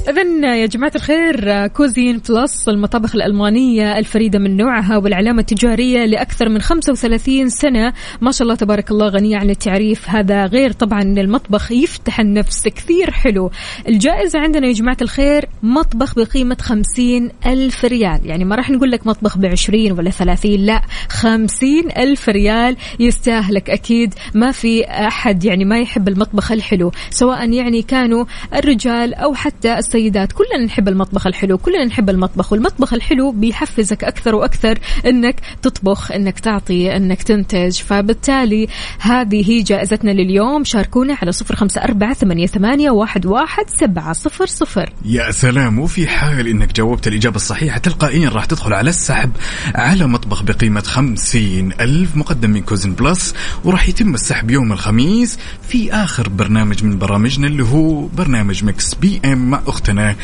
إذا 0.09 0.57
يا 0.57 0.67
جماعة 0.67 0.93
الخير 0.97 1.67
Cuisine 1.67 2.21
Plus 2.29 2.69
المطابخ 2.69 3.15
الألمانية 3.15 3.99
الفريدة 3.99 4.39
من 4.39 4.57
نوعها 4.57 4.97
والعلامة 4.97 5.41
التجارية 5.41 6.05
لأكثر 6.05 6.49
من 6.49 6.61
35 6.61 7.49
سنة. 7.49 7.93
ما 8.21 8.31
شاء 8.31 8.43
الله 8.43 8.55
تبارك 8.55 8.91
الله 8.91 9.09
غنية 9.09 9.37
عن 9.37 9.51
التعريف. 9.51 10.09
هذا 10.09 10.47
غير 10.47 10.73
طبعا 10.73 11.03
المطبخ 11.03 11.73
يفتح 11.73 12.21
النفس 12.21 12.69
كثير 12.69 13.11
حلو. 13.11 13.51
الجائزة 13.89 14.39
عندنا 14.39 14.67
يا 14.67 14.73
جماعة 14.73 14.97
الخير 15.03 15.47
مطبخ 15.63 16.15
بقيمة 16.15 16.57
50 16.61 17.31
ألف 17.47 17.85
ريال. 17.85 18.21
يعني 18.25 18.45
ما 18.45 18.57
راح 18.57 18.71
نقول 18.71 18.91
لك 18.91 19.07
مطبخ 19.07 19.39
ب 19.39 19.47
20 19.47 19.93
ولا 19.93 20.11
30 20.11 20.53
لا 20.53 20.83
50 21.09 21.91
ألف 21.97 22.29
ريال 22.29 22.77
يستاهلك 23.01 23.71
أكيد. 23.71 24.15
ما 24.35 24.53
في 24.53 24.85
أحد 24.85 25.45
يعني 25.45 25.65
ما 25.65 25.79
يحب 25.79 26.09
المطبخ 26.09 26.53
الحلو 26.53 26.93
سواء 27.11 27.51
يعني 27.51 27.83
كانوا 27.83 28.25
الرجال 28.55 29.15
أو 29.15 29.35
حتى 29.35 29.79
السيدات. 29.79 29.98
كلنا 30.33 30.65
نحب 30.65 30.89
المطبخ 30.89 31.27
الحلو 31.27 31.59
كلنا 31.59 31.85
نحب 31.85 32.11
المطبخ 32.11 32.53
والمطبخ 32.53 32.95
الحلو 32.95 33.31
بيحفزك 33.31 34.05
أكثر 34.05 34.35
وأكثر 34.35 34.79
أنك 35.07 35.41
تطبخ 35.63 36.13
أنك 36.13 36.41
تعطي 36.41 36.97
أنك 36.97 37.23
تنتج. 37.23 37.79
فبالتالي 37.81 38.69
هذه 38.99 39.51
هي 39.51 39.63
جائزتنا 39.63 40.11
لليوم. 40.11 40.65
شاركونا 40.65 41.17
على 41.23 41.33
صفر 41.33 41.57
خمسة 41.57 41.85
أربعة 41.85 42.15
ثمانية, 42.15 42.47
ثمانية 42.47 42.91
واحد, 42.91 43.27
واحد 43.27 43.65
سبعة 43.81 44.13
صفر 44.13 44.47
صفر. 44.47 44.93
يا 45.05 45.31
سلام 45.31 45.79
وفي 45.79 46.07
حال 46.07 46.49
إنك 46.49 46.73
جاوبت 46.73 47.09
الإجابة 47.09 47.37
الصحيحة 47.37 47.79
تلقائيا 47.79 48.29
راح 48.29 48.45
تدخل 48.45 48.73
على 48.73 48.91
السحب 48.91 49.31
على 49.75 50.07
مطبخ 50.07 50.43
بقيمة 50.43 50.81
خمسين 50.81 51.73
ألف 51.81 52.17
مقدم 52.17 52.51
من 52.51 52.63
كوزن 52.63 52.93
بلس 52.93 53.35
وراح 53.65 53.89
يتم 53.89 54.15
السحب 54.15 54.51
يوم 54.51 54.73
الخميس 54.73 55.39
في 55.69 55.93
آخر 55.93 56.29
برنامج 56.29 56.85
من 56.85 56.99
برامجنا 56.99 57.47
اللي 57.47 57.65
هو 57.65 58.07
برنامج 58.07 58.65
Mix 58.65 58.95
PM 58.95 59.51
مع 59.51 59.61
أختنا 59.89 60.17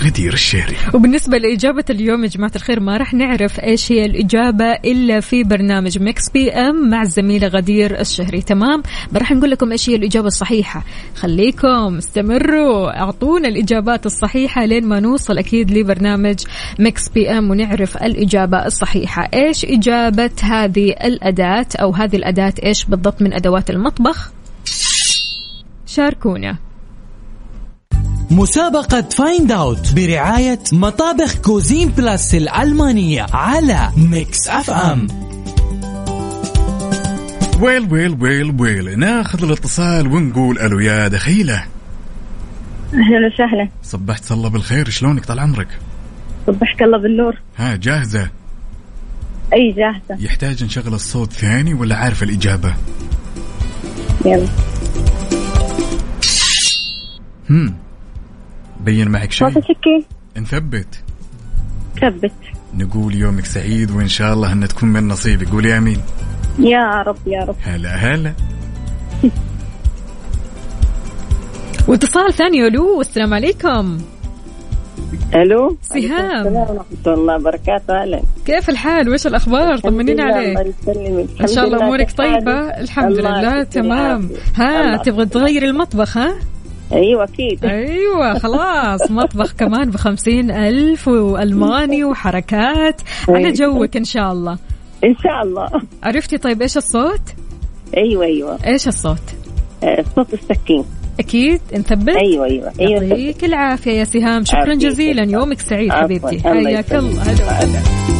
غدير 0.00 0.32
الشهري. 0.32 0.76
وبالنسبة 0.94 1.38
لإجابة 1.38 1.84
اليوم 1.90 2.24
يا 2.24 2.28
جماعة 2.28 2.52
الخير 2.56 2.80
ما 2.80 2.96
راح 2.96 3.14
نعرف 3.14 3.60
إيش 3.60 3.92
هي 3.92 4.04
الإجابة 4.04 4.64
إلا 4.64 5.20
في 5.20 5.44
برنامج 5.44 5.98
Mix 5.98 6.30
PM 6.30 6.90
مع 6.90 7.02
الزميلة 7.02 7.48
غدير 7.48 8.00
الشهري. 8.00 8.42
تمام؟ 8.42 8.82
راح 9.14 9.32
نقول 9.32 9.50
لكم 9.50 9.72
إيش 9.72 9.90
هي 9.90 9.96
الإجابة 9.96 10.26
الصحيحة. 10.26 10.84
خليكم 11.14 11.96
استمروا 11.96 13.00
أعطونا 13.00 13.48
الإجابات 13.48 14.06
الصحيحة 14.06 14.64
لين 14.64 14.86
ما 14.86 15.00
نوصل 15.00 15.38
أكيد 15.38 15.70
لبرنامج 15.70 16.36
Mix 16.78 17.08
PM 17.08 17.50
ونعرف 17.50 17.96
الإجابة 17.96 18.66
الصحيحة. 18.66 19.28
إيش 19.34 19.64
إجابة 19.64 20.30
هذه 20.42 20.94
الأداة 21.04 21.66
أو 21.80 21.92
هذه 21.92 22.16
الأداة؟ 22.16 22.54
إيش 22.64 22.84
بالضبط 22.84 23.22
من 23.22 23.32
أدوات 23.32 23.70
المطبخ؟ 23.70 24.32
شاركونا. 25.86 26.65
مسابقة 28.30 29.02
Find 29.02 29.52
Out 29.52 29.94
برعاية 29.94 30.58
مطابخ 30.72 31.36
Cuisine 31.36 31.88
Plus 31.88 32.34
الألمانية 32.34 33.26
على 33.32 33.90
Mix 33.96 34.48
FM 34.48 35.06
well 37.60 37.92
well 37.92 38.16
well 38.20 38.60
well 38.60 38.98
ناخذ 38.98 39.44
الاتصال 39.44 40.06
ونقول 40.06 40.58
ألو 40.58 40.80
يا 40.80 41.08
دخيلة. 41.08 41.64
أهلا 42.94 43.26
وسهلا. 43.34 43.68
صبحت 43.82 44.32
الله 44.32 44.48
بالخير 44.48 44.88
شلونك؟ 44.88 45.24
طال 45.24 45.40
عمرك. 45.40 45.68
صبحك 46.46 46.82
الله 46.82 46.98
بالنور. 46.98 47.36
ها 47.56 47.76
جاهزة؟ 47.76 48.30
أي 49.52 49.72
جاهزة. 49.72 50.24
يحتاج 50.24 50.64
نشغل 50.64 50.94
الصوت 50.94 51.32
ثاني 51.32 51.74
ولا 51.74 51.96
عارف 51.96 52.22
الإجابة؟ 52.22 52.74
يلا. 54.24 54.46
هم. 57.50 57.85
بين 58.86 59.08
معك 59.08 59.32
شيء 59.32 59.48
صوت 59.48 59.56
السكين 59.56 60.04
نثبت. 60.36 61.02
ثبت. 62.00 62.32
نقول 62.74 63.14
يومك 63.14 63.44
سعيد 63.44 63.90
وإن 63.90 64.08
شاء 64.08 64.32
الله 64.32 64.52
ان 64.52 64.68
تكون 64.68 64.88
من 64.88 65.08
نصيبك 65.08 65.48
قولي 65.48 65.78
آمين. 65.78 66.00
يا 66.58 67.02
رب 67.06 67.16
يا 67.26 67.44
رب. 67.44 67.56
هلا 67.62 67.94
هلا. 67.94 68.32
واتصال 71.88 72.32
ثاني 72.32 72.66
ألو 72.66 73.00
السلام 73.00 73.34
عليكم. 73.34 73.98
ألو. 75.34 75.76
سهام. 75.82 76.46
السلام 76.46 76.56
ورحمة 76.56 77.06
الله 77.06 77.34
وبركاته. 77.34 78.02
أهلا. 78.02 78.22
كيف 78.46 78.70
الحال؟ 78.70 79.08
وش 79.08 79.26
الأخبار؟ 79.26 79.78
طمنينا 79.78 80.22
عليك. 80.22 80.58
الله 80.58 80.74
يسلمك. 80.82 81.40
إن 81.40 81.46
شاء 81.46 81.64
الله 81.64 81.84
أمورك؟ 81.84 82.12
طيبة؟ 82.12 82.58
الحمد 82.80 83.18
لله 83.18 83.62
تمام. 83.62 84.30
ها 84.54 84.96
تبغى 84.96 85.26
تغير 85.26 85.62
المطبخ 85.62 86.16
ها؟ 86.16 86.34
أيوه 86.92 87.24
أكيد. 87.24 87.64
أيوه 87.64 88.38
خلاص. 88.38 89.10
مطبخ 89.20 89.52
كمان 89.52 89.90
بخمسين 89.90 90.50
ألف 90.50 91.08
وألماني 91.08 92.04
وحركات. 92.04 93.00
على 93.28 93.38
أيوة. 93.38 93.50
جوك 93.50 93.96
إن 93.96 94.04
شاء 94.04 94.32
الله. 94.32 94.58
إن 95.04 95.14
شاء 95.22 95.42
الله. 95.42 95.68
عرفتي 96.02 96.38
طيب 96.38 96.62
إيش 96.62 96.76
الصوت؟ 96.76 97.20
أيوه 97.96 98.24
أيوه. 98.24 98.58
إيش 98.66 98.88
الصوت؟ 98.88 99.22
آه، 99.84 100.04
صوت 100.16 100.34
السكين. 100.34 100.84
أكيد. 101.20 101.60
نثبت 101.74 102.16
أيوه 102.16 102.46
أيوه. 102.46 102.72
أيوه 102.80 103.02
يعطيك 103.04 103.44
العافية 103.44 103.90
يا 103.92 104.04
سهام. 104.04 104.44
شكرا. 104.44 104.74
جزيلا. 104.74 105.22
يومك 105.22 105.60
سعيد. 105.60 105.92
حبيبتي. 105.92 106.40
حياك. 106.40 106.94
الله. 106.94 107.22
هلا 107.22 108.15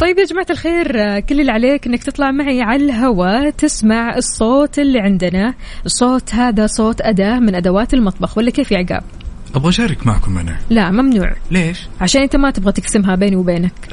طيب 0.00 0.18
يا 0.18 0.24
جماعة 0.24 0.46
الخير 0.50 1.20
كل 1.20 1.40
اللي 1.40 1.52
عليك 1.52 1.86
إنك 1.86 2.02
تطلع 2.04 2.30
معي 2.30 2.62
على 2.62 2.84
الهواء 2.84 3.50
تسمع 3.50 4.16
الصوت 4.16 4.78
اللي 4.78 5.00
عندنا. 5.00 5.54
الصوت 5.86 6.34
هذا 6.34 6.66
صوت 6.66 7.00
أداة 7.00 7.38
من 7.38 7.54
أدوات 7.54 7.94
المطبخ 7.94 8.38
ولا 8.38 8.50
كيف 8.50 8.72
يا 8.72 8.78
عقاب؟ 8.78 9.02
أبغى 9.54 9.68
أشارك 9.68 10.06
معكم 10.06 10.38
أنا. 10.38 10.56
لا 10.70 10.90
ممنوع. 10.90 11.32
ليش؟ 11.50 11.88
عشان 12.00 12.22
أنت 12.22 12.36
ما 12.36 12.50
تبغى 12.50 12.72
تقسمها 12.72 13.14
بيني 13.14 13.36
وبينك. 13.36 13.72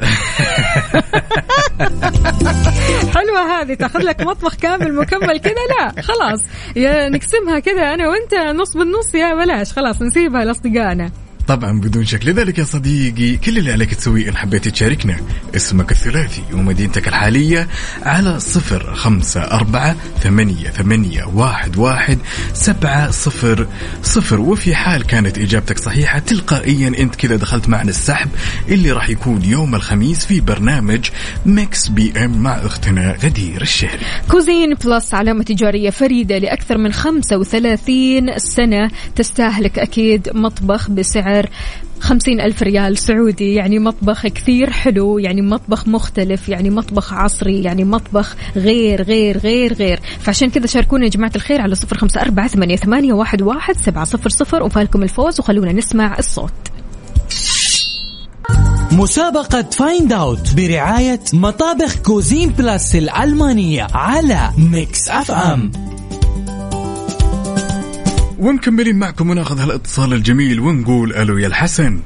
حلوة 3.14 3.60
هذه 3.60 3.74
تأخذ 3.74 4.00
لك 4.00 4.20
مطبخ 4.20 4.54
كامل 4.54 4.94
مكمل 4.94 5.38
كذا؟ 5.38 5.54
لا 5.78 6.02
خلاص. 6.02 6.40
يا 6.76 7.08
نقسمها 7.08 7.58
كذا 7.58 7.94
أنا 7.94 8.08
وأنت 8.08 8.34
نص 8.60 8.76
بالنص 8.76 9.14
يا 9.14 9.34
بلاش. 9.34 9.72
خلاص 9.72 10.02
نسيبها 10.02 10.44
لأصدقائنا. 10.44 11.10
طبعا 11.48 11.80
بدون 11.80 12.04
شك. 12.04 12.26
لذلك 12.26 12.58
يا 12.58 12.64
صديقي 12.64 13.36
كل 13.36 13.58
اللي 13.58 13.72
عليك 13.72 13.94
تسويه 13.94 14.28
إن 14.28 14.36
حبيت 14.36 14.68
تشاركنا. 14.68 15.16
اسمك 15.56 15.92
الثلاثي 15.92 16.42
ومدينتك 16.52 17.08
الحالية 17.08 17.68
على 18.02 18.40
صفر 18.40 18.94
خمسة 18.94 19.40
أربعة 19.40 19.96
ثمانية 20.22 20.68
ثمانية 20.68 21.24
واحد 21.24 21.76
واحد 21.76 22.18
سبعة 22.52 23.10
صفر 23.10 23.66
صفر. 24.02 24.40
وفي 24.40 24.74
حال 24.74 25.06
كانت 25.06 25.38
إجابتك 25.38 25.78
صحيحة 25.78 26.18
تلقائيا 26.18 26.88
أنت 26.88 27.14
كذا 27.14 27.36
دخلت 27.36 27.68
معنا 27.68 27.90
السحب 27.90 28.28
اللي 28.68 28.92
راح 28.92 29.08
يكون 29.08 29.44
يوم 29.44 29.74
الخميس 29.74 30.26
في 30.26 30.40
برنامج 30.40 31.08
Mix 31.46 31.88
PM 31.88 32.38
مع 32.42 32.52
أختنا 32.52 33.16
غدير 33.24 33.62
الشهري. 33.62 34.00
Cuisine 34.30 34.74
Plus 34.74 35.14
علامة 35.14 35.42
تجارية 35.42 35.90
فريدة 35.90 36.38
لأكثر 36.38 36.78
من 36.78 36.92
35 36.92 38.38
سنة 38.38 38.90
تستاهلك 39.16 39.78
أكيد 39.78 40.28
مطبخ 40.34 40.90
بسعر 40.90 41.35
خمسين 42.00 42.40
ألف 42.40 42.62
ريال 42.62 42.98
سعودي 42.98 43.54
يعني 43.54 43.78
مطبخ 43.78 44.26
كثير 44.26 44.70
حلو 44.70 45.18
يعني 45.18 45.42
مطبخ 45.42 45.88
مختلف 45.88 46.48
يعني 46.48 46.70
مطبخ 46.70 47.12
عصري 47.12 47.62
يعني 47.62 47.84
مطبخ 47.84 48.36
غير 48.56 49.02
غير 49.02 49.38
غير 49.38 49.72
غير. 49.72 50.00
فعشان 50.20 50.50
كذا 50.50 50.66
شاركونا 50.66 51.04
يا 51.04 51.10
جماعة 51.10 51.32
الخير 51.36 51.60
على 51.60 51.74
صفر 51.74 51.98
خمسة 51.98 52.20
أربعة 52.20 52.48
ثمانية, 52.48 52.76
ثمانية 52.76 53.12
واحد, 53.12 53.42
واحد 53.42 53.76
سبعة 53.76 54.04
صفر 54.04 54.28
صفر 54.28 54.62
وفالكم 54.62 55.02
الفوز 55.02 55.40
وخلونا 55.40 55.72
نسمع 55.72 56.18
الصوت. 56.18 56.52
مسابقة 58.92 59.62
Find 59.62 60.12
Out 60.12 60.54
برعاية 60.56 61.20
مطابخ 61.32 61.96
Cuisine 61.96 62.48
Plus 62.48 62.96
الألمانية 62.96 63.86
على 63.94 64.50
Mix 64.58 65.08
FM 65.08 65.70
ومكملين 68.38 68.98
معكم 68.98 69.30
وناخذ 69.30 69.60
هالاتصال 69.60 70.12
الجميل 70.12 70.60
ونقول 70.60 71.12
ألو 71.12 71.38
يا 71.38 71.46
الحسن. 71.46 72.00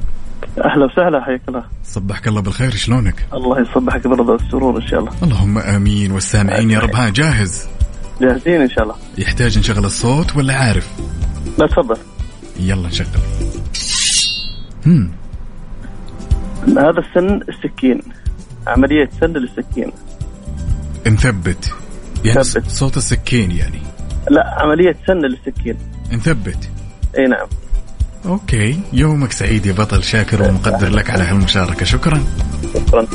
أهلا 0.65 0.85
وسهلا 0.85 1.25
حياك 1.25 1.41
الله. 1.49 1.65
صبحك 1.85 2.29
الله 2.29 2.41
بالخير 2.41 2.71
شلونك؟ 2.71 3.27
الله 3.35 3.61
يصبحك 3.61 4.07
بالرضا 4.07 4.33
والسرور 4.33 4.83
إن 4.83 4.89
شاء 4.89 5.01
الله. 5.01 5.13
اللهم 5.23 5.59
آمين 5.59 6.13
والسامعين 6.13 6.71
يا 6.71 6.79
رب. 6.79 6.97
ها 6.97 7.09
جاهز؟ 7.09 7.67
جاهزين 8.21 8.61
إن 8.61 8.71
شاء 8.71 8.85
الله. 8.85 8.95
يحتاج 9.19 9.59
نشغل 9.59 9.85
الصوت 9.85 10.37
ولا 10.37 10.55
عارف؟ 10.55 10.89
لا 11.59 11.67
تفضل. 11.67 11.97
يلا 12.61 12.89
نشغل. 12.89 13.07
هم. 14.87 15.11
هذا 16.69 17.01
السن 17.01 17.41
السكين 17.49 18.03
عملية 18.67 19.11
سن 19.21 19.33
للسكين. 19.33 19.93
نثبت. 21.07 21.75
يعني 22.25 22.45
ثبت. 22.45 22.71
صوت 22.71 22.97
السكين 22.97 23.51
يعني. 23.51 23.79
لا 24.31 24.57
عملية 24.63 24.97
سن 25.07 25.19
للسكين. 25.19 25.77
نثبت. 26.13 26.71
إي 27.19 27.25
نعم. 27.25 27.47
okay. 28.27 28.81
يومك 28.93 29.33
سعيد 29.33 29.67
يا 29.67 29.73
بطل 29.73 30.05
شاكر 30.05 30.43
ومقدر 30.43 30.89
لك 30.89 31.11
على 31.11 31.25
هالمشاركة. 31.25 31.85
شكرا. 31.85 32.25
شكرا. 32.75 33.07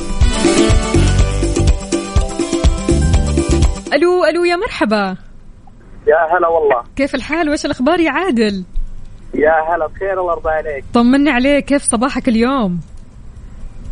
ألو 3.93 4.25
ألو 4.25 4.45
يا 4.45 4.55
مرحبا. 4.55 5.17
يا 6.07 6.37
هلا 6.37 6.47
والله. 6.47 6.83
كيف 6.95 7.15
الحال؟ 7.15 7.49
وش 7.49 7.65
الأخبار 7.65 7.99
يا 7.99 8.11
عادل؟ 8.11 8.63
يا 9.33 9.75
هلا 9.75 9.87
بخير 9.87 10.21
الله 10.21 10.33
يرضى 10.33 10.49
عليك. 10.49 10.83
طمني 10.93 11.29
عليك. 11.29 11.65
كيف 11.65 11.83
صباحك 11.83 12.27
اليوم؟ 12.27 12.79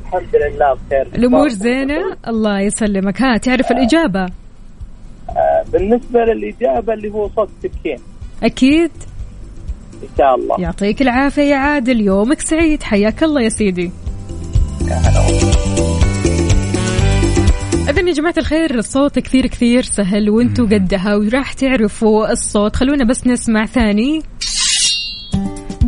الحمد 0.05 0.35
لله 0.35 0.73
بخير. 0.73 1.07
الأمور 1.15 1.49
زينة؟ 1.49 2.17
الله 2.27 2.59
يسلمك. 2.59 3.21
ها 3.21 3.37
تعرف 3.37 3.71
الإجابة؟ 3.71 4.25
آه، 5.29 5.63
بالنسبة 5.71 6.19
للإجابة 6.19 6.93
اللي 6.93 7.09
هو 7.09 7.29
صوت 7.29 7.49
سكين 7.63 7.99
أكيد. 8.43 8.91
إن 10.03 10.07
شاء 10.17 10.35
الله. 10.35 10.55
يعطيك 10.59 11.01
العافية 11.01 11.41
يا 11.41 11.55
عادل. 11.55 12.01
يومك 12.01 12.41
سعيد. 12.41 12.83
حياك 12.83 13.23
الله 13.23 13.41
يا 13.41 13.49
سيدي. 13.49 13.91
إذا 17.89 18.01
يا 18.01 18.13
جماعة 18.13 18.35
الخير. 18.37 18.75
الصوت 18.75 19.19
كثير 19.19 19.47
كثير 19.47 19.83
سهل 19.83 20.29
وانتوا 20.29 20.65
قدها 20.65 21.15
وراح 21.15 21.53
تعرفوا 21.53 22.31
الصوت. 22.31 22.75
خلونا 22.75 23.03
بس 23.03 23.27
نسمع 23.27 23.65
ثاني. 23.65 24.21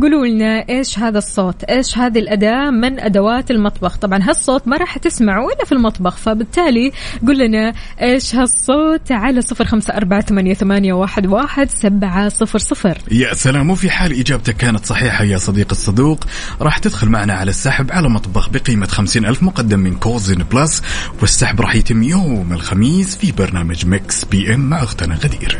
قولوا 0.02 0.26
لنا 0.26 0.68
إيش 0.68 0.98
هذا 0.98 1.18
الصوت؟ 1.18 1.64
إيش 1.64 1.98
هذه 1.98 2.18
الأداة؟ 2.18 2.70
من 2.70 3.00
أدوات 3.00 3.50
المطبخ؟ 3.50 3.96
طبعا 3.96 4.18
هالصوت 4.22 4.68
ما 4.68 4.76
راح 4.76 4.98
تسمعه 4.98 5.46
إلا 5.46 5.64
في 5.64 5.72
المطبخ 5.72 6.16
فبالتالي 6.16 6.92
قول 7.26 7.38
لنا 7.38 7.72
إيش 8.02 8.34
هالصوت 8.34 9.12
على 9.12 9.42
صفر 9.42 9.64
خمسة 9.64 9.94
أربعة 9.94 10.20
ثمانيه, 10.20 10.54
ثمانية 10.54 10.92
واحد, 10.92 11.26
واحد 11.26 11.70
سبعة 11.70 12.28
صفر 12.28 12.58
صفر. 12.58 12.98
يا 13.10 13.34
سلام 13.34 13.70
وفي 13.70 13.90
حال 13.90 14.20
إجابتك 14.20 14.56
كانت 14.56 14.86
صحيحة 14.86 15.24
يا 15.24 15.38
صديق 15.38 15.68
الصدوق 15.70 16.24
راح 16.60 16.78
تدخل 16.78 17.08
معنا 17.08 17.34
على 17.34 17.50
السحب 17.50 17.92
على 17.92 18.08
مطبخ 18.08 18.48
بقيمة 18.50 18.86
خمسين 18.86 19.26
ألف 19.26 19.42
مقدم 19.42 19.78
من 19.78 19.94
كوزن 19.94 20.42
بلس 20.52 20.82
والسحب 21.20 21.60
راح 21.60 21.74
يتم 21.74 22.02
يوم 22.02 22.52
الخميس 22.52 23.16
في 23.16 23.32
برنامج 23.32 23.86
Mix 23.86 24.24
PM 24.24 24.60
مع 24.60 24.82
أختنا 24.82 25.14
غدير. 25.14 25.58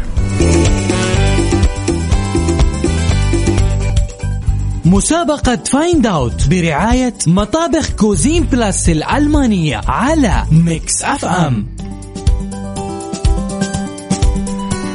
مسابقة 4.86 5.56
Find 5.56 6.06
Out 6.06 6.48
برعاية 6.50 7.14
مطابخ 7.26 7.90
Cuisine 7.96 8.42
Plus 8.42 8.88
الألمانية 8.88 9.80
على 9.88 10.42
Mix 10.66 11.04
FM 11.04 11.66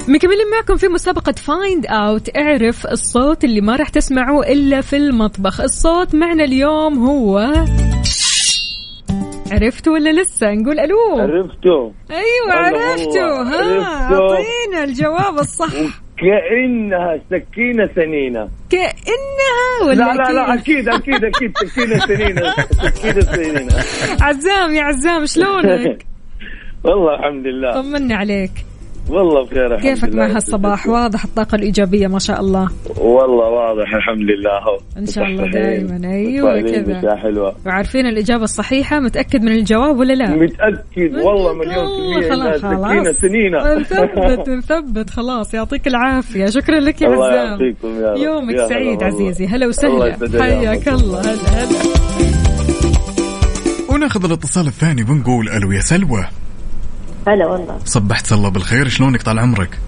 مكملين 0.08 0.50
معكم 0.52 0.78
في 0.78 0.88
مسابقة 0.88 1.32
Find 1.32 1.86
Out 1.86 2.38
اعرف 2.38 2.88
الصوت 2.88 3.44
اللي 3.44 3.62
ما 3.62 3.76
راح 3.76 3.90
تسمعه 3.90 4.42
إلا 4.42 4.82
في 4.82 4.98
المطبخ. 4.98 5.62
الصوت 5.62 6.16
معنا 6.16 6.44
اليوم 6.44 7.08
هو 7.08 7.38
عرفتوا 9.52 9.94
ولا 9.94 10.22
لسه؟ 10.22 10.52
نقول 10.54 10.80
ألو. 10.80 11.20
عرفته. 11.20 11.92
أيوه 12.12 12.64
والله. 12.64 12.80
ها 12.80 12.92
عرفته. 12.92 13.84
أعطينا 13.84 14.84
الجواب 14.84 15.40
الصح. 15.40 16.01
كأنها 16.22 17.20
سكينة 17.30 17.90
سنينة 17.96 18.50
كأنها 18.70 19.88
ولا 19.88 19.96
لا 19.96 20.14
لا 20.14 20.32
لا 20.32 20.56
كيف؟ 20.56 20.90
أكيد 20.90 20.90
أكيد 20.90 21.24
أكيد 21.24 21.58
سكينة 21.58 22.00
سنينة 22.00 22.54
سكينة 22.72 23.22
سنينة 23.22 23.72
عزام 24.22 24.76
يا 24.76 24.84
عزام 24.84 25.26
شلونك؟ 25.26 26.06
والله 26.86 27.16
الحمد 27.16 27.48
لله 27.48 27.72
طمنا 27.72 28.16
عليك 28.16 28.52
والله 29.10 29.46
بخير 29.46 29.66
الحمد 29.76 29.82
كيفك 29.82 30.08
لله. 30.10 30.28
مع 30.28 30.36
هالصباح 30.36 30.88
واضح 30.88 31.24
الطاقة 31.24 31.56
الإيجابية 31.56 32.08
ما 32.08 32.20
شاء 32.20 32.40
الله. 32.40 32.70
والله 32.98 33.50
واضح 33.50 33.94
الحمد 33.96 34.22
لله. 34.22 34.60
هو 34.60 34.78
إن 34.98 35.06
شاء 35.06 35.26
الله. 35.26 35.52
دائما 35.52 36.10
أيوة 36.14 36.62
كذا. 36.62 37.16
حلوة. 37.16 37.56
وعارفين 37.66 38.06
الإجابة 38.06 38.44
الصحيحة؟ 38.44 39.00
متأكد 39.00 39.42
من 39.44 39.52
الجواب 39.52 40.00
ولا 40.00 40.14
لا؟ 40.14 40.36
متأكد 40.36 41.16
والله 41.16 41.54
مليون 41.54 42.22
في 42.22 42.30
خلاص 42.30 42.62
خلاص. 42.62 43.18
سنينة. 43.18 43.76
نثبت 43.80 44.50
نثبت 44.72 45.10
خلاص. 45.10 45.54
يعطيك 45.54 45.88
العافية. 45.88 46.46
شكرا 46.46 46.80
لك 46.80 47.02
يا 47.02 47.08
الله 47.08 47.26
عزام. 47.26 47.46
يعطيكم 47.52 47.88
يا 48.02 48.12
رب. 48.12 48.18
يومك 48.18 48.58
سعيد 48.70 48.88
والله. 49.04 49.06
عزيزي. 49.06 49.46
هلا 49.48 49.56
الله 49.56 49.68
وسهلا. 49.68 50.44
حياك. 50.44 50.88
الله. 50.88 51.20
هلا 51.22 51.64
هلا. 51.64 51.78
وناخذ 53.90 54.26
الاتصال 54.26 54.68
الثاني 54.68 55.04
ونقول 55.04 55.50
ألو 55.50 55.72
يا 55.72 55.80
سلوى. 55.82 56.26
هلا 57.28 57.48
والله. 57.48 57.80
صبحت 57.86 58.32
الله 58.34 58.50
بالخير 58.50 58.88
شلونك 58.90 59.22
طال 59.22 59.40
عمرك؟ 59.40 59.80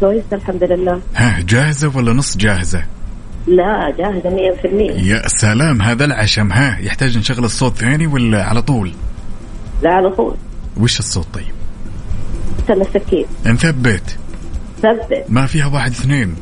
كويس 0.00 0.24
الحمد 0.32 0.64
لله. 0.64 1.00
ها 1.14 1.40
جاهزة 1.48 1.96
ولا 1.96 2.12
نص 2.12 2.36
جاهزة؟ 2.36 2.82
لا 3.46 3.94
جاهزة 3.98 4.30
100% 4.30 4.66
يا 5.06 5.28
سلام 5.28 5.82
هذا 5.82 6.04
العشم 6.04 6.52
ها 6.52 6.78
يحتاج 6.80 7.18
نشغل 7.18 7.44
الصوت 7.44 7.76
ثاني 7.76 8.06
ولا 8.06 8.44
على 8.44 8.62
طول؟ 8.62 8.92
لا 9.82 9.90
على 9.90 10.10
طول. 10.10 10.34
وش 10.76 10.98
الصوت 10.98 11.26
طيب؟ 11.34 11.44
سنة 12.68 12.86
السكين 12.94 13.24
نثبت 13.46 14.16
ثبت 14.82 15.24
ما 15.28 15.46
فيها 15.46 15.66
واحد 15.66 15.90
اثنين؟ 15.90 16.34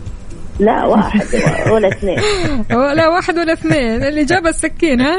لا 0.61 0.85
واحد 0.87 1.23
ولا 1.71 1.89
اثنين. 1.89 2.19
ولا 2.81 3.09
واحد 3.09 3.39
ولا 3.39 3.53
اثنين 3.53 4.03
اللي 4.05 4.25
جاب 4.25 4.47
السكين 4.47 5.01
ها؟ 5.01 5.17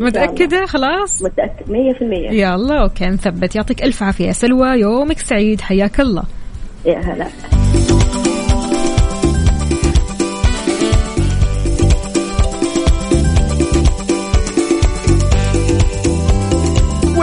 متأكدة؟ 0.00 0.66
خلاص. 0.66 1.22
متأكد 1.22 1.70
100% 1.70 2.32
يلا 2.32 2.82
okay 2.82 3.06
نثبت. 3.06 3.56
يعطيك 3.56 3.82
ألف 3.82 4.02
عافية. 4.02 4.32
سلوى 4.32 4.68
يومك 4.68 5.18
سعيد. 5.18 5.60
حياك 5.60 6.00
الله. 6.00 6.24
يا 6.86 6.98
هلا. 6.98 7.59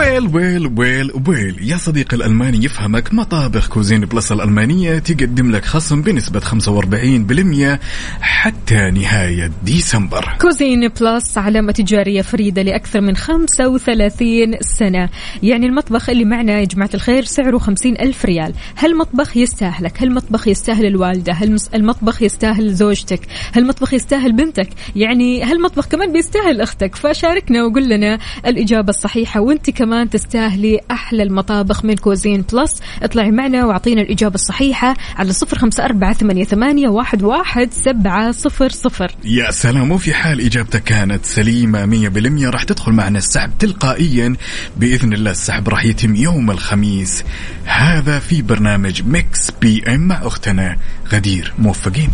well 0.08 0.26
well 0.26 0.72
well 0.76 1.12
well. 1.28 1.56
يا 1.70 1.76
صديقي 1.76 2.16
الألماني 2.16 2.64
يفهمك 2.64 3.14
مطابخ 3.14 3.68
Cuisine 3.68 4.00
Plus 4.00 4.32
الألمانية 4.32 4.98
تقدم 4.98 5.50
لك 5.50 5.64
خصم 5.64 6.02
بنسبة 6.02 6.40
45% 6.40 7.78
حتى 8.20 8.90
نهاية 8.90 9.50
ديسمبر. 9.64 10.36
Cuisine 10.40 10.88
Plus 10.88 11.38
علامة 11.38 11.72
تجارية 11.72 12.22
فريدة 12.22 12.62
لأكثر 12.62 13.00
من 13.00 13.16
35 13.16 14.56
سنة. 14.60 15.08
يعني 15.42 15.66
المطبخ 15.66 16.10
اللي 16.10 16.24
معنا 16.24 16.58
يا 16.58 16.64
جماعة 16.64 16.90
الخير 16.94 17.24
سعره 17.24 17.58
50 17.58 17.92
ألف 17.92 18.24
ريال. 18.24 18.54
هالمطبخ 18.78 19.36
يستاهلك؟ 19.36 20.02
هالمطبخ 20.02 20.48
يستاهل 20.48 20.86
الوالدة؟ 20.86 21.32
هالمطبخ 21.72 22.22
يستاهل 22.22 22.74
زوجتك؟ 22.74 23.20
هالمطبخ 23.54 23.94
يستاهل 23.94 24.32
بنتك؟ 24.32 24.68
يعني 24.96 25.42
هالمطبخ 25.44 25.86
كمان 25.86 26.12
بيستاهل 26.12 26.60
أختك؟ 26.60 26.96
فشاركنا 26.96 27.64
وقول 27.64 27.88
لنا 27.88 28.18
الإجابة 28.46 28.90
الصحيحة 28.90 29.40
وأنت 29.40 29.70
كمان 29.70 29.97
تستاهلي 30.04 30.80
أحلى 30.90 31.22
المطابخ 31.22 31.84
من 31.84 31.94
Cuisine 31.94 32.44
Plus. 32.52 32.74
اطلعي 33.02 33.30
معنا 33.30 33.66
واعطينا 33.66 34.02
الإجابة 34.02 34.34
الصحيحة 34.34 34.94
على 35.16 35.32
صفر 35.32 35.58
خمسة 35.58 35.84
أربعة 35.84 36.12
ثمانية, 36.12 36.88
واحد, 37.22 37.72
سبعة 37.72 38.32
صفر 38.32 38.68
صفر. 38.68 39.14
يا 39.24 39.50
سلام 39.50 39.92
وفي 39.92 40.14
حال 40.14 40.40
إجابتك 40.40 40.82
كانت 40.82 41.26
سليمة 41.26 41.86
100% 41.86 42.50
راح 42.50 42.62
تدخل 42.62 42.92
معنا 42.92 43.18
السحب 43.18 43.50
تلقائيا. 43.58 44.36
بإذن 44.76 45.12
الله 45.12 45.30
السحب 45.30 45.68
راح 45.68 45.84
يتم 45.84 46.16
يوم 46.16 46.50
الخميس. 46.50 47.24
هذا 47.64 48.18
في 48.18 48.42
برنامج 48.42 49.02
Mix 49.02 49.50
PM 49.60 50.00
مع 50.00 50.26
أختنا 50.26 50.76
غدير 51.12 51.52
موفقين. 51.58 52.10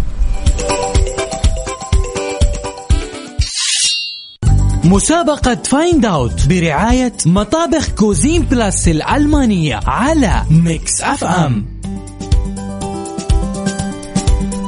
مسابقة 4.84 5.54
Find 5.54 6.04
Out 6.04 6.46
برعاية 6.48 7.12
مطابخ 7.26 7.88
Cuisine 7.90 8.42
Plus 8.42 8.88
الألمانية 8.88 9.80
على 9.86 10.42
Mix 10.50 11.02
FM 11.02 11.64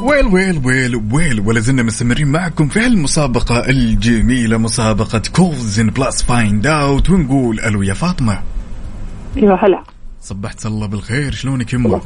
well 0.03 0.27
well 0.27 0.61
well 0.67 0.97
well 1.13 1.41
ولا 1.41 1.61
زلنا 1.61 1.83
مستمرين 1.83 2.29
معكم 2.29 2.69
في 2.69 2.81
هالمسابقة 2.81 3.61
الجميلة 3.71 4.57
مسابقة 4.59 5.23
Cuisine 5.37 5.91
Plus 5.91 6.23
Find 6.23 6.67
Out 6.67 7.11
ونقول 7.11 7.61
ألو 7.61 7.83
يا 7.83 7.95
فاطمة 7.95 8.39
أيوه 9.37 9.65
هلا 9.67 9.83
صبحت 10.23 10.67
الله 10.67 10.87
بالخير 10.87 11.33
شلونك 11.33 11.73
يمه؟ 11.73 12.01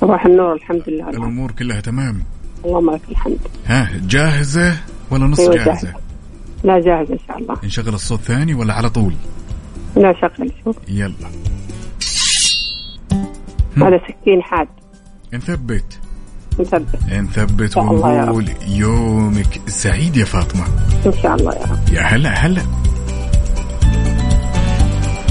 صباح 0.00 0.26
النور 0.26 0.52
الحمد 0.52 0.82
لله 0.88 1.08
الأمور 1.10 1.52
كلها 1.52 1.80
تمام 1.80 2.22
اللهم 2.64 2.90
لك 2.90 3.00
الحمد 3.10 3.38
ها 3.66 3.90
جاهزة 4.08 4.76
ولا 5.10 5.26
نص 5.26 5.40
أيوة 5.40 5.54
جاهزة؟ 5.54 5.72
جاهزة. 5.72 6.05
لا 6.66 6.80
جاهز 6.80 7.10
إن 7.10 7.18
شاء 7.28 7.38
الله. 7.38 7.56
نشغل 7.64 7.94
الصوت 7.94 8.20
ثاني 8.20 8.54
ولا 8.54 8.74
على 8.74 8.90
طول؟ 8.90 9.12
لا 9.96 10.14
شغل. 10.20 10.52
شوف. 10.64 10.76
يلا. 10.88 11.12
هذا 13.76 14.00
سكين 14.08 14.42
حاد. 14.42 14.68
نثبت 15.34 15.98
نثبت 17.08 17.78
رب. 17.78 17.90
ونقول 17.90 18.48
يومك 18.68 19.60
سعيد 19.66 20.16
يا 20.16 20.24
فاطمة. 20.24 20.64
إن 21.06 21.12
شاء 21.22 21.34
الله 21.34 21.54
يا 21.54 21.62
رب. 21.62 21.92
يا 21.92 22.00
هلا 22.00 22.30
هلا. 22.30 22.62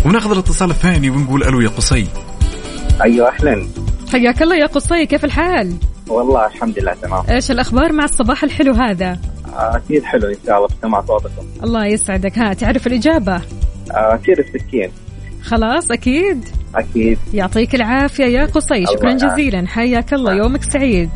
وناخذ 0.05 0.31
الاتصال 0.31 0.69
الثاني 0.69 1.09
ونقول 1.09 1.43
ألو 1.43 1.61
يا 1.61 1.69
قصي. 1.69 2.07
أيوه 3.03 3.29
أهلا. 3.29 3.67
حياك 4.11 4.41
الله 4.41 4.55
يا 4.55 4.65
قصي 4.65 5.05
كيف 5.05 5.25
الحال؟ 5.25 5.75
والله 6.07 6.45
الحمد 6.45 6.79
لله 6.79 6.93
تمام. 6.93 7.23
إيش 7.29 7.51
الأخبار 7.51 7.91
مع 7.93 8.03
الصباح 8.03 8.43
الحلو 8.43 8.73
هذا؟ 8.73 9.19
أكيد 9.55 10.03
حلو 10.03 10.27
إن 10.27 10.35
شاء 10.45 10.57
الله 10.57 10.67
بسمع 10.67 11.01
صوتكم. 11.01 11.45
الله 11.63 11.85
يسعدك. 11.85 12.37
ها 12.39 12.53
تعرف 12.53 12.87
الإجابة؟ 12.87 13.41
أكيد 13.91 14.39
السكين. 14.39 14.91
خلاص 15.41 15.91
أكيد. 15.91 16.45
أكيد. 16.75 17.17
يعطيك 17.33 17.75
العافية 17.75 18.25
يا 18.25 18.45
قصي. 18.45 18.85
شكرا. 18.85 19.13
جزيلا. 19.13 19.67
حياك 19.67 20.13
الله. 20.13 20.33
يومك 20.33 20.63
سعيد. 20.63 21.09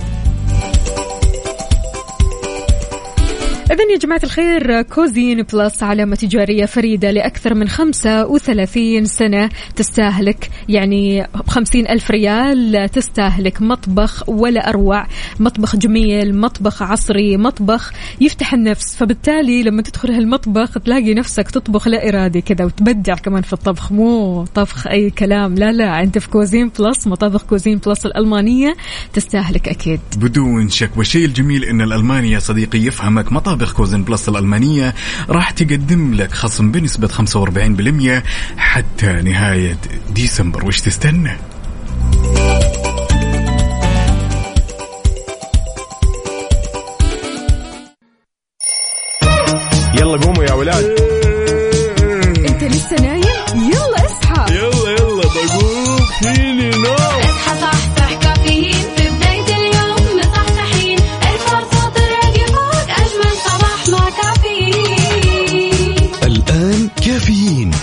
إذا 3.71 3.83
يا 3.93 3.97
جماعة 3.97 4.21
الخير 4.23 4.81
Cuisine 4.81 5.41
Plus 5.41 5.83
علامة 5.83 6.15
تجارية 6.15 6.65
فريدة 6.65 7.11
لأكثر 7.11 7.53
من 7.53 7.67
35 7.67 9.05
سنة 9.05 9.49
تستاهلك 9.75 10.49
يعني 10.69 11.27
50 11.47 11.87
ألف 11.87 12.11
ريال 12.11 12.89
تستاهلك 12.89 13.61
مطبخ 13.61 14.29
ولا 14.29 14.69
أروع 14.69 15.07
مطبخ 15.39 15.75
جميل 15.75 16.37
مطبخ 16.37 16.81
عصري 16.81 17.37
مطبخ 17.37 17.93
يفتح 18.21 18.53
النفس. 18.53 18.95
فبالتالي 18.95 19.63
لما 19.63 19.81
تدخل 19.81 20.11
هالمطبخ 20.11 20.73
تلاقي 20.73 21.13
نفسك 21.13 21.51
تطبخ 21.51 21.87
لا 21.87 22.09
إرادي 22.09 22.41
كذا 22.41 22.65
وتبدع 22.65 23.15
كمان 23.15 23.41
في 23.41 23.53
الطبخ. 23.53 23.91
مو 23.91 24.45
طبخ 24.45 24.87
أي 24.87 25.09
كلام 25.09 25.55
لا 25.55 25.71
لا 25.71 26.03
أنت 26.03 26.17
في 26.17 26.29
Cuisine 26.29 26.71
Plus 26.79 27.07
مطابخ 27.07 27.43
Cuisine 27.43 27.77
Plus 27.77 28.05
الألمانية 28.05 28.75
تستاهلك 29.13 29.67
أكيد. 29.69 29.99
بدون 30.17 30.69
شك. 30.69 30.97
والشيء 30.97 31.25
الجميل 31.25 31.63
إن 31.63 31.81
الالماني 31.81 32.31
يا 32.31 32.39
صديقي 32.39 32.79
يفهمك 32.79 33.31
مطابخ 33.31 33.58
كوزن 33.65 34.03
بلس 34.03 34.29
الألمانية 34.29 34.93
راح 35.29 35.51
تقدم 35.51 36.13
لك 36.13 36.33
خصم 36.33 36.71
بنسبة 36.71 37.07
45% 37.07 38.23
حتى 38.57 39.07
نهاية 39.07 39.77
ديسمبر. 40.09 40.65
وش 40.65 40.81
تستنى؟ 40.81 41.37
يلا 49.93 50.17
قوموا 50.17 50.43
يا 50.43 50.53
ولاد. 50.53 50.85
أنت 52.49 52.63
لسه 52.63 52.95
نايم؟ 53.01 53.71
يلا 53.71 54.05
اصحى. 54.05 54.55
يلا 54.55 54.91
يلا 54.91 55.23
بقوم. 55.23 55.97
فيني 56.21 56.69
نوم؟ 56.69 57.08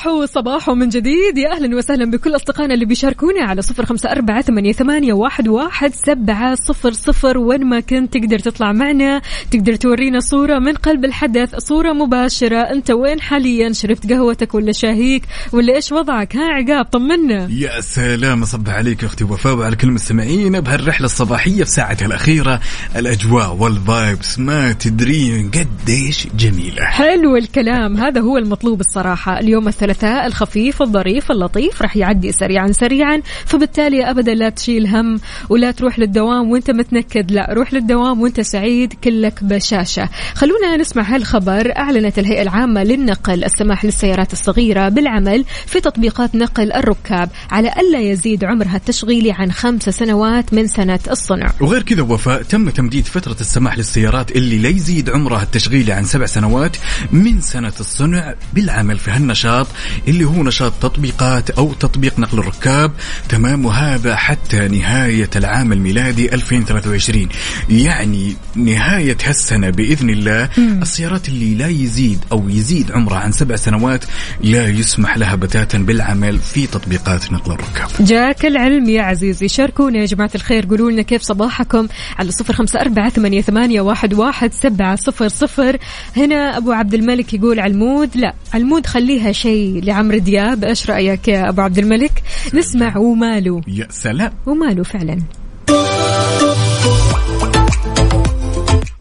صباح 0.00 0.24
صباح 0.24 0.70
من 0.70 0.88
جديد. 0.88 1.38
يا 1.38 1.52
أهلا 1.52 1.76
وسهلا 1.76 2.10
بكل 2.10 2.36
أصدقائنا 2.36 2.74
اللي 2.74 2.84
بيشاركونا 2.84 3.44
على 3.44 3.62
صفر 3.62 3.86
خمسة 3.86 4.12
أربعة 4.12 4.42
ثمانية, 4.42 4.72
ثمانية 4.72 5.12
واحد, 5.12 5.48
واحد 5.48 5.94
سبعة 5.94 6.54
صفر 6.54 6.92
صفر. 6.92 7.38
وين 7.38 7.66
ما 7.66 7.80
كنت 7.80 8.14
تقدر 8.14 8.38
تطلع 8.38 8.72
معنا 8.72 9.22
تقدر 9.50 9.76
تورينا 9.76 10.20
صورة 10.20 10.58
من 10.58 10.72
قلب 10.72 11.04
الحدث 11.04 11.54
صورة 11.54 11.92
مباشرة. 11.92 12.58
أنت 12.58 12.90
وين 12.90 13.20
حاليا؟ 13.20 13.72
شربت 13.72 14.12
قهوتك 14.12 14.54
ولا 14.54 14.72
شاهيك؟ 14.72 15.22
ولا 15.52 15.74
إيش 15.74 15.92
وضعك؟ 15.92 16.36
ها 16.36 16.44
عقاب 16.44 16.84
طمنا. 16.84 17.48
يا 17.50 17.80
سلام 17.80 18.44
صب 18.44 18.68
عليك 18.68 19.04
أختي 19.04 19.24
وفاء 19.24 19.54
وعلى 19.54 19.76
كل 19.76 19.88
المستمعين 19.88 20.60
بهالرحلة 20.60 21.06
الصباحية 21.06 21.64
في 21.64 21.70
ساعتها 21.70 22.06
الأخيرة. 22.06 22.60
الأجواء 22.96 23.54
والفايبس 23.54 24.38
ما 24.38 24.72
تدرين 24.72 25.50
قديش 25.50 26.26
جميلة. 26.38 26.84
حلو 26.84 27.36
الكلام 27.36 27.96
هذا 27.96 28.20
هو 28.20 28.38
المطلوب 28.38 28.80
الصراحة. 28.80 29.40
اليوم 29.40 29.68
الثلاثاء 29.68 29.89
الخفيف 30.04 30.82
الظريف 30.82 31.30
اللطيف 31.30 31.82
راح 31.82 31.96
يعدي 31.96 32.32
سريعا 32.32 32.72
سريعا 32.72 33.22
فبالتالي 33.46 34.10
ابدا 34.10 34.34
لا 34.34 34.48
تشيل 34.48 34.86
هم 34.86 35.20
ولا 35.48 35.70
تروح 35.70 35.98
للدوام 35.98 36.50
وأنت 36.50 36.70
متنكد 36.70 37.32
لا 37.32 37.54
روح 37.54 37.74
للدوام 37.74 38.20
وأنت 38.20 38.40
سعيد 38.40 38.92
كلك 38.92 39.44
بشاشة. 39.44 40.08
خلونا 40.34 40.76
نسمع 40.76 41.02
هالخبر 41.02 41.76
أعلنت 41.76 42.18
الهيئة 42.18 42.42
العامة 42.42 42.82
للنقل 42.82 43.44
السماح 43.44 43.84
للسيارات 43.84 44.32
الصغيرة 44.32 44.88
بالعمل 44.88 45.44
في 45.66 45.80
تطبيقات 45.80 46.34
نقل 46.34 46.72
الركاب 46.72 47.30
على 47.50 47.72
ألا 47.80 48.00
يزيد 48.00 48.44
عمرها 48.44 48.76
التشغيلي 48.76 49.32
عن 49.32 49.52
خمس 49.52 49.82
سنوات 49.82 50.54
من 50.54 50.66
سنة 50.66 51.00
الصنع. 51.10 51.52
وغير 51.60 51.82
كذا 51.82 52.02
وفاء 52.02 52.42
تم 52.42 52.70
تمديد 52.70 53.04
فترة 53.04 53.36
السماح 53.40 53.78
للسيارات 53.78 54.30
اللي 54.30 54.58
لا 54.58 54.68
يزيد 54.68 55.10
عمرها 55.10 55.42
التشغيلي 55.42 55.92
عن 55.92 56.04
سبع 56.04 56.26
سنوات 56.26 56.76
من 57.12 57.40
سنة 57.40 57.72
الصنع 57.80 58.34
بالعمل 58.54 58.98
في 58.98 59.10
هالنشاط. 59.10 59.66
اللي 60.08 60.24
هو 60.24 60.42
نشاط 60.42 60.72
تطبيقات 60.80 61.50
أو 61.50 61.72
تطبيق 61.72 62.18
نقل 62.18 62.38
الركاب. 62.38 62.92
تمام؟ 63.28 63.64
وهذا 63.64 64.16
حتى 64.16 64.68
نهاية 64.68 65.30
العام 65.36 65.72
الميلادي 65.72 66.34
2023 66.34 67.28
يعني 67.70 68.36
نهاية 68.54 69.16
هالسنة 69.24 69.70
بإذن 69.70 70.10
الله 70.10 70.48
السيارات 70.58 71.28
اللي 71.28 71.54
لا 71.54 71.68
يزيد 71.68 72.24
أو 72.32 72.48
يزيد 72.48 72.92
عمرها 72.92 73.18
عن 73.18 73.32
سبع 73.32 73.56
سنوات 73.56 74.04
لا 74.40 74.68
يسمح 74.68 75.18
لها 75.18 75.34
بتاتا 75.34 75.78
بالعمل 75.78 76.38
في 76.38 76.66
تطبيقات 76.66 77.32
نقل 77.32 77.52
الركاب. 77.52 77.88
جاك 78.00 78.46
العلم 78.46 78.88
يا 78.88 79.02
عزيزي 79.02 79.48
شاركونا 79.48 79.98
يا 79.98 80.06
جماعة 80.06 80.30
الخير. 80.34 80.66
قولوا 80.66 80.90
لنا 80.90 81.02
كيف 81.02 81.22
صباحكم 81.22 81.88
على 82.18 82.30
صفر 82.30 82.54
خمسة 82.54 82.80
أربعة 82.80 83.08
ثمانية, 83.10 83.42
ثمانية 83.42 83.80
واحد, 83.80 84.14
واحد 84.14 84.52
سبعة 84.52 84.96
صفر 84.96 85.28
صفر. 85.28 85.78
هنا 86.16 86.56
أبو 86.56 86.72
عبد 86.72 86.94
الملك 86.94 87.34
يقول 87.34 87.60
علمود 87.60 88.16
لا 88.16 88.34
علمود 88.54 88.86
خليها 88.86 89.32
شيء. 89.32 89.69
لعمرو 89.78 90.18
دياب. 90.18 90.64
إيش 90.64 90.90
رأيك 90.90 91.28
يا 91.28 91.48
أبو 91.48 91.60
عبد 91.60 91.78
الملك؟ 91.78 92.22
نسمع 92.54 92.96
وماله. 92.96 93.60
يا 93.68 93.86
سلام. 93.90 94.32
وماله 94.46 94.82
فعلا. 94.82 95.18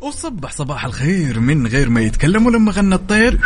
وصبح 0.02 0.52
صباح 0.52 0.86
الخير. 0.86 1.40
من 1.40 1.68
غير 1.68 1.90
ما 1.90 2.02
يتكلم 2.02 2.46
ولما 2.46 2.72
غنى 2.72 2.96
الطير. 2.96 3.40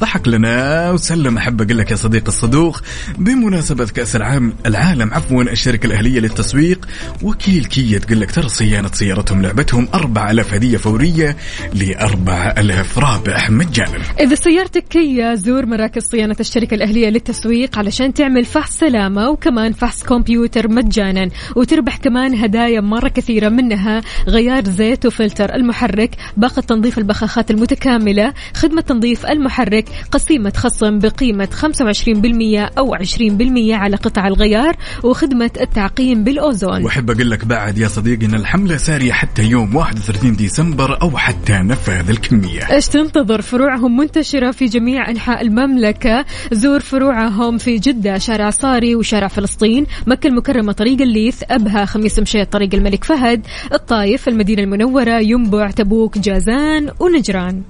ضحك 0.00 0.28
لنا 0.28 0.90
وسلم. 0.90 1.36
أحب 1.38 1.62
أقول 1.62 1.78
لك 1.78 1.90
يا 1.90 1.96
صديق 1.96 2.24
الصدوق 2.28 2.80
بمناسبة 3.18 3.84
كأس 3.84 4.16
العالم 4.16 4.52
العالم 4.66 5.14
عفوا 5.14 5.42
الشركة 5.42 5.86
الأهلية 5.86 6.20
للتسويق 6.20 6.88
وكيل 7.22 7.64
كيا 7.64 7.98
تقول 7.98 8.20
لك 8.20 8.30
ترى 8.30 8.48
صيانه 8.48 8.90
سيارتهم 8.92 9.42
لعبتهم 9.42 9.88
4000 9.94 10.54
هدية 10.54 10.76
فورية 10.76 11.36
ل 11.74 11.94
4000 11.94 12.98
رابح 12.98 13.50
مجانا. 13.50 13.98
إذا 14.20 14.34
سيارتك 14.34 14.84
كيا 14.90 15.34
زور 15.34 15.66
مراكز 15.66 16.02
صيانة 16.02 16.36
الشركة 16.40 16.74
الأهلية 16.74 17.08
للتسويق 17.08 17.78
علشان 17.78 18.14
تعمل 18.14 18.44
فحص 18.44 18.78
سلامة 18.78 19.28
وكمان 19.28 19.72
فحص 19.72 20.02
كمبيوتر 20.02 20.68
مجانا 20.68 21.28
وتربح 21.56 21.96
كمان 21.96 22.34
هدايا 22.34 22.80
مرة 22.80 23.08
كثيرة 23.08 23.48
منها 23.48 24.00
غيار 24.28 24.64
زيت 24.64 25.06
وفلتر 25.06 25.54
المحرك 25.54 26.10
باقة 26.36 26.62
تنظيف 26.62 26.98
البخاخات 26.98 27.50
المتكاملة 27.50 28.34
خدمة 28.54 28.80
تنظيف 28.80 29.26
المحرك 29.26 29.89
قسيمة 30.10 30.52
خصم 30.56 30.98
بقيمة 30.98 31.48
25% 31.52 32.78
أو 32.78 32.96
20% 32.96 33.72
على 33.72 33.96
قطع 33.96 34.26
الغيار 34.26 34.76
وخدمة 35.04 35.50
التعقيم 35.60 36.24
بالأوزون. 36.24 36.84
وأحب 36.84 37.10
أقول 37.10 37.30
لك 37.30 37.44
بعد 37.44 37.78
يا 37.78 37.88
صديقي 37.88 38.26
إن 38.26 38.34
الحملة 38.34 38.76
سارية 38.76 39.12
حتى 39.12 39.42
يوم 39.42 39.76
31 39.76 40.36
ديسمبر 40.36 41.02
أو 41.02 41.16
حتى 41.16 41.52
نفذ 41.52 42.10
الكمية. 42.10 42.70
إيش 42.72 42.86
تنتظر 42.86 43.42
فروعهم 43.42 43.96
منتشرة 43.96 44.50
في 44.50 44.64
جميع 44.66 45.10
أنحاء 45.10 45.42
المملكة؟ 45.42 46.24
زور 46.52 46.80
فروعهم 46.80 47.58
في 47.58 47.78
جدة 47.78 48.18
شارع 48.18 48.50
صاري 48.50 48.94
وشارع 48.94 49.28
فلسطين 49.28 49.86
مكة 50.06 50.26
المكرمة 50.26 50.72
طريق 50.72 51.00
الليث 51.00 51.42
أبها 51.50 51.84
خميس 51.84 52.18
مشيط 52.18 52.52
طريق 52.52 52.74
الملك 52.74 53.04
فهد 53.04 53.46
الطايف 53.72 54.28
المدينة 54.28 54.62
المنورة 54.62 55.18
ينبع 55.20 55.70
تبوك 55.70 56.18
جازان 56.18 56.90
ونجران. 57.00 57.62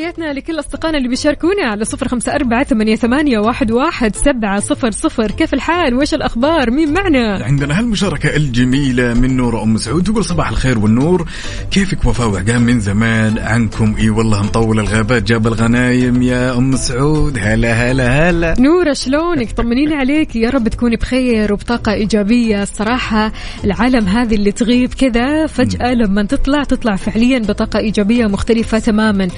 تحياتنا 0.00 0.32
لكل 0.32 0.58
أصدقائنا 0.58 0.98
اللي 0.98 1.08
بيشاركونا 1.08 1.62
على 1.62 1.84
صفر 1.84 2.08
خمسة 2.08 2.34
أربعة 2.34 2.64
ثمانية, 2.64 2.96
ثمانية 2.96 3.38
واحد, 3.38 3.70
واحد 3.70 4.16
سبعة 4.16 4.60
صفر 4.60 4.90
صفر. 4.90 5.30
كيف 5.30 5.54
الحال؟ 5.54 5.94
وإيش 5.94 6.14
الأخبار؟ 6.14 6.70
مين 6.70 6.92
معنا؟ 6.92 7.44
عندنا 7.44 7.78
هالمشاركة 7.78 8.36
الجميلة 8.36 9.14
من 9.14 9.36
نور 9.36 9.62
أم 9.62 9.76
سعود 9.76 10.04
تقول 10.04 10.24
صباح 10.24 10.48
الخير 10.48 10.78
والنور. 10.78 11.26
كيفك 11.70 12.04
وفاء 12.04 12.28
وعقام 12.28 12.62
من 12.62 12.80
زمان؟ 12.80 13.38
عنكم 13.38 13.94
إي 13.98 14.10
والله 14.10 14.42
مطول 14.42 14.80
الغابات 14.80 15.22
جاب 15.22 15.46
الغنايم 15.46 16.22
يا 16.22 16.58
أم 16.58 16.76
سعود. 16.76 17.38
هلا 17.38 17.72
هلا 17.72 18.30
هلا. 18.30 18.54
نورة 18.58 18.92
شلونك؟ 18.92 19.52
طمنيني 19.52 19.94
عليك. 19.94 20.36
يا 20.36 20.50
رب 20.50 20.68
تكوني 20.68 20.96
بخير 20.96 21.52
وبطاقة 21.52 21.92
إيجابية. 21.92 22.62
الصراحة 22.62 23.32
العالم 23.64 24.06
هذه 24.06 24.34
اللي 24.34 24.52
تغيب 24.52 24.94
كذا 24.94 25.46
فجأة 25.46 25.94
لما 25.94 26.22
تطلع 26.22 26.64
تطلع 26.64 26.96
فعليا 26.96 27.38
بطاقة 27.38 27.78
إيجابية 27.78 28.26
مختلفة 28.26 28.78
تماما. 28.78 29.28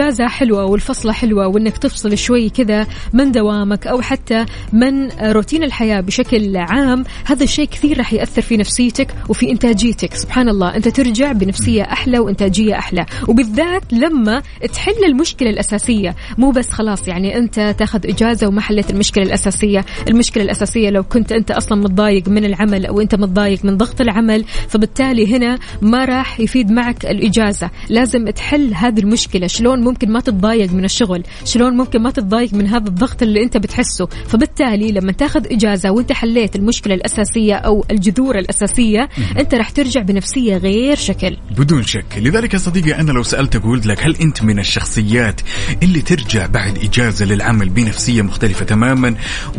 الإجازة 0.00 0.28
حلوة 0.28 0.64
والفصلة 0.64 1.12
حلوة 1.12 1.46
وإنك 1.46 1.78
تفصل 1.78 2.18
شوي 2.18 2.50
كذا 2.50 2.86
من 3.12 3.32
دوامك 3.32 3.86
أو 3.86 4.00
حتى 4.00 4.46
من 4.72 5.08
روتين 5.22 5.62
الحياة 5.62 6.00
بشكل 6.00 6.56
عام. 6.56 7.04
هذا 7.24 7.44
الشيء 7.44 7.64
كثير 7.64 7.98
راح 7.98 8.12
يأثر 8.12 8.42
في 8.42 8.56
نفسيتك 8.56 9.14
وفي 9.28 9.50
إنتاجيتك. 9.50 10.14
سبحان 10.14 10.48
الله 10.48 10.76
أنت 10.76 10.88
ترجع 10.88 11.32
بنفسية 11.32 11.82
أحلى 11.82 12.18
وإنتاجية 12.18 12.78
أحلى. 12.78 13.06
وبالذات 13.28 13.92
لما 13.92 14.42
تحل 14.72 15.04
المشكلة 15.04 15.50
الأساسية. 15.50 16.16
مو 16.38 16.50
بس 16.50 16.70
خلاص 16.70 17.08
يعني 17.08 17.36
أنت 17.36 17.74
تاخذ 17.78 18.06
إجازة 18.06 18.48
وما 18.48 18.60
حليت 18.60 18.90
المشكلة 18.90 19.24
الأساسية. 19.24 19.84
المشكلة 20.08 20.44
الأساسية 20.44 20.90
لو 20.90 21.02
كنت 21.02 21.32
أنت 21.32 21.50
أصلا 21.50 21.78
متضايق 21.78 22.28
من 22.28 22.44
العمل 22.44 22.86
أو 22.86 23.00
أنت 23.00 23.14
متضايق 23.14 23.64
من 23.64 23.76
ضغط 23.76 24.00
العمل 24.00 24.44
فبالتالي 24.68 25.36
هنا 25.36 25.58
ما 25.82 26.04
راح 26.04 26.40
يفيد 26.40 26.70
معك 26.70 27.06
الإجازة. 27.06 27.70
لازم 27.88 28.30
تحل 28.30 28.74
هذه 28.74 29.00
المشكلة. 29.00 29.46
شلون 29.46 29.89
ممكن 29.90 30.10
ما 30.12 30.20
تتضايق 30.20 30.72
من 30.72 30.84
الشغل 30.84 31.22
شلون 31.44 31.76
ممكن 31.76 32.02
ما 32.02 32.10
تتضايق 32.10 32.54
من 32.54 32.66
هذا 32.66 32.88
الضغط 32.88 33.22
اللي 33.22 33.42
أنت 33.42 33.56
بتحسه؟ 33.56 34.08
فبالتالي 34.28 34.92
لما 34.92 35.12
تاخذ 35.12 35.46
إجازة 35.46 35.90
وأنت 35.90 36.12
حليت 36.12 36.56
المشكلة 36.56 36.94
الأساسية 36.94 37.54
أو 37.54 37.84
الجذور 37.90 38.38
الأساسية 38.38 39.08
أنت 39.38 39.54
راح 39.54 39.70
ترجع 39.70 40.02
بنفسية 40.02 40.56
غير 40.56 40.96
شكل. 40.96 41.36
بدون 41.58 41.82
شك. 41.82 42.04
لذلك 42.16 42.54
يا 42.54 42.58
صديقي 42.58 43.00
أنا 43.00 43.12
لو 43.12 43.22
سألتك 43.22 43.64
وقلت 43.64 43.86
لك 43.86 44.04
هل 44.04 44.16
أنت 44.16 44.42
من 44.42 44.58
الشخصيات 44.58 45.40
اللي 45.82 46.00
ترجع 46.00 46.46
بعد 46.46 46.78
إجازة 46.78 47.24
للعمل 47.24 47.68
بنفسية 47.68 48.22
مختلفة 48.22 48.64
تماما 48.64 49.14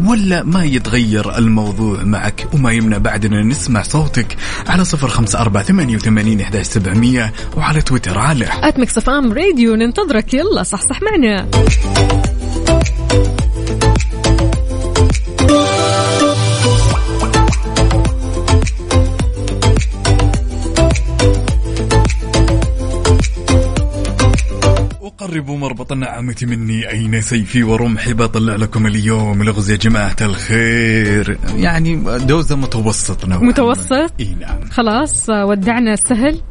ولا 0.05 0.43
ما 0.43 0.63
يتغير 0.63 1.38
الموضوع 1.38 2.03
معك 2.03 2.47
وما 2.53 2.71
يمنع 2.71 2.97
بعدنا 2.97 3.43
نسمع 3.43 3.82
صوتك 3.82 4.38
على 4.67 4.86
صفر 4.86 5.07
خمسة 5.07 5.39
أربعة 5.39 5.63
ثمانية 5.63 5.95
وثمانين 5.95 6.41
وعلى 7.57 7.82
تويتر. 7.82 8.17
على 8.17 8.47
Mix 8.78 8.97
FM 8.97 9.34
Radio 9.34 9.76
ننتظرك 9.75 10.20
يلا 10.34 10.63
صح 10.63 10.82
صح 10.82 10.99
معنا. 11.01 11.47
قربوا 25.17 25.57
مربط 25.57 25.91
النعامة 25.91 26.36
مني 26.41 26.89
أين 26.89 27.22
سيفي 27.22 27.63
ورمحي. 27.63 28.13
بطلع 28.13 28.55
لكم 28.55 28.88
اليوم 28.88 29.43
لغز 29.43 29.72
يا 29.72 29.76
جماعة 29.76 30.15
الخير. 30.22 31.38
يعني 31.55 31.95
دوزة 32.17 32.55
متوسط 32.55 33.26
نوعا. 33.26 33.43
متوسط؟ 33.43 34.11
إي 34.19 34.36
نعم. 34.39 34.69
خلاص 34.72 35.30
ودعنا 35.30 35.93
السهل. 35.93 36.41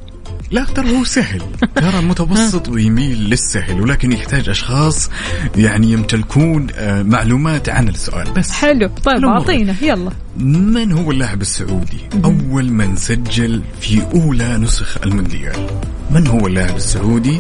لا 0.51 0.65
ترى 0.65 0.99
هو 0.99 1.05
سهل. 1.05 1.43
ترى 1.75 2.03
متوسط 2.03 2.69
ويميل 2.69 3.19
للسهل 3.31 3.81
ولكن 3.81 4.13
يحتاج 4.13 4.49
أشخاص 4.49 5.11
يعني 5.57 5.93
يمتلكون 5.93 6.67
آه، 6.75 7.03
معلومات 7.03 7.69
عن 7.69 7.89
السؤال. 7.89 8.31
بس 8.33 8.51
حلو. 8.51 8.91
طيب. 9.05 9.25
أعطينا. 9.25 9.77
يلا. 9.83 10.11
من 10.37 10.93
هو 10.93 11.11
اللاعب 11.11 11.41
السعودي؟ 11.41 11.99
أول 12.25 12.73
من 12.73 12.97
سجل 12.97 13.63
في 13.81 14.03
أولى 14.15 14.59
نسخ 14.59 14.99
المونديال. 15.03 15.67
من 16.11 16.27
هو 16.27 16.47
اللاعب 16.47 16.77
السعودي؟ 16.77 17.39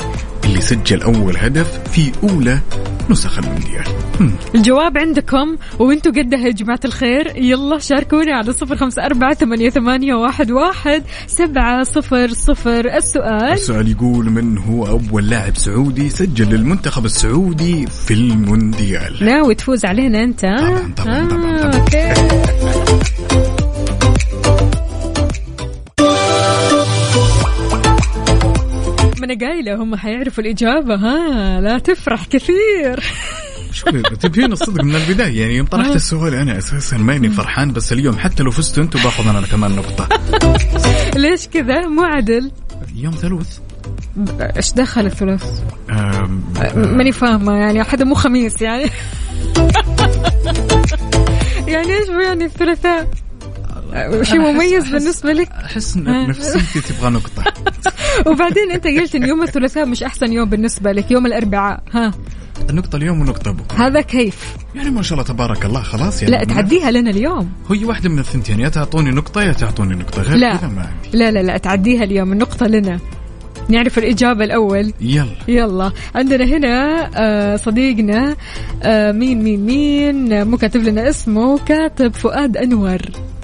اللي 0.50 0.60
سجل 0.60 1.02
أول 1.02 1.36
هدف 1.36 1.80
في 1.92 2.12
أولى 2.22 2.58
نسخ 3.10 3.38
المونديال. 3.38 3.84
الجواب 4.54 4.98
عندكم 4.98 5.56
وأنتم 5.78 6.10
قدها 6.10 6.38
يا 6.38 6.50
جماعة 6.50 6.80
الخير؟ 6.84 7.36
يلا 7.36 7.78
شاركوني 7.78 8.32
على 8.32 8.52
صفر 8.52 8.76
خمسة 8.76 9.06
أربعة 9.06 9.34
ثمانية, 9.34 9.70
ثمانية 9.70 10.14
واحد, 10.14 10.50
واحد 10.50 11.02
سبعة 11.26 11.82
صفر 11.82 12.28
صفر. 12.28 12.96
السؤال؟ 12.96 13.52
السؤال 13.52 13.90
يقول 13.90 14.30
من 14.30 14.58
هو 14.58 14.86
أول 14.86 15.30
لاعب 15.30 15.56
سعودي 15.56 16.08
سجل 16.08 16.48
للمنتخب 16.48 17.04
السعودي 17.04 17.86
في 17.86 18.14
المونديال؟ 18.14 19.24
ناوي 19.24 19.54
تفوز 19.54 19.84
علينا 19.84 20.22
أنت 20.22 20.40
طبعا 20.40 20.92
طبعا 20.96 21.28
طبعا, 21.28 21.86
آه 21.94 23.59
أوكي 29.24 29.34
من 29.34 29.48
قايلة 29.48 29.74
هم 29.82 29.96
حيعرفوا 29.96 30.44
الإجابة 30.44 30.94
ها 30.94 31.60
لا 31.60 31.78
تفرح 31.78 32.24
كثير. 32.26 33.00
شوفي 33.72 34.02
تبين 34.02 34.52
الصدق 34.52 34.84
من 34.84 34.94
البداية 34.94 35.40
يعني 35.40 35.56
يوم 35.56 35.66
طرحت 35.66 35.96
السؤال 35.96 36.34
أنا 36.34 36.58
أساسا 36.58 36.96
ماني 36.96 37.28
فرحان 37.30 37.72
بس 37.72 37.92
اليوم 37.92 38.18
حتى 38.18 38.42
لو 38.42 38.50
فزتوا 38.50 38.82
أنتم 38.82 39.02
باخذ 39.02 39.28
أنا 39.28 39.46
كمان 39.46 39.76
نقطة. 39.76 40.08
ليش 41.20 41.48
كذا؟ 41.48 41.86
مو 41.86 42.02
عدل. 42.02 42.50
يوم 42.96 43.12
ثلوث 43.12 43.58
إيش 44.56 44.72
دخل 44.72 45.06
الثلاث؟ 45.06 45.44
آم، 45.90 46.42
ماني 46.76 47.12
فاهمة 47.12 47.52
يعني 47.52 47.84
حدا 47.84 48.04
مو 48.04 48.14
خميس 48.14 48.62
يعني. 48.62 48.84
يعني 51.72 51.92
إيش 51.98 52.08
يعني 52.08 52.44
الثلاثاء؟ 52.44 53.08
شيء 54.22 54.38
مميز 54.38 54.90
بالنسبة 54.90 55.32
لك؟ 55.32 55.48
أحس 55.48 55.96
نفسيتي 55.96 56.80
تبغى 56.80 57.10
نقطة. 57.10 57.44
وبعدين 58.26 58.70
أنت 58.70 58.86
قلت 58.86 59.14
إن 59.14 59.28
يوم 59.28 59.42
الثلاثاء 59.42 59.86
مش 59.86 60.02
أحسن 60.02 60.32
يوم 60.32 60.48
بالنسبة 60.48 60.92
لك 60.92 61.10
يوم 61.10 61.26
الأربعاء. 61.26 61.82
ها. 61.92 62.12
النقطة 62.70 62.96
اليوم 62.96 63.20
ونقطة 63.20 63.50
بكرة. 63.50 63.86
هذا 63.86 64.00
كيف؟ 64.00 64.56
يعني 64.74 64.90
ما 64.90 65.02
شاء 65.02 65.12
الله 65.18 65.28
تبارك 65.28 65.64
الله 65.64 65.82
خلاص 65.82 66.22
يعني 66.22 66.36
لا 66.36 66.44
تعديها 66.44 66.90
لنا 66.90 67.10
اليوم. 67.10 67.52
هي 67.70 67.84
واحدة 67.84 68.08
من 68.10 68.18
الثنتين 68.18 68.60
يا 68.60 68.68
تعطوني 68.68 69.10
نقطة 69.10 69.42
يا 69.42 69.52
تعطوني 69.52 69.94
نقطة 69.94 70.22
غير 70.22 70.36
لا. 70.36 70.56
كذا 70.56 70.68
ما 70.68 70.80
عندي. 70.82 71.18
لا 71.18 71.30
لا 71.30 71.42
لا 71.42 71.56
تعديها 71.56 72.04
اليوم 72.04 72.32
النقطة 72.32 72.66
لنا. 72.66 72.98
نعرف 73.68 73.98
الإجابة 73.98 74.44
الأول. 74.44 74.92
يلا. 75.00 75.36
يلا. 75.48 75.92
عندنا 76.14 76.44
هنا 76.44 77.10
آه، 77.14 77.56
صديقنا 77.56 78.36
آه، 78.82 79.12
مين 79.12 79.42
مين 79.42 79.66
مين؟ 79.66 80.46
مو 80.46 80.56
كاتب 80.56 80.82
لنا 80.82 81.08
اسمه 81.08 81.58
كاتب 81.58 82.14
فؤاد 82.14 82.56
أنور. 82.56 82.98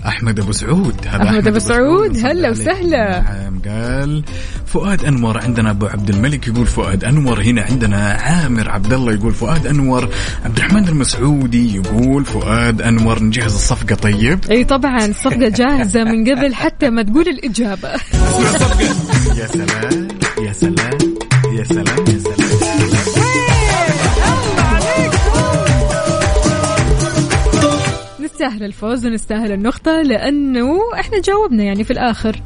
أحمد 0.06 0.40
أبو 0.40 0.52
سعود. 0.52 0.94
هذا 1.06 1.22
أحمد 1.22 1.48
أبو 1.48 1.58
سعود، 1.58 2.16
هلا. 2.16 2.50
وسهلا. 2.50 3.20
نعم 3.22 3.60
قال 3.64 4.24
فؤاد 4.66 5.04
أنور 5.04 5.38
عندنا 5.38 5.70
أبو 5.70 5.86
عبد 5.86 6.10
الملك 6.10 6.48
يقول 6.48 6.66
فؤاد 6.66 7.04
أنور. 7.04 7.42
هنا 7.42 7.62
عندنا 7.62 7.96
عامر 8.20 8.70
عبد 8.70 8.92
الله 8.92 9.12
يقول 9.12 9.32
فؤاد 9.32 9.66
أنور. 9.66 10.08
عبد 10.44 10.58
الرحمن 10.58 10.88
المسعودي 10.88 11.76
يقول 11.76 12.24
فؤاد 12.24 12.82
أنور. 12.82 13.22
نجهز 13.22 13.54
الصفقة 13.54 13.94
طيب. 13.94 14.38
إي 14.50 14.64
طبعا 14.64 15.06
الصفقة 15.06 15.48
جاهزة 15.48 16.04
من 16.04 16.30
قبل 16.30 16.54
حتى 16.54 16.90
ما 16.90 17.02
تقول 17.02 17.28
الإجابة. 17.28 17.88
يا 19.38 19.46
سلام 19.46 20.08
يا 20.42 20.52
سلام 20.52 20.98
يا 21.58 21.64
سلام. 21.64 22.15
نستاهل 28.46 28.64
الفوز 28.64 29.06
ونستاهل 29.06 29.52
النقطة 29.52 30.02
لأنه 30.02 30.78
إحنا 31.00 31.20
جاوبنا 31.20 31.64
يعني 31.64 31.84
في 31.84 31.92
الآخر. 31.92 32.42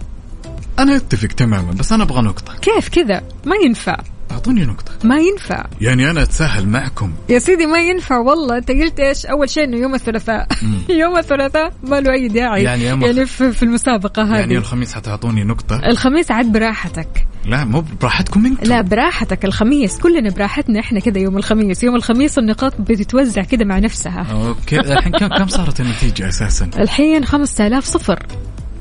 أنا 0.79 0.97
أتفق 0.97 1.29
تماما 1.29 1.73
بس 1.73 1.93
أنا 1.93 2.03
أبغى 2.03 2.23
نقطة. 2.23 2.57
كيف 2.57 2.89
كذا؟ 2.89 3.23
ما 3.45 3.57
ينفع. 3.57 3.97
أعطوني 4.41 4.65
نقطة. 4.65 4.93
ما 5.05 5.19
ينفع. 5.19 5.67
يعني 5.81 6.11
أنا 6.11 6.23
أتساهل 6.23 6.69
معكم. 6.69 7.13
يا 7.29 7.39
سيدي 7.39 7.67
ما 7.67 7.79
ينفع 7.79 8.19
والله. 8.19 8.59
أنت 8.59 8.71
قلت 8.71 9.01
إيش؟ 9.01 9.27
أول 9.27 9.51
شيء 9.51 9.65
إنه 9.65 9.77
يوم 9.77 9.95
الثلاثاء. 9.95 10.47
يوم 11.01 11.19
الثلاثاء 11.19 11.73
ما 11.83 12.01
له 12.01 12.13
أي 12.13 12.29
داعي. 12.29 12.63
يعني 12.63 12.85
يعني 12.85 13.27
في, 13.27 13.53
في 13.53 13.63
المسابقة 13.63 14.23
هذه. 14.23 14.41
يعني 14.41 14.59
الخميس 14.59 14.95
حتعطوني 14.95 15.45
نقطة؟ 15.45 15.81
الخميس 15.87 16.31
عاد 16.31 16.53
براحتك. 16.53 17.27
لا 17.47 17.65
مو 17.65 17.85
براحتكم 18.01 18.47
أنتم. 18.47 18.69
لا 18.69 18.81
براحتك. 18.81 19.45
الخميس 19.45 19.99
كلنا 19.99 20.31
براحتنا 20.31 20.81
إحنا 20.81 21.01
كذا 21.01 21.19
يوم 21.19 21.37
الخميس. 21.37 21.85
يوم 21.85 21.97
الخميس 21.97 22.39
النقاط 22.39 22.81
بتتوزع 22.81 23.43
كذا 23.43 23.65
مع 23.65 23.79
نفسها. 23.79 24.27
أوكي. 24.33 24.81
الحين 24.81 25.13
كم 25.13 25.29
كم 25.29 25.49
صارت 25.49 25.81
النتيجة 25.81 26.29
أساسا؟ 26.29 26.71
الحين 26.79 27.25
5000 27.25 27.85
صفر. 27.85 28.27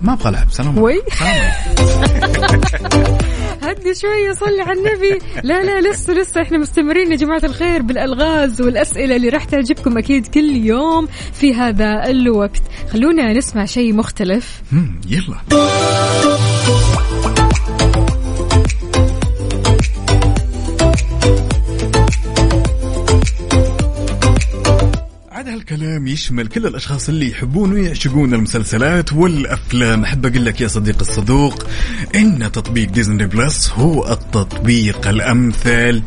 ما 0.02 0.14
أبغى 0.14 0.30
ألعب 0.30 0.52
سلام. 0.52 0.78
وي. 0.78 1.02
هدي 3.62 3.96
شوية 3.96 4.34
صلي 4.34 4.62
على 4.62 4.80
النبي. 4.80 5.20
لا 5.44 5.64
لا 5.64 5.90
لسه 5.90 6.14
لسه. 6.14 6.42
إحنا 6.42 6.58
مستمرين 6.58 7.12
يا 7.12 7.18
جماعة 7.18 7.42
الخير 7.44 7.82
بالألغاز 7.82 8.62
والأسئلة 8.62 9.16
اللي 9.16 9.30
راح 9.30 9.44
تعجبكم 9.44 9.98
أكيد 9.98 10.28
كل 10.28 10.56
يوم 10.56 11.08
في 11.34 11.54
هذا 11.54 12.10
الوقت. 12.10 12.62
خلونا 12.94 13.34
نسمع 13.34 13.66
شيء 13.66 13.94
مختلف. 13.94 14.62
يلا. 15.10 15.36
عاد 25.40 25.48
هالكلام 25.48 26.08
يشمل 26.08 26.48
كل 26.48 26.66
الأشخاص 26.66 27.10
اللي 27.10 27.32
يحبون 27.32 27.74
ويعشقون 27.74 28.34
المسلسلات 28.34 29.14
والأفلام. 29.14 30.04
أحب 30.04 30.26
أقول 30.26 30.46
لك 30.46 30.62
يا 30.62 30.68
صديقي 30.68 31.02
الصدوق 31.02 31.68
إن 32.16 32.52
تطبيق 32.52 32.90
Disney 32.90 33.26
Plus 33.26 33.70
هو 33.70 34.14
التطبيق 34.14 35.08
الأمثل. 35.08 36.04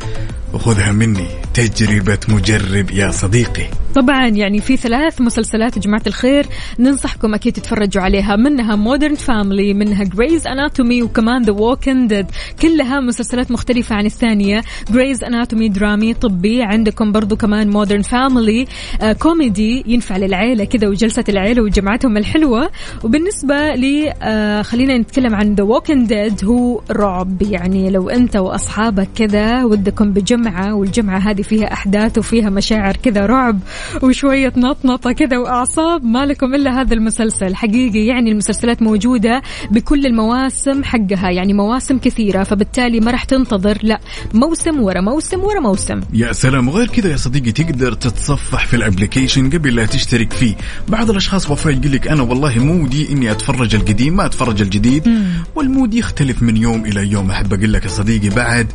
وخذها 0.52 0.92
مني 0.92 1.26
تجربة 1.54 2.18
مجرب 2.28 2.90
يا 2.90 3.10
صديقي. 3.10 3.81
طبعا 3.94 4.28
يعني 4.28 4.60
في 4.60 4.76
ثلاث 4.76 5.20
مسلسلات 5.20 5.76
يا 5.76 5.82
جماعة 5.82 6.02
الخير 6.06 6.46
ننصحكم 6.78 7.34
أكيد 7.34 7.52
تتفرجوا 7.52 8.02
عليها 8.02 8.36
منها 8.36 8.76
Modern 8.76 9.14
Family 9.14 9.74
منها 9.74 10.04
Grey's 10.04 10.46
Anatomy 10.46 11.02
وكمان 11.02 11.42
The 11.42 11.52
Walking 11.52 12.06
Dead 12.06 12.26
كلها 12.62 13.00
مسلسلات 13.00 13.50
مختلفة 13.50 13.96
عن 13.96 14.06
الثانية. 14.06 14.62
Grey's 14.90 15.24
Anatomy 15.24 15.68
درامي 15.68 16.14
طبي 16.14 16.62
عندكم 16.62 17.12
برضو 17.12 17.36
كمان 17.36 17.70
Modern 17.70 18.02
Family 18.02 18.66
آه 19.02 19.12
كوميدي 19.12 19.84
ينفع 19.86 20.16
للعيلة 20.16 20.64
كذا 20.64 20.88
وجلسة 20.88 21.24
العيلة 21.28 21.62
وجمعتهم 21.62 22.16
الحلوة. 22.16 22.70
وبالنسبة 23.04 23.74
لي 23.74 24.14
آه 24.22 24.62
خلينا 24.62 24.98
نتكلم 24.98 25.34
عن 25.34 25.54
The 25.54 25.64
Walking 25.64 26.06
Dead 26.06 26.44
هو 26.44 26.80
رعب. 26.90 27.42
يعني 27.42 27.90
لو 27.90 28.10
أنت 28.10 28.36
وأصحابك 28.36 29.08
كذا 29.14 29.64
ودكم 29.64 30.12
بجمعة 30.12 30.74
والجمعة 30.74 31.18
هذه 31.18 31.42
فيها 31.42 31.72
أحداث 31.72 32.18
وفيها 32.18 32.50
مشاعر 32.50 32.96
كذا 32.96 33.26
رعب 33.26 33.58
وشوية 34.02 34.52
نطنطة 34.56 35.12
كذا 35.12 35.38
وأعصاب 35.38 36.04
ما 36.04 36.26
لكم 36.26 36.54
إلا 36.54 36.80
هذا 36.80 36.94
المسلسل. 36.94 37.54
حقيقي 37.54 38.06
يعني 38.06 38.30
المسلسلات 38.30 38.82
موجودة 38.82 39.42
بكل 39.70 40.06
المواسم 40.06 40.84
حقها 40.84 41.30
يعني 41.30 41.52
مواسم 41.52 41.98
كثيرة 41.98 42.42
فبالتالي 42.42 43.00
ما 43.00 43.10
راح 43.10 43.24
تنتظر 43.24 43.78
لا 43.82 44.00
موسم 44.34 44.80
ورا 44.80 45.00
موسم 45.00 45.40
ورا 45.40 45.60
موسم. 45.60 46.00
يا 46.12 46.32
سلام 46.32 46.68
وغير 46.68 46.86
كذا 46.86 47.10
يا 47.10 47.16
صديقي 47.16 47.52
تقدر 47.52 47.92
تتصفح 47.92 48.66
في 48.66 48.76
ال 48.76 48.82
application 48.82 49.50
قبل 49.50 49.74
لا 49.74 49.86
تشترك 49.86 50.32
فيه. 50.32 50.54
بعض 50.88 51.10
الأشخاص 51.10 51.50
وفاء 51.50 51.72
يقول 51.72 51.92
لك 51.92 52.08
أنا 52.08 52.22
والله 52.22 52.58
mood 52.58 53.01
ي 53.01 53.12
إني 53.12 53.30
أتفرج 53.30 53.74
القديم 53.74 54.16
ما 54.16 54.26
أتفرج 54.26 54.62
الجديد. 54.62 55.08
وال 55.54 55.68
mood 55.68 55.94
يختلف 55.94 56.42
من 56.42 56.56
يوم 56.56 56.84
إلى 56.86 57.10
يوم. 57.12 57.30
أحب 57.30 57.52
أقول 57.52 57.72
لك 57.72 57.84
يا 57.84 57.88
صديقي 57.88 58.28
بعد 58.28 58.66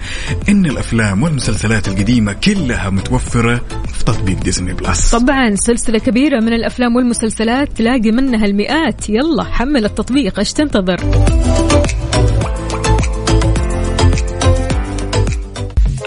إن 0.49 0.65
الأفلام 0.65 1.23
والمسلسلات 1.23 1.87
القديمة 1.87 2.33
كلها 2.33 2.89
متوفرة 2.89 3.61
في 3.93 4.05
تطبيق 4.05 4.39
Disney 4.39 4.71
Plus 4.97 5.15
طبعا 5.15 5.55
سلسلة 5.55 5.99
كبيرة 5.99 6.39
من 6.39 6.53
الأفلام 6.53 6.95
والمسلسلات 6.95 7.77
تلاقي 7.77 8.11
منها 8.11 8.45
المئات. 8.45 9.09
يلا 9.09 9.43
حمل 9.43 9.85
التطبيق 9.85 10.39
إيش 10.39 10.53
تنتظر؟ 10.53 10.99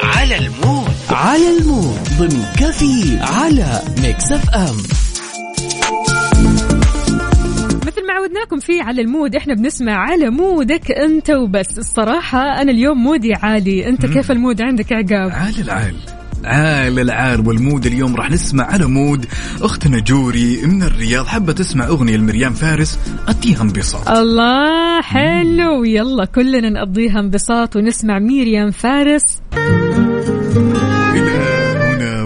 على 0.02 0.36
ال 0.36 0.45
mood. 0.45 0.90
على 1.10 1.58
ال 1.58 1.65
mood. 1.65 1.98
ضمن 2.18 2.44
كفي 2.58 3.18
على 3.20 3.80
Mix 4.02 4.32
FM 4.32 4.76
مثل 7.86 8.06
ما 8.06 8.12
عودناكم 8.12 8.58
فيه 8.58 8.82
على 8.82 9.02
ال 9.02 9.09
mood 9.09 9.36
إحنا 9.36 9.54
بنسمع 9.54 9.92
على 9.92 10.30
mood 10.30 10.78
ك 10.78 10.90
أنت 10.90 11.30
وبس. 11.30 11.78
الصراحة 11.78 12.62
أنا 12.62 12.70
اليوم 12.70 12.98
mood 12.98 13.27
ي 13.27 13.34
عالي. 13.34 13.88
أنت 13.88 14.06
كيف 14.06 14.30
ال 14.30 14.37
mood 14.37 14.62
عندك 14.62 14.92
عقاب؟ 14.92 15.30
عال 15.30 15.60
العال 15.60 15.94
عال 16.44 16.98
العال 16.98 17.48
وال 17.48 17.61
mood 17.61 17.86
اليوم 17.86 18.16
راح 18.16 18.30
نسمع 18.30 18.64
على 18.64 18.86
mood 18.86 19.26
اختنا 19.60 20.00
جوري 20.00 20.66
من 20.66 20.82
الرياض. 20.82 21.26
حابة 21.26 21.52
تسمع 21.52 21.86
أغنية 21.86 22.16
لمريم 22.16 22.52
فارس؟ 22.52 22.98
اديها 23.28 23.62
انبساط. 23.62 24.08
الله 24.08 25.02
حلو. 25.02 25.84
يلا 25.84 26.24
كلنا 26.24 26.70
نقضيها 26.70 27.20
انبساط 27.20 27.76
ونسمع 27.76 28.18
ميريام 28.18 28.70
فارس. 28.70 29.22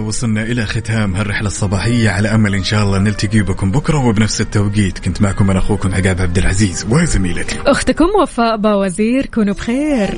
وصلنا 0.05 0.43
إلى 0.43 0.65
ختام 0.65 1.15
هالرحلة 1.15 1.47
الصباحية 1.47 2.09
على 2.09 2.35
أمل 2.35 2.55
إن 2.55 2.63
شاء 2.63 2.83
الله 2.83 2.99
نلتقي 2.99 3.41
بكم 3.41 3.71
بكرة 3.71 4.05
وبنفس 4.05 4.41
التوقيت. 4.41 4.99
كنت 4.99 5.21
معكم 5.21 5.49
أنا 5.49 5.59
أخوكم 5.59 5.95
عقاب 5.95 6.21
عبد 6.21 6.37
العزيز 6.37 6.85
وزميلتي. 6.89 7.55
أختكم 7.65 8.05
وفاء 8.21 8.57
باوزير 8.57 9.25
كونوا 9.25 9.53
بخير. 9.53 10.09